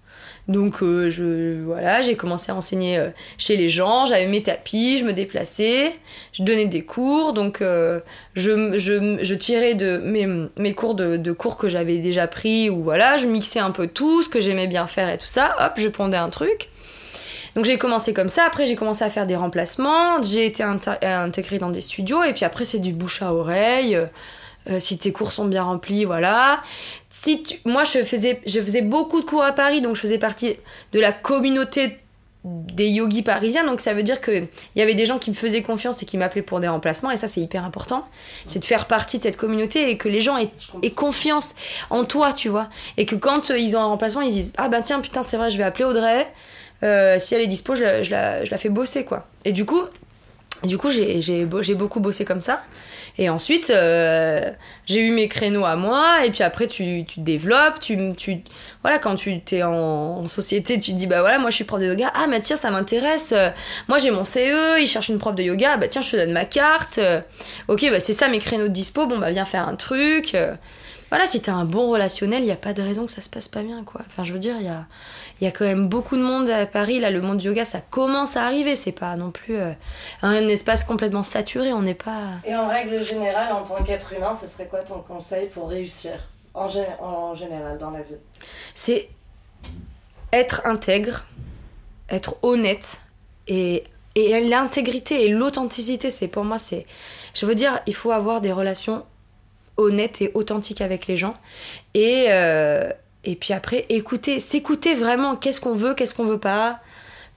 Donc 0.47 0.81
euh, 0.81 1.11
je 1.11 1.61
voilà, 1.63 2.01
j'ai 2.01 2.15
commencé 2.15 2.51
à 2.51 2.55
enseigner 2.55 2.97
euh, 2.97 3.09
chez 3.37 3.57
les 3.57 3.69
gens, 3.69 4.05
j'avais 4.05 4.25
mes 4.25 4.41
tapis, 4.41 4.97
je 4.97 5.05
me 5.05 5.13
déplaçais, 5.13 5.93
je 6.33 6.43
donnais 6.43 6.65
des 6.65 6.83
cours, 6.83 7.33
donc 7.33 7.61
euh, 7.61 7.99
je, 8.33 8.77
je, 8.77 9.19
je 9.21 9.35
tirais 9.35 9.75
de 9.75 9.97
mes, 10.03 10.27
mes 10.57 10.73
cours 10.73 10.95
de, 10.95 11.15
de 11.15 11.31
cours 11.31 11.57
que 11.57 11.69
j'avais 11.69 11.97
déjà 11.97 12.27
pris 12.27 12.69
ou 12.69 12.83
voilà, 12.83 13.17
je 13.17 13.27
mixais 13.27 13.59
un 13.59 13.71
peu 13.71 13.87
tout, 13.87 14.23
ce 14.23 14.29
que 14.29 14.39
j'aimais 14.39 14.67
bien 14.67 14.87
faire 14.87 15.09
et 15.09 15.17
tout 15.17 15.27
ça, 15.27 15.55
hop, 15.59 15.73
je 15.77 15.87
pondais 15.87 16.17
un 16.17 16.29
truc. 16.29 16.69
Donc 17.55 17.65
j'ai 17.65 17.77
commencé 17.77 18.13
comme 18.13 18.29
ça, 18.29 18.45
après 18.45 18.65
j'ai 18.65 18.75
commencé 18.75 19.03
à 19.03 19.09
faire 19.09 19.27
des 19.27 19.35
remplacements, 19.35 20.23
j'ai 20.23 20.45
été 20.45 20.63
intégrée 20.63 21.59
dans 21.59 21.69
des 21.69 21.81
studios 21.81 22.23
et 22.23 22.33
puis 22.33 22.45
après 22.45 22.65
c'est 22.65 22.79
du 22.79 22.93
bouche 22.93 23.21
à 23.21 23.33
oreille. 23.33 23.97
si 24.79 24.97
tes 24.97 25.11
cours 25.11 25.33
sont 25.33 25.45
bien 25.45 25.63
remplis, 25.63 26.05
voilà. 26.05 26.63
Si 27.11 27.43
tu... 27.43 27.59
Moi, 27.65 27.83
je 27.83 28.03
faisais, 28.03 28.41
je 28.47 28.59
faisais 28.59 28.81
beaucoup 28.81 29.19
de 29.21 29.25
cours 29.25 29.43
à 29.43 29.51
Paris, 29.51 29.81
donc 29.81 29.95
je 29.95 30.01
faisais 30.01 30.17
partie 30.17 30.55
de 30.93 30.99
la 30.99 31.11
communauté 31.11 31.97
des 32.43 32.87
yogis 32.87 33.21
parisiens, 33.21 33.63
donc 33.67 33.81
ça 33.81 33.93
veut 33.93 34.01
dire 34.01 34.19
qu'il 34.19 34.47
y 34.75 34.81
avait 34.81 34.95
des 34.95 35.05
gens 35.05 35.19
qui 35.19 35.29
me 35.29 35.35
faisaient 35.35 35.61
confiance 35.61 36.01
et 36.01 36.07
qui 36.07 36.17
m'appelaient 36.17 36.41
pour 36.41 36.59
des 36.59 36.67
remplacements, 36.67 37.11
et 37.11 37.17
ça 37.17 37.27
c'est 37.27 37.39
hyper 37.41 37.63
important. 37.65 38.03
C'est 38.47 38.57
de 38.57 38.65
faire 38.65 38.87
partie 38.87 39.17
de 39.17 39.21
cette 39.23 39.37
communauté 39.37 39.91
et 39.91 39.97
que 39.97 40.09
les 40.09 40.21
gens 40.21 40.37
aient, 40.37 40.89
confiance 40.89 41.53
en 41.91 42.03
toi, 42.03 42.33
tu 42.33 42.49
vois. 42.49 42.67
Et 42.97 43.05
que 43.05 43.13
quand 43.15 43.51
euh, 43.51 43.59
ils 43.59 43.77
ont 43.77 43.81
un 43.81 43.85
remplacement, 43.85 44.21
ils 44.21 44.31
disent 44.31 44.53
Ah 44.57 44.69
bah 44.69 44.81
tiens, 44.81 45.01
putain, 45.01 45.21
c'est 45.21 45.37
vrai, 45.37 45.51
je 45.51 45.57
vais 45.59 45.63
appeler 45.63 45.85
Audrey, 45.85 46.25
Euh, 46.83 47.19
si 47.19 47.35
elle 47.35 47.41
est 47.41 47.47
dispo, 47.47 47.75
je, 47.75 47.83
la- 47.83 48.01
je 48.01 48.09
la, 48.09 48.43
je 48.43 48.49
la 48.49 48.57
fais 48.57 48.69
bosser, 48.69 49.05
quoi. 49.05 49.27
Et 49.45 49.51
du 49.51 49.65
coup, 49.65 49.81
du 50.63 50.77
coup, 50.77 50.89
j'ai 50.91 51.21
j'ai 51.21 51.45
beau- 51.45 51.61
j'ai 51.61 51.75
beaucoup 51.75 51.99
bossé 51.99 52.23
comme 52.25 52.41
ça. 52.41 52.61
Et 53.17 53.29
ensuite, 53.29 53.69
euh, 53.71 54.51
j'ai 54.85 55.01
eu 55.01 55.11
mes 55.11 55.27
créneaux 55.27 55.65
à 55.65 55.75
moi. 55.75 56.25
Et 56.25 56.31
puis 56.31 56.43
après, 56.43 56.67
tu, 56.67 57.03
tu 57.05 57.19
développes. 57.21 57.79
Tu, 57.79 58.13
tu, 58.15 58.41
voilà, 58.83 58.99
quand 58.99 59.15
tu 59.15 59.41
es 59.51 59.63
en, 59.63 60.27
société, 60.27 60.77
tu 60.77 60.91
te 60.91 60.95
dis, 60.97 61.07
bah 61.07 61.21
voilà, 61.21 61.39
moi 61.39 61.49
je 61.49 61.55
suis 61.55 61.63
prof 61.63 61.79
de 61.79 61.87
yoga. 61.87 62.11
Ah, 62.15 62.27
tiens, 62.41 62.55
ça 62.55 62.71
m'intéresse. 62.71 63.33
Moi 63.87 63.97
j'ai 63.97 64.11
mon 64.11 64.23
CE, 64.23 64.79
il 64.79 64.87
cherche 64.87 65.09
une 65.09 65.19
prof 65.19 65.35
de 65.35 65.43
yoga. 65.43 65.77
Bah 65.77 65.87
tiens, 65.87 66.01
je 66.01 66.11
te 66.11 66.15
donne 66.17 66.31
ma 66.31 66.45
carte. 66.45 66.99
Ok, 67.67 67.85
bah 67.89 67.99
c'est 67.99 68.13
ça 68.13 68.27
mes 68.27 68.39
créneaux 68.39 68.67
de 68.67 68.73
dispo. 68.73 69.05
Bon, 69.07 69.17
bah 69.17 69.31
viens 69.31 69.45
faire 69.45 69.67
un 69.67 69.75
truc. 69.75 70.35
Voilà, 71.11 71.27
si 71.27 71.41
t'as 71.41 71.51
un 71.51 71.65
bon 71.65 71.91
relationnel, 71.91 72.41
il 72.41 72.45
n'y 72.45 72.53
a 72.53 72.55
pas 72.55 72.71
de 72.71 72.81
raison 72.81 73.05
que 73.05 73.11
ça 73.11 73.19
se 73.19 73.29
passe 73.29 73.49
pas 73.49 73.63
bien, 73.63 73.83
quoi. 73.83 73.99
Enfin, 74.07 74.23
je 74.23 74.31
veux 74.31 74.39
dire, 74.39 74.55
il 74.59 74.65
y 74.65 74.69
a, 74.69 74.85
y 75.41 75.45
a 75.45 75.51
quand 75.51 75.65
même 75.65 75.89
beaucoup 75.89 76.15
de 76.15 76.21
monde 76.21 76.49
à 76.49 76.65
Paris. 76.65 77.01
Là, 77.01 77.11
le 77.11 77.21
monde 77.21 77.37
du 77.37 77.47
yoga, 77.47 77.65
ça 77.65 77.81
commence 77.81 78.37
à 78.37 78.45
arriver. 78.45 78.77
C'est 78.77 78.93
pas 78.93 79.17
non 79.17 79.29
plus 79.29 79.57
euh, 79.57 79.73
un 80.21 80.47
espace 80.47 80.85
complètement 80.85 81.21
saturé. 81.21 81.73
On 81.73 81.81
n'est 81.81 81.95
pas. 81.95 82.21
Et 82.45 82.55
en 82.55 82.69
règle 82.69 83.03
générale, 83.03 83.51
en 83.51 83.61
tant 83.61 83.83
qu'être 83.83 84.13
humain, 84.13 84.31
ce 84.33 84.47
serait 84.47 84.67
quoi 84.67 84.83
ton 84.83 84.99
conseil 84.99 85.49
pour 85.49 85.69
réussir 85.69 86.13
en, 86.53 86.67
en 87.01 87.35
général 87.35 87.77
dans 87.77 87.89
la 87.89 88.03
vie? 88.03 88.15
C'est 88.73 89.09
être 90.31 90.61
intègre, 90.65 91.25
être 92.09 92.37
honnête 92.41 93.01
et, 93.49 93.83
et 94.15 94.47
l'intégrité 94.47 95.25
et 95.25 95.27
l'authenticité. 95.27 96.09
C'est 96.09 96.29
pour 96.29 96.45
moi, 96.45 96.57
c'est. 96.57 96.85
Je 97.33 97.45
veux 97.45 97.55
dire, 97.55 97.81
il 97.85 97.95
faut 97.95 98.11
avoir 98.11 98.39
des 98.39 98.53
relations 98.53 99.05
honnête 99.77 100.21
et 100.21 100.31
authentique 100.33 100.81
avec 100.81 101.07
les 101.07 101.17
gens. 101.17 101.33
Et, 101.93 102.27
euh, 102.29 102.91
et 103.23 103.35
puis 103.35 103.53
après, 103.53 103.85
écouter, 103.89 104.39
s'écouter 104.39 104.95
vraiment. 104.95 105.35
Qu'est-ce 105.35 105.61
qu'on 105.61 105.75
veut, 105.75 105.93
qu'est-ce 105.93 106.13
qu'on 106.13 106.25
veut 106.25 106.39
pas 106.39 106.79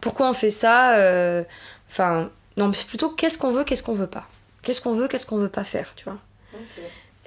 Pourquoi 0.01 0.29
on 0.29 0.33
fait 0.33 0.51
ça 0.51 0.97
euh, 0.97 1.43
Enfin, 1.91 2.31
non, 2.57 2.69
mais 2.69 2.77
plutôt 2.87 3.11
qu'est-ce 3.11 3.39
qu'on 3.39 3.53
veut, 3.53 3.65
qu'est-ce 3.65 3.83
qu'on 3.83 3.95
veut 3.95 4.07
pas 4.07 4.27
Qu'est-ce 4.63 4.81
qu'on 4.81 4.95
veut, 4.95 5.09
qu'est-ce 5.09 5.27
qu'on 5.27 5.37
veut 5.37 5.49
pas 5.49 5.65
faire, 5.65 5.93
tu 5.97 6.05
vois 6.05 6.19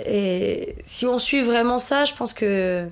Et 0.06 0.76
si 0.84 1.06
on 1.06 1.20
suit 1.20 1.42
vraiment 1.42 1.78
ça, 1.78 2.06
je 2.06 2.14
pense 2.14 2.34
que 2.34 2.88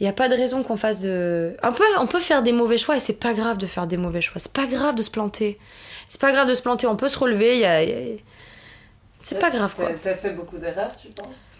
il 0.00 0.04
n'y 0.04 0.08
a 0.08 0.14
pas 0.14 0.30
de 0.30 0.34
raison 0.34 0.62
qu'on 0.62 0.78
fasse 0.78 1.00
de. 1.00 1.54
On 1.62 1.74
peut, 1.74 1.84
on 1.98 2.06
peut 2.06 2.20
faire 2.20 2.42
des 2.42 2.52
mauvais 2.52 2.78
choix 2.78 2.96
et 2.96 3.00
c'est 3.00 3.20
pas 3.20 3.34
grave 3.34 3.58
de 3.58 3.66
faire 3.66 3.86
des 3.86 3.98
mauvais 3.98 4.22
choix. 4.22 4.38
C'est 4.38 4.52
pas 4.52 4.66
grave 4.66 4.94
de 4.94 5.02
se 5.02 5.10
planter. 5.10 5.58
C'est 6.08 6.20
pas 6.20 6.32
grave 6.32 6.48
de 6.48 6.54
se 6.54 6.62
planter. 6.62 6.86
On 6.86 6.96
peut 6.96 7.08
se 7.08 7.18
relever. 7.18 7.56
Il 7.56 7.60
y 7.60 7.66
a, 7.66 7.82
c'est 9.20 9.38
pas 9.38 9.50
grave 9.50 9.74
quoi. 9.76 9.90
T'as 10.02 10.16
fait 10.16 10.30
beaucoup 10.30 10.58
d'erreurs, 10.58 10.96
tu 10.96 11.08
penses? 11.08 11.50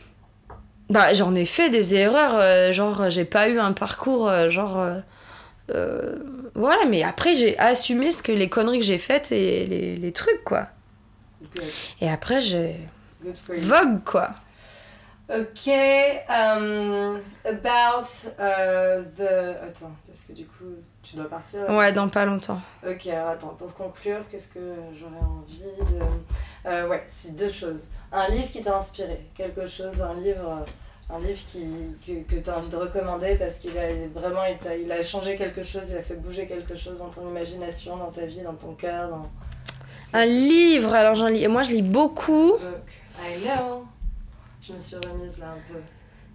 Bah 0.88 1.12
j'en 1.12 1.34
ai 1.36 1.44
fait 1.44 1.70
des 1.70 1.94
erreurs, 1.94 2.34
euh, 2.34 2.72
genre 2.72 3.08
j'ai 3.10 3.24
pas 3.24 3.48
eu 3.48 3.60
un 3.60 3.72
parcours 3.72 4.28
euh, 4.28 4.50
genre 4.50 4.84
euh, 5.72 6.16
voilà, 6.54 6.84
mais 6.86 7.04
après 7.04 7.36
j'ai 7.36 7.56
assumé 7.58 8.10
ce 8.10 8.22
que 8.22 8.32
les 8.32 8.48
conneries 8.48 8.80
que 8.80 8.84
j'ai 8.84 8.98
faites 8.98 9.30
et 9.30 9.66
les, 9.66 9.96
les 9.96 10.12
trucs 10.12 10.42
quoi. 10.44 10.66
Et 12.00 12.10
après 12.10 12.40
j'ai 12.40 12.76
vogue 13.58 14.02
quoi. 14.04 14.30
Ok, 15.32 15.68
um, 16.28 17.20
about 17.44 18.08
uh, 18.40 19.04
the. 19.16 19.54
Attends, 19.62 19.92
parce 20.08 20.24
que 20.26 20.32
du 20.32 20.44
coup, 20.44 20.74
tu 21.04 21.14
dois 21.14 21.28
partir. 21.28 21.70
Ouais, 21.70 21.92
dans 21.92 22.08
pas 22.08 22.24
longtemps. 22.24 22.60
Ok, 22.84 23.06
alors 23.06 23.28
attends, 23.28 23.54
pour 23.56 23.72
conclure, 23.72 24.22
qu'est-ce 24.28 24.48
que 24.48 24.74
j'aurais 24.98 25.24
envie 25.24 25.60
de. 25.60 26.00
Euh, 26.66 26.88
ouais, 26.88 27.02
c'est 27.06 27.34
deux 27.36 27.48
choses. 27.48 27.88
Un 28.12 28.28
livre 28.28 28.50
qui 28.50 28.60
t'a 28.60 28.76
inspiré, 28.76 29.26
quelque 29.34 29.66
chose, 29.66 30.02
un 30.02 30.14
livre, 30.14 30.64
un 31.08 31.18
livre 31.20 31.40
qui, 31.46 31.66
que, 32.06 32.34
que 32.34 32.40
tu 32.40 32.50
as 32.50 32.58
envie 32.58 32.68
de 32.68 32.76
recommander 32.76 33.36
parce 33.36 33.58
qu'il 33.58 33.76
a 33.78 33.88
vraiment 34.12 34.42
il 34.44 34.68
a, 34.68 34.76
il 34.76 34.92
a 34.92 35.02
changé 35.02 35.36
quelque 35.36 35.62
chose, 35.62 35.88
il 35.90 35.96
a 35.96 36.02
fait 36.02 36.16
bouger 36.16 36.46
quelque 36.46 36.76
chose 36.76 36.98
dans 36.98 37.08
ton 37.08 37.28
imagination, 37.28 37.96
dans 37.96 38.10
ta 38.10 38.26
vie, 38.26 38.42
dans 38.42 38.54
ton 38.54 38.74
cœur. 38.74 39.08
Dans... 39.08 39.28
Un 40.12 40.26
livre, 40.26 40.92
alors 40.92 41.14
j'en 41.14 41.28
lis. 41.28 41.46
Moi 41.48 41.62
je 41.62 41.70
lis 41.70 41.82
beaucoup. 41.82 42.56
I 43.18 43.42
know. 43.44 43.84
Je 44.60 44.72
me 44.74 44.78
suis 44.78 44.96
remise 44.96 45.38
là 45.38 45.52
un 45.52 45.72
peu. 45.72 45.78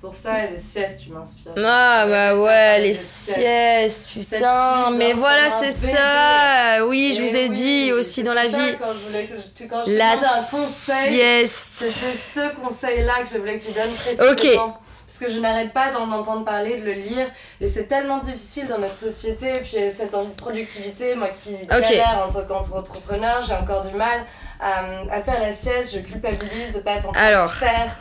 Pour 0.05 0.13
ça, 0.13 0.45
les 0.45 0.57
siestes, 0.57 1.01
tu 1.01 1.09
m'inspires. 1.09 1.53
Ah 1.57 2.05
bah 2.07 2.35
ouais, 2.35 2.79
les 2.79 2.93
siestes, 2.93 4.07
putain. 4.09 4.91
Mais 4.91 5.13
voilà, 5.13 5.49
c'est 5.49 5.71
ça. 5.71 6.85
Oui, 6.85 7.11
je 7.17 7.23
vous 7.23 7.35
ai 7.35 7.49
dit 7.49 7.91
aussi 7.91 8.21
dans 8.21 8.35
la 8.35 8.45
vie. 8.45 8.75
Quand 8.77 8.93
je 8.93 9.03
voulais 9.03 9.23
que 9.25 9.33
je, 9.35 9.65
quand 9.65 9.83
je 9.83 9.93
la 9.93 10.11
un 10.11 10.43
conseil, 10.51 11.15
sieste. 11.15 11.71
C'était 11.71 12.15
ce 12.15 12.55
conseil-là 12.55 13.23
que 13.23 13.29
je 13.29 13.39
voulais 13.39 13.57
que 13.57 13.65
tu 13.65 13.71
donnes 13.71 13.89
précisément. 13.89 14.29
Ok. 14.29 14.73
Parce 15.07 15.17
que 15.19 15.27
je 15.27 15.39
n'arrête 15.39 15.73
pas 15.73 15.91
d'en 15.91 16.11
entendre 16.11 16.45
parler, 16.45 16.79
de 16.79 16.85
le 16.85 16.93
lire. 16.93 17.25
Et 17.59 17.65
c'est 17.65 17.87
tellement 17.87 18.19
difficile 18.19 18.67
dans 18.67 18.77
notre 18.77 18.93
société. 18.93 19.53
Et 19.53 19.61
puis 19.61 19.77
cette 19.91 20.13
envie 20.13 20.29
de 20.29 20.35
productivité, 20.35 21.15
moi 21.15 21.29
qui 21.29 21.55
okay. 21.55 21.81
galère 21.81 22.27
en 22.27 22.31
tant 22.31 22.43
qu'entrepreneur, 22.43 23.41
j'ai 23.41 23.55
encore 23.55 23.83
du 23.83 23.95
mal 23.95 24.23
à, 24.59 24.83
à, 25.09 25.21
faire 25.21 25.39
la 25.39 25.51
sieste. 25.51 25.95
Je 25.95 26.01
culpabilise 26.01 26.73
de 26.73 26.77
ne 26.77 26.83
pas 26.83 26.91
être 26.97 27.09
en 27.09 27.11
train 27.11 27.47
de 27.47 27.49
faire. 27.49 27.97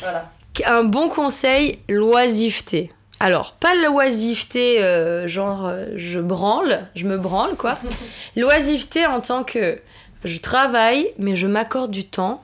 Voilà. 0.00 0.28
Un 0.66 0.84
bon 0.84 1.08
conseil, 1.08 1.78
l'oisiveté. 1.88 2.92
Alors, 3.20 3.52
pas 3.52 3.74
l'oisiveté 3.74 4.82
euh, 4.82 5.28
genre 5.28 5.66
euh, 5.66 5.86
je 5.96 6.18
branle, 6.18 6.88
je 6.94 7.06
me 7.06 7.18
branle 7.18 7.54
quoi. 7.54 7.78
l'oisiveté 8.36 9.04
en 9.04 9.20
tant 9.20 9.44
que 9.44 9.78
je 10.24 10.38
travaille, 10.38 11.12
mais 11.18 11.36
je 11.36 11.46
m'accorde 11.46 11.90
du 11.90 12.06
temps 12.06 12.42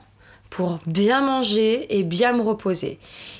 pour 0.51 0.79
bien 0.85 1.21
manger 1.21 1.97
et 1.97 2.03
bien 2.03 2.33
me 2.33 2.41
reposer. 2.41 2.99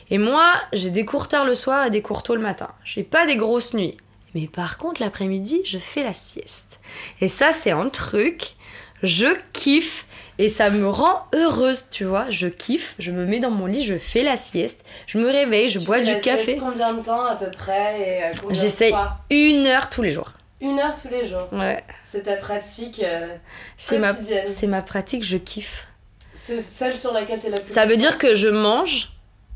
Et 0.10 0.18
moi, 0.18 0.50
j'ai 0.74 0.90
des 0.90 1.06
cours 1.06 1.28
tard 1.28 1.46
le 1.46 1.54
soir 1.54 1.86
et 1.86 1.90
des 1.92 2.02
cours 2.02 2.24
tôt 2.24 2.36
le 2.36 2.42
matin. 2.42 2.70
J'ai 2.84 3.04
pas 3.04 3.26
des 3.28 3.36
grosses 3.36 3.74
nuits. 3.74 3.98
Mais 4.34 4.48
par 4.48 4.78
contre, 4.78 5.02
l'après-midi, 5.02 5.62
je 5.64 5.78
fais 5.78 6.04
la 6.04 6.14
sieste. 6.14 6.80
Et 7.22 7.28
ça, 7.28 7.54
c'est 7.54 7.72
un 7.72 7.90
truc. 7.90 8.54
Je 9.04 9.28
kiffe 9.54 10.07
et 10.40 10.50
ça 10.50 10.70
me 10.70 10.88
rend 10.88 11.26
heureuse, 11.34 11.86
tu 11.90 12.04
vois. 12.04 12.30
Je 12.30 12.48
kiffe, 12.48 12.96
je 13.00 13.12
me 13.12 13.26
mets 13.26 13.40
dans 13.40 13.52
mon 13.52 13.66
lit, 13.66 13.84
je 13.84 13.98
fais 13.98 14.24
la 14.24 14.38
sieste, 14.38 14.82
je 15.08 15.18
me 15.18 15.30
réveille, 15.30 15.68
je 15.68 15.80
bois 15.80 16.00
du 16.00 16.12
la 16.12 16.20
café. 16.20 16.44
Sieste 16.44 16.60
combien 16.60 16.94
de 16.94 17.04
temps 17.04 17.26
à 17.26 17.36
peu 17.36 17.50
près 17.52 18.32
J'essaye 18.52 18.94
une 19.30 19.66
heure 19.68 19.90
tous 19.90 20.02
les 20.02 20.12
jours. 20.12 20.32
Une 20.60 20.80
heure 20.80 20.96
tous 21.00 21.10
les 21.10 21.26
jours 21.26 21.48
Ouais. 21.52 21.84
C'est 22.04 22.24
ta 22.24 22.36
pratique 22.36 23.04
euh, 23.04 23.28
C'est 23.78 24.00
ma, 24.00 24.12
c'est 24.14 24.68
ma 24.68 24.82
pratique, 24.82 25.24
je 25.24 25.38
kiffe. 25.38 25.88
Celle 26.34 26.98
sur 26.98 27.14
laquelle 27.14 27.40
t'es 27.40 27.50
la 27.50 27.58
plus 27.58 27.72
Ça 27.72 27.86
veut 27.86 27.98
dire 27.98 28.18
que 28.18 28.36
je 28.36 28.48
mange. 28.48 29.14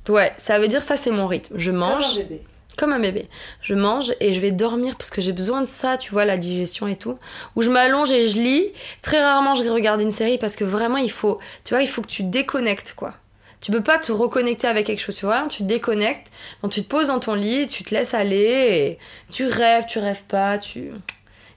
Ouais, 0.09 0.33
ça 0.37 0.59
veut 0.59 0.67
dire 0.67 0.83
ça, 0.83 0.97
c'est 0.97 1.11
mon 1.11 1.27
rythme. 1.27 1.55
Je 1.57 1.71
mange. 1.71 2.07
Comme 2.13 2.21
un 2.21 2.23
bébé 2.23 2.43
comme 2.81 2.93
un 2.93 2.99
bébé. 2.99 3.27
Je 3.61 3.75
mange 3.75 4.11
et 4.19 4.33
je 4.33 4.39
vais 4.41 4.51
dormir 4.51 4.95
parce 4.97 5.11
que 5.11 5.21
j'ai 5.21 5.33
besoin 5.33 5.61
de 5.61 5.67
ça, 5.67 5.97
tu 5.97 6.11
vois, 6.11 6.25
la 6.25 6.35
digestion 6.35 6.87
et 6.87 6.95
tout. 6.95 7.17
Ou 7.55 7.61
je 7.61 7.69
m'allonge 7.69 8.11
et 8.11 8.27
je 8.27 8.39
lis. 8.39 8.73
Très 9.03 9.23
rarement, 9.23 9.53
je 9.53 9.63
regarde 9.69 10.01
une 10.01 10.11
série 10.11 10.39
parce 10.39 10.55
que 10.55 10.63
vraiment, 10.63 10.97
il 10.97 11.11
faut, 11.11 11.39
tu 11.63 11.75
vois, 11.75 11.83
il 11.83 11.87
faut 11.87 12.01
que 12.01 12.07
tu 12.07 12.23
déconnectes, 12.23 12.93
quoi. 12.97 13.13
Tu 13.61 13.71
peux 13.71 13.83
pas 13.83 13.99
te 13.99 14.11
reconnecter 14.11 14.65
avec 14.65 14.87
quelque 14.87 14.99
chose, 14.99 15.15
tu 15.15 15.25
vois. 15.25 15.45
Tu 15.47 15.61
déconnectes, 15.61 16.31
donc 16.63 16.71
tu 16.71 16.81
te 16.81 16.87
poses 16.87 17.07
dans 17.07 17.19
ton 17.19 17.35
lit, 17.35 17.67
tu 17.67 17.83
te 17.83 17.93
laisses 17.93 18.15
aller, 18.15 18.37
et 18.39 18.97
tu 19.31 19.45
rêves, 19.45 19.85
tu 19.85 19.99
rêves 19.99 20.23
pas, 20.27 20.57
tu. 20.57 20.91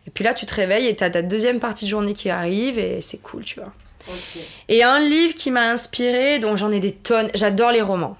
Et 0.07 0.11
puis 0.13 0.23
là, 0.23 0.35
tu 0.35 0.45
te 0.45 0.55
réveilles 0.55 0.87
et 0.87 0.95
t'as 0.95 1.09
ta 1.09 1.23
deuxième 1.23 1.59
partie 1.59 1.87
de 1.87 1.91
journée 1.91 2.13
qui 2.13 2.29
arrive 2.29 2.79
et 2.79 3.01
c'est 3.01 3.23
cool, 3.23 3.43
tu 3.43 3.59
vois. 3.59 3.73
Et 4.69 4.83
un 4.83 5.01
livre 5.01 5.35
qui 5.35 5.51
m'a 5.51 5.71
inspiré, 5.71 6.39
donc 6.39 6.59
j'en 6.59 6.71
ai 6.71 6.81
des 6.81 6.93
tonnes. 6.93 7.31
J'adore 7.35 7.73
les 7.73 7.81
romans. 7.81 8.19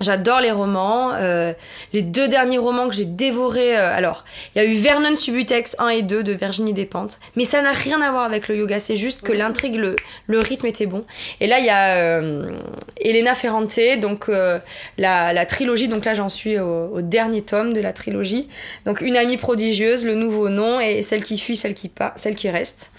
J'adore 0.00 0.40
les 0.40 0.50
romans. 0.50 1.12
Euh, 1.12 1.52
les 1.92 2.00
deux 2.00 2.26
derniers 2.26 2.56
romans 2.56 2.88
que 2.88 2.94
j'ai 2.94 3.04
dévorés. 3.04 3.76
Euh, 3.76 3.94
alors, 3.94 4.24
il 4.54 4.62
y 4.62 4.64
a 4.64 4.66
eu 4.66 4.74
Vernon 4.74 5.14
Subutex 5.14 5.76
1 5.78 5.88
et 5.88 6.02
2 6.02 6.22
de 6.22 6.32
Virginie 6.32 6.72
Despentes. 6.72 7.18
Mais 7.36 7.44
ça 7.44 7.60
n'a 7.60 7.72
rien 7.72 8.00
à 8.00 8.10
voir 8.10 8.24
avec 8.24 8.48
le 8.48 8.56
yoga. 8.56 8.80
C'est 8.80 8.96
juste 8.96 9.20
que 9.20 9.32
l'intrigue, 9.32 9.74
le, 9.74 9.96
le, 10.26 10.38
rythme 10.38 10.66
était 10.66 10.86
bon. 10.86 11.04
Et 11.40 11.46
là, 11.46 11.58
il 11.58 11.66
y 11.66 11.70
a 11.70 11.96
euh, 11.96 12.50
Elena 12.98 13.34
Ferrante, 13.34 13.78
donc 14.00 14.28
la, 14.28 15.32
la, 15.32 15.46
trilogie. 15.46 15.88
Donc 15.88 16.06
là, 16.06 16.14
j'en 16.14 16.30
suis 16.30 16.58
au, 16.58 16.86
au, 16.86 17.02
dernier 17.02 17.42
tome 17.42 17.74
de 17.74 17.80
la 17.80 17.92
trilogie. 17.92 18.48
Donc, 18.86 19.02
Une 19.02 19.18
amie 19.18 19.36
prodigieuse, 19.36 20.06
Le 20.06 20.14
nouveau 20.14 20.48
nom 20.48 20.80
et 20.80 21.02
Celle 21.02 21.22
qui 21.22 21.36
fuit, 21.36 21.56
celle 21.56 21.74
qui, 21.74 21.90
pas, 21.90 22.14
celle 22.16 22.36
qui 22.36 22.48
reste. 22.48 22.92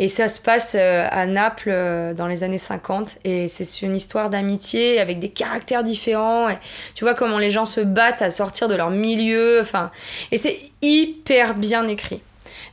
Et 0.00 0.08
ça 0.08 0.28
se 0.28 0.40
passe 0.40 0.74
à 0.74 1.26
Naples 1.26 2.14
dans 2.16 2.26
les 2.26 2.42
années 2.42 2.58
50. 2.58 3.18
Et 3.24 3.46
c'est 3.46 3.82
une 3.82 3.94
histoire 3.94 4.28
d'amitié 4.28 4.98
avec 4.98 5.20
des 5.20 5.28
caractères 5.28 5.84
différents 5.84 6.47
tu 6.94 7.04
vois 7.04 7.14
comment 7.14 7.38
les 7.38 7.50
gens 7.50 7.64
se 7.64 7.80
battent 7.80 8.22
à 8.22 8.30
sortir 8.30 8.68
de 8.68 8.74
leur 8.74 8.90
milieu. 8.90 9.60
Enfin, 9.60 9.90
et 10.30 10.38
c'est 10.38 10.58
hyper 10.82 11.54
bien 11.54 11.86
écrit. 11.86 12.22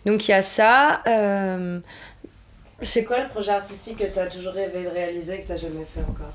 Donc 0.05 0.27
il 0.27 0.31
y 0.31 0.33
a 0.33 0.41
ça. 0.41 1.01
Euh... 1.07 1.79
C'est 2.81 3.03
quoi 3.03 3.21
le 3.21 3.29
projet 3.29 3.51
artistique 3.51 3.97
que 3.97 4.11
tu 4.11 4.19
as 4.19 4.27
toujours 4.27 4.53
rêvé 4.53 4.83
de 4.83 4.89
réaliser 4.89 5.35
et 5.35 5.41
que 5.41 5.53
tu 5.53 5.57
jamais 5.57 5.85
fait 5.85 6.01
encore? 6.01 6.33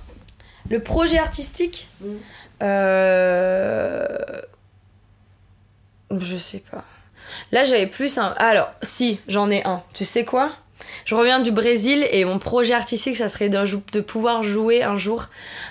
Le 0.69 0.83
projet 0.83 1.19
artistique? 1.19 1.89
Mmh. 2.01 2.07
euh... 2.63 4.19
Je 6.19 6.37
sais 6.37 6.63
pas. 6.71 6.85
Là, 7.53 7.65
j'avais 7.65 7.87
plus 7.87 8.19
un. 8.19 8.35
Alors, 8.39 8.73
si, 8.83 9.21
j'en 9.29 9.49
ai 9.51 9.65
un. 9.65 9.83
Tu 9.95 10.05
sais 10.05 10.25
quoi? 10.25 10.53
Je 11.05 11.15
reviens 11.15 11.41
du 11.41 11.51
Brésil 11.51 12.07
et 12.11 12.25
mon 12.25 12.39
projet 12.39 12.75
artistique, 12.75 13.17
ça 13.17 13.29
serait 13.29 13.49
de 13.49 14.01
pouvoir 14.01 14.43
jouer 14.43 14.83
un 14.83 14.97
jour, 14.97 15.27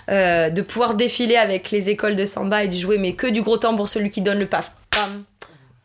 euh, 0.10 0.50
de 0.50 0.62
pouvoir 0.62 0.96
défiler 0.96 1.36
avec 1.36 1.72
les 1.72 1.90
écoles 1.90 2.16
de 2.16 2.26
samba 2.26 2.64
et 2.64 2.68
de 2.68 2.76
jouer, 2.76 2.98
mais 2.98 3.14
que 3.14 3.28
du 3.28 3.42
gros 3.42 3.58
temps 3.58 3.76
pour 3.76 3.90
celui 3.90 4.10
qui 4.10 4.22
donne 4.22 4.40
le 4.40 4.46
paf. 4.46 4.72
Pam, 4.90 5.24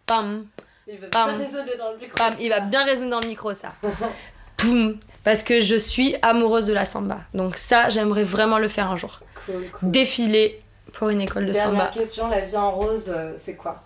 pam, 0.06 0.46
il 0.86 0.98
va 0.98 1.08
bien 1.08 1.36
résonner 1.36 1.76
dans 1.78 1.92
le 1.92 1.98
micro. 1.98 2.24
il 2.40 2.48
va 2.48 2.60
bien 2.60 2.84
résonner 2.84 3.10
dans 3.10 3.20
le 3.20 3.26
micro, 3.28 3.54
ça. 3.54 3.74
Poum, 4.56 4.98
parce 5.24 5.42
que 5.42 5.60
je 5.60 5.76
suis 5.76 6.14
amoureuse 6.22 6.66
de 6.66 6.72
la 6.72 6.86
samba. 6.86 7.20
Donc 7.32 7.56
ça, 7.56 7.88
j'aimerais 7.88 8.24
vraiment 8.24 8.58
le 8.58 8.68
faire 8.68 8.90
un 8.90 8.96
jour. 8.96 9.20
Cool, 9.46 9.64
cool. 9.72 9.90
Défiler 9.90 10.62
pour 10.92 11.08
une 11.08 11.20
école 11.20 11.46
de 11.46 11.52
Dernière 11.52 11.70
samba. 11.70 11.86
question, 11.92 12.28
la 12.28 12.40
vie 12.40 12.56
en 12.56 12.70
rose, 12.70 13.12
euh, 13.14 13.32
c'est 13.36 13.56
quoi? 13.56 13.82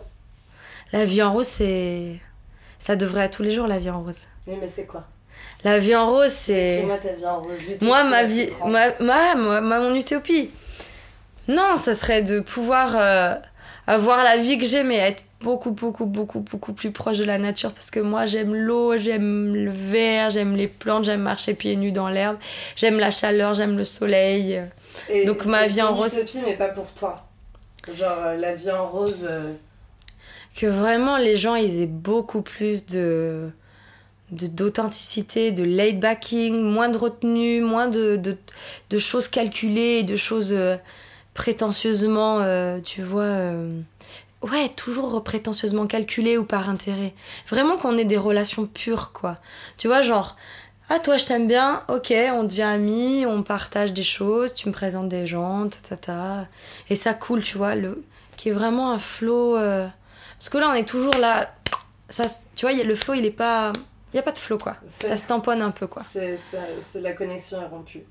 La 0.92 1.04
vie 1.04 1.22
en 1.22 1.32
rose, 1.32 1.46
c'est... 1.46 2.18
Ça 2.78 2.96
devrait 2.96 3.24
être 3.24 3.36
tous 3.36 3.42
les 3.42 3.50
jours, 3.50 3.66
la 3.66 3.78
vie 3.78 3.90
en 3.90 4.02
rose. 4.02 4.18
Oui, 4.46 4.56
mais 4.60 4.68
c'est 4.68 4.86
quoi? 4.86 5.04
La 5.72 5.78
vie 5.78 5.94
en 5.96 6.10
rose, 6.10 6.30
c'est. 6.32 6.82
Moi, 6.84 6.96
ta 6.98 7.12
vie 7.12 7.24
en 7.26 7.40
rose. 7.40 7.52
Moi, 7.82 8.04
ma 8.04 8.24
vie. 8.24 8.48
Ma, 8.66 8.90
ma, 9.00 9.60
ma, 9.60 9.78
mon 9.80 9.94
utopie. 9.94 10.50
Non, 11.48 11.76
ça 11.76 11.94
serait 11.94 12.22
de 12.22 12.40
pouvoir 12.40 12.92
euh, 12.96 13.34
avoir 13.86 14.22
la 14.22 14.36
vie 14.36 14.58
que 14.58 14.66
j'ai, 14.66 14.82
mais 14.82 14.96
être 14.96 15.24
beaucoup, 15.40 15.70
beaucoup, 15.70 16.04
beaucoup, 16.04 16.40
beaucoup 16.40 16.72
plus 16.72 16.90
proche 16.90 17.18
de 17.18 17.24
la 17.24 17.38
nature. 17.38 17.72
Parce 17.72 17.90
que 17.90 18.00
moi, 18.00 18.26
j'aime 18.26 18.54
l'eau, 18.54 18.96
j'aime 18.98 19.54
le 19.54 19.70
verre, 19.70 20.30
j'aime 20.30 20.56
les 20.56 20.66
plantes, 20.68 21.04
j'aime 21.04 21.22
marcher 21.22 21.54
pieds 21.54 21.76
nus 21.76 21.92
dans 21.92 22.08
l'herbe, 22.08 22.36
j'aime 22.76 22.98
la 22.98 23.10
chaleur, 23.10 23.54
j'aime 23.54 23.76
le 23.78 23.84
soleil. 23.84 24.62
Et- 25.08 25.24
Donc, 25.24 25.46
ma 25.46 25.66
vie 25.66 25.80
en 25.80 25.94
rose- 25.94 26.12
utopie, 26.14 26.42
mais 26.44 26.54
pas 26.56 26.68
pour 26.68 26.86
toi. 26.92 27.24
Genre, 27.94 28.18
euh, 28.26 28.36
la 28.36 28.54
vie 28.54 28.70
en 28.70 28.86
rose. 28.88 29.26
euh, 29.28 29.52
que 30.58 30.66
vraiment 30.66 31.18
les 31.18 31.36
gens 31.36 31.54
ils 31.54 31.80
aient 31.82 31.86
beaucoup 31.86 32.42
plus 32.42 32.84
de- 32.86 33.50
d'authenticité, 34.30 35.52
de, 35.52 35.64
laid 35.64 35.98
backing, 35.98 36.60
moins 36.60 36.88
de 36.88 36.98
retenue, 36.98 37.60
moins 37.62 37.88
de, 37.88 38.16
de, 38.16 38.36
de 38.90 38.98
choses 38.98 39.28
calculées, 39.28 40.02
de 40.02 40.16
choses 40.16 40.52
euh, 40.52 40.76
prétentieusement, 41.34 42.40
euh, 42.40 42.80
tu 42.80 43.02
vois, 43.02 43.22
euh, 43.22 43.80
ouais, 44.42 44.68
toujours 44.76 45.22
prétentieusement 45.24 45.86
calculées 45.86 46.36
ou 46.36 46.44
par 46.44 46.68
intérêt. 46.68 47.14
Vraiment 47.48 47.78
qu'on 47.78 47.96
ait 47.96 48.04
des 48.04 48.18
relations 48.18 48.66
pures, 48.66 49.12
quoi. 49.12 49.38
Tu 49.78 49.88
vois, 49.88 50.02
genre, 50.02 50.36
ah 50.90 50.98
toi 50.98 51.16
je 51.16 51.26
t'aime 51.26 51.46
bien, 51.46 51.82
ok, 51.88 52.12
on 52.32 52.44
devient 52.44 52.62
amis, 52.62 53.24
on 53.26 53.42
partage 53.42 53.92
des 53.92 54.02
choses, 54.02 54.52
tu 54.52 54.68
me 54.68 54.74
présentes 54.74 55.08
des 55.08 55.26
gens, 55.26 55.66
ta 55.68 55.96
ta 55.96 55.96
ta, 55.96 56.46
et 56.90 56.96
ça 56.96 57.14
coule, 57.14 57.42
tu 57.42 57.56
vois, 57.56 57.74
le, 57.74 58.02
qui 58.36 58.50
est 58.50 58.52
vraiment 58.52 58.92
un 58.92 58.98
flow. 58.98 59.54
parce 59.54 60.48
que 60.50 60.58
là, 60.58 60.68
on 60.70 60.74
est 60.74 60.88
toujours 60.88 61.16
là. 61.18 61.50
Ça, 62.10 62.24
tu 62.56 62.66
vois, 62.66 62.74
le 62.74 62.94
flow, 62.94 63.14
il 63.14 63.24
est 63.24 63.30
pas. 63.30 63.72
Il 64.12 64.16
n'y 64.16 64.20
a 64.20 64.22
pas 64.22 64.32
de 64.32 64.38
flow, 64.38 64.58
quoi. 64.58 64.76
Ça 64.86 65.16
se 65.16 65.24
tamponne 65.24 65.62
un 65.62 65.70
peu, 65.70 65.86
quoi. 65.86 66.02
c'est, 66.10 67.00
la 67.00 67.12
connexion 67.12 67.60
est 67.62 67.66
rompue. 67.66 68.04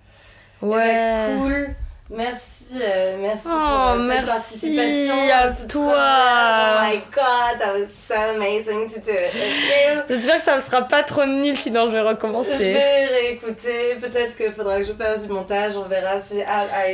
Ouais. 0.61 0.89
Eh 0.91 1.33
ben, 1.35 1.39
cool. 1.39 1.75
Merci, 2.09 2.67
euh, 2.81 3.17
merci 3.19 3.47
Oh, 3.47 3.49
pour 3.49 3.59
euh, 3.59 3.97
cette 3.97 4.07
merci 4.07 4.27
participation. 4.31 5.29
à 5.33 5.51
toi. 5.67 5.93
Oh 5.97 6.85
my 6.89 6.97
god, 7.13 7.59
that 7.59 7.73
was 7.73 7.87
so 7.87 8.13
amazing 8.33 8.87
to 8.87 9.01
do 9.01 9.11
it. 9.11 9.33
J'espère 10.09 10.37
que 10.37 10.41
ça 10.41 10.55
ne 10.55 10.61
sera 10.61 10.83
pas 10.83 11.03
trop 11.03 11.25
nul, 11.25 11.53
sinon 11.53 11.87
je 11.87 11.91
vais 11.97 12.03
Je 12.03 12.05
recommencer. 12.07 12.55
vais 12.55 13.05
réécouter, 13.07 13.95
peut-être 13.99 14.37
qu'il 14.37 14.53
faudra 14.53 14.77
que 14.77 14.83
je 14.83 14.93
fasse 14.93 15.27
du 15.27 15.33
montage, 15.33 15.75
on 15.75 15.83
verra 15.89 16.17
si 16.17 16.37
I, 16.37 16.43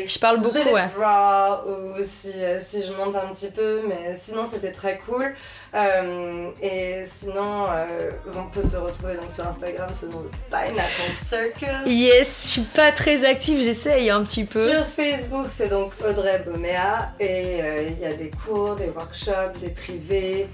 I 0.03 0.07
Je 0.07 0.17
parle 0.17 0.39
beaucoup, 0.39 0.57
ouais. 0.57 0.87
raw 0.97 1.59
ou 1.69 2.01
si, 2.01 2.31
euh, 2.35 2.57
si 2.57 2.81
je 2.81 2.91
monte 2.93 3.15
un 3.15 3.27
petit 3.31 3.51
peu, 3.51 3.81
mais 3.87 4.15
sinon 4.15 4.45
c'était 4.45 4.71
très 4.71 4.97
cool. 5.05 5.35
Euh, 5.75 6.49
et 6.61 7.01
sinon, 7.03 7.65
euh, 7.67 8.11
on 8.35 8.43
peut 8.51 8.67
te 8.67 8.75
retrouver 8.75 9.15
donc 9.15 9.31
sur 9.31 9.47
Instagram 9.47 9.89
sous 9.99 10.05
le 10.05 10.11
nom 10.11 10.21
de 10.21 10.29
Pineapple 10.51 11.13
Circus. 11.23 11.67
Yes, 11.87 12.43
je 12.45 12.49
suis 12.51 12.61
pas 12.61 12.91
très 12.91 13.25
active, 13.25 13.59
j'essaye 13.59 14.11
un 14.11 14.23
petit 14.23 14.45
peu. 14.45 14.69
Sur 14.69 14.85
Facebook, 14.85 15.47
c'est 15.49 15.69
donc 15.69 15.93
Audrey 16.07 16.43
Boméa 16.45 17.09
et 17.19 17.59
euh, 17.61 17.89
il 17.89 17.99
y 17.99 18.05
a 18.05 18.13
des 18.13 18.29
cours, 18.45 18.75
des 18.75 18.89
workshops, 18.95 19.59
des 19.61 19.69
privés, 19.69 20.47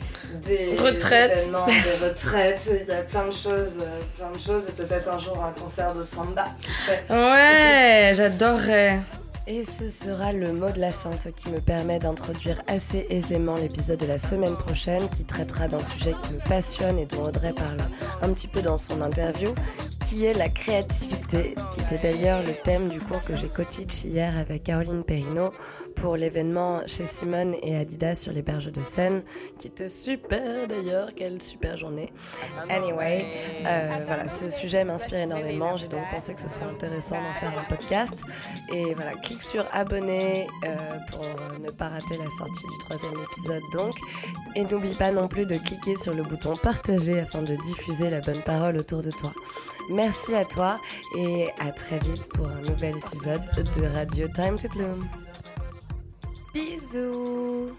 des 0.45 0.75
Retraites. 0.77 1.31
événements, 1.33 1.65
des 1.65 2.05
retraites. 2.07 2.61
Il 2.71 2.87
y 2.87 2.91
a 2.95 3.01
plein 3.01 3.25
de 3.27 3.33
choses, 3.33 3.79
euh, 3.81 3.99
plein 4.17 4.31
de 4.31 4.39
choses 4.39 4.69
et 4.69 4.71
peut-être 4.71 5.09
un 5.09 5.19
jour 5.19 5.37
un 5.43 5.51
concert 5.61 5.93
de 5.95 6.03
samba. 6.05 6.45
Ouais, 7.09 8.13
j'adorerais. 8.15 8.99
Et 9.51 9.63
ce 9.63 9.89
sera 9.89 10.31
le 10.31 10.53
mot 10.53 10.69
de 10.69 10.79
la 10.79 10.91
fin, 10.91 11.11
ce 11.11 11.29
qui 11.29 11.49
me 11.49 11.59
permet 11.59 11.97
d'introduire 11.97 12.61
assez 12.67 13.07
aisément 13.09 13.55
l'épisode 13.55 13.99
de 13.99 14.05
la 14.05 14.19
semaine 14.19 14.55
prochaine 14.55 15.01
qui 15.17 15.25
traitera 15.25 15.67
d'un 15.67 15.81
sujet 15.81 16.13
qui 16.23 16.33
me 16.35 16.47
passionne 16.47 16.99
et 16.99 17.07
dont 17.07 17.23
Audrey 17.23 17.51
parle 17.53 17.79
un 18.21 18.31
petit 18.31 18.47
peu 18.47 18.61
dans 18.61 18.77
son 18.77 19.01
interview, 19.01 19.49
qui 20.07 20.23
est 20.25 20.33
la 20.33 20.49
créativité, 20.49 21.55
qui 21.73 21.81
était 21.81 21.97
d'ailleurs 21.97 22.43
le 22.43 22.53
thème 22.63 22.89
du 22.89 22.99
cours 22.99 23.23
que 23.23 23.35
j'ai 23.35 23.47
co-teach 23.47 24.03
hier 24.03 24.37
avec 24.37 24.65
Caroline 24.65 25.03
Perrineau 25.03 25.51
pour 26.01 26.15
l'événement 26.15 26.81
chez 26.87 27.05
Simone 27.05 27.55
et 27.61 27.75
Adidas 27.75 28.15
sur 28.15 28.31
les 28.31 28.41
berges 28.41 28.71
de 28.71 28.81
Seine, 28.81 29.23
qui 29.57 29.67
était 29.67 29.87
super 29.87 30.67
d'ailleurs, 30.67 31.09
quelle 31.15 31.41
super 31.41 31.77
journée. 31.77 32.11
Anyway, 32.69 33.25
euh, 33.65 33.99
voilà, 34.05 34.27
ce 34.27 34.49
sujet 34.49 34.83
m'inspire 34.83 35.19
énormément, 35.19 35.75
j'ai 35.75 35.87
donc 35.87 36.01
pensé 36.11 36.33
que 36.33 36.41
ce 36.41 36.47
serait 36.47 36.65
intéressant 36.65 37.15
d'en 37.15 37.33
faire 37.33 37.57
un 37.57 37.63
podcast. 37.63 38.23
Et 38.71 38.93
voilà, 38.95 39.11
clique 39.11 39.43
sur 39.43 39.65
abonner 39.71 40.47
euh, 40.65 40.75
pour 41.11 41.25
ne 41.59 41.71
pas 41.71 41.89
rater 41.89 42.17
la 42.17 42.29
sortie 42.29 42.65
du 42.65 42.77
troisième 42.85 43.13
épisode 43.31 43.63
donc. 43.73 43.95
Et 44.55 44.63
n'oublie 44.63 44.95
pas 44.95 45.11
non 45.11 45.27
plus 45.27 45.45
de 45.45 45.57
cliquer 45.57 45.95
sur 45.95 46.13
le 46.13 46.23
bouton 46.23 46.55
partager 46.55 47.19
afin 47.19 47.41
de 47.41 47.55
diffuser 47.55 48.09
la 48.09 48.21
bonne 48.21 48.41
parole 48.41 48.77
autour 48.77 49.01
de 49.01 49.11
toi. 49.11 49.31
Merci 49.89 50.35
à 50.35 50.45
toi 50.45 50.79
et 51.17 51.47
à 51.59 51.71
très 51.71 51.99
vite 51.99 52.27
pour 52.29 52.47
un 52.47 52.61
nouvel 52.61 52.95
épisode 52.97 53.41
de 53.55 53.87
Radio 53.87 54.27
Time 54.27 54.57
to 54.57 54.67
Bloom. 54.69 55.28
Bisous 56.53 57.73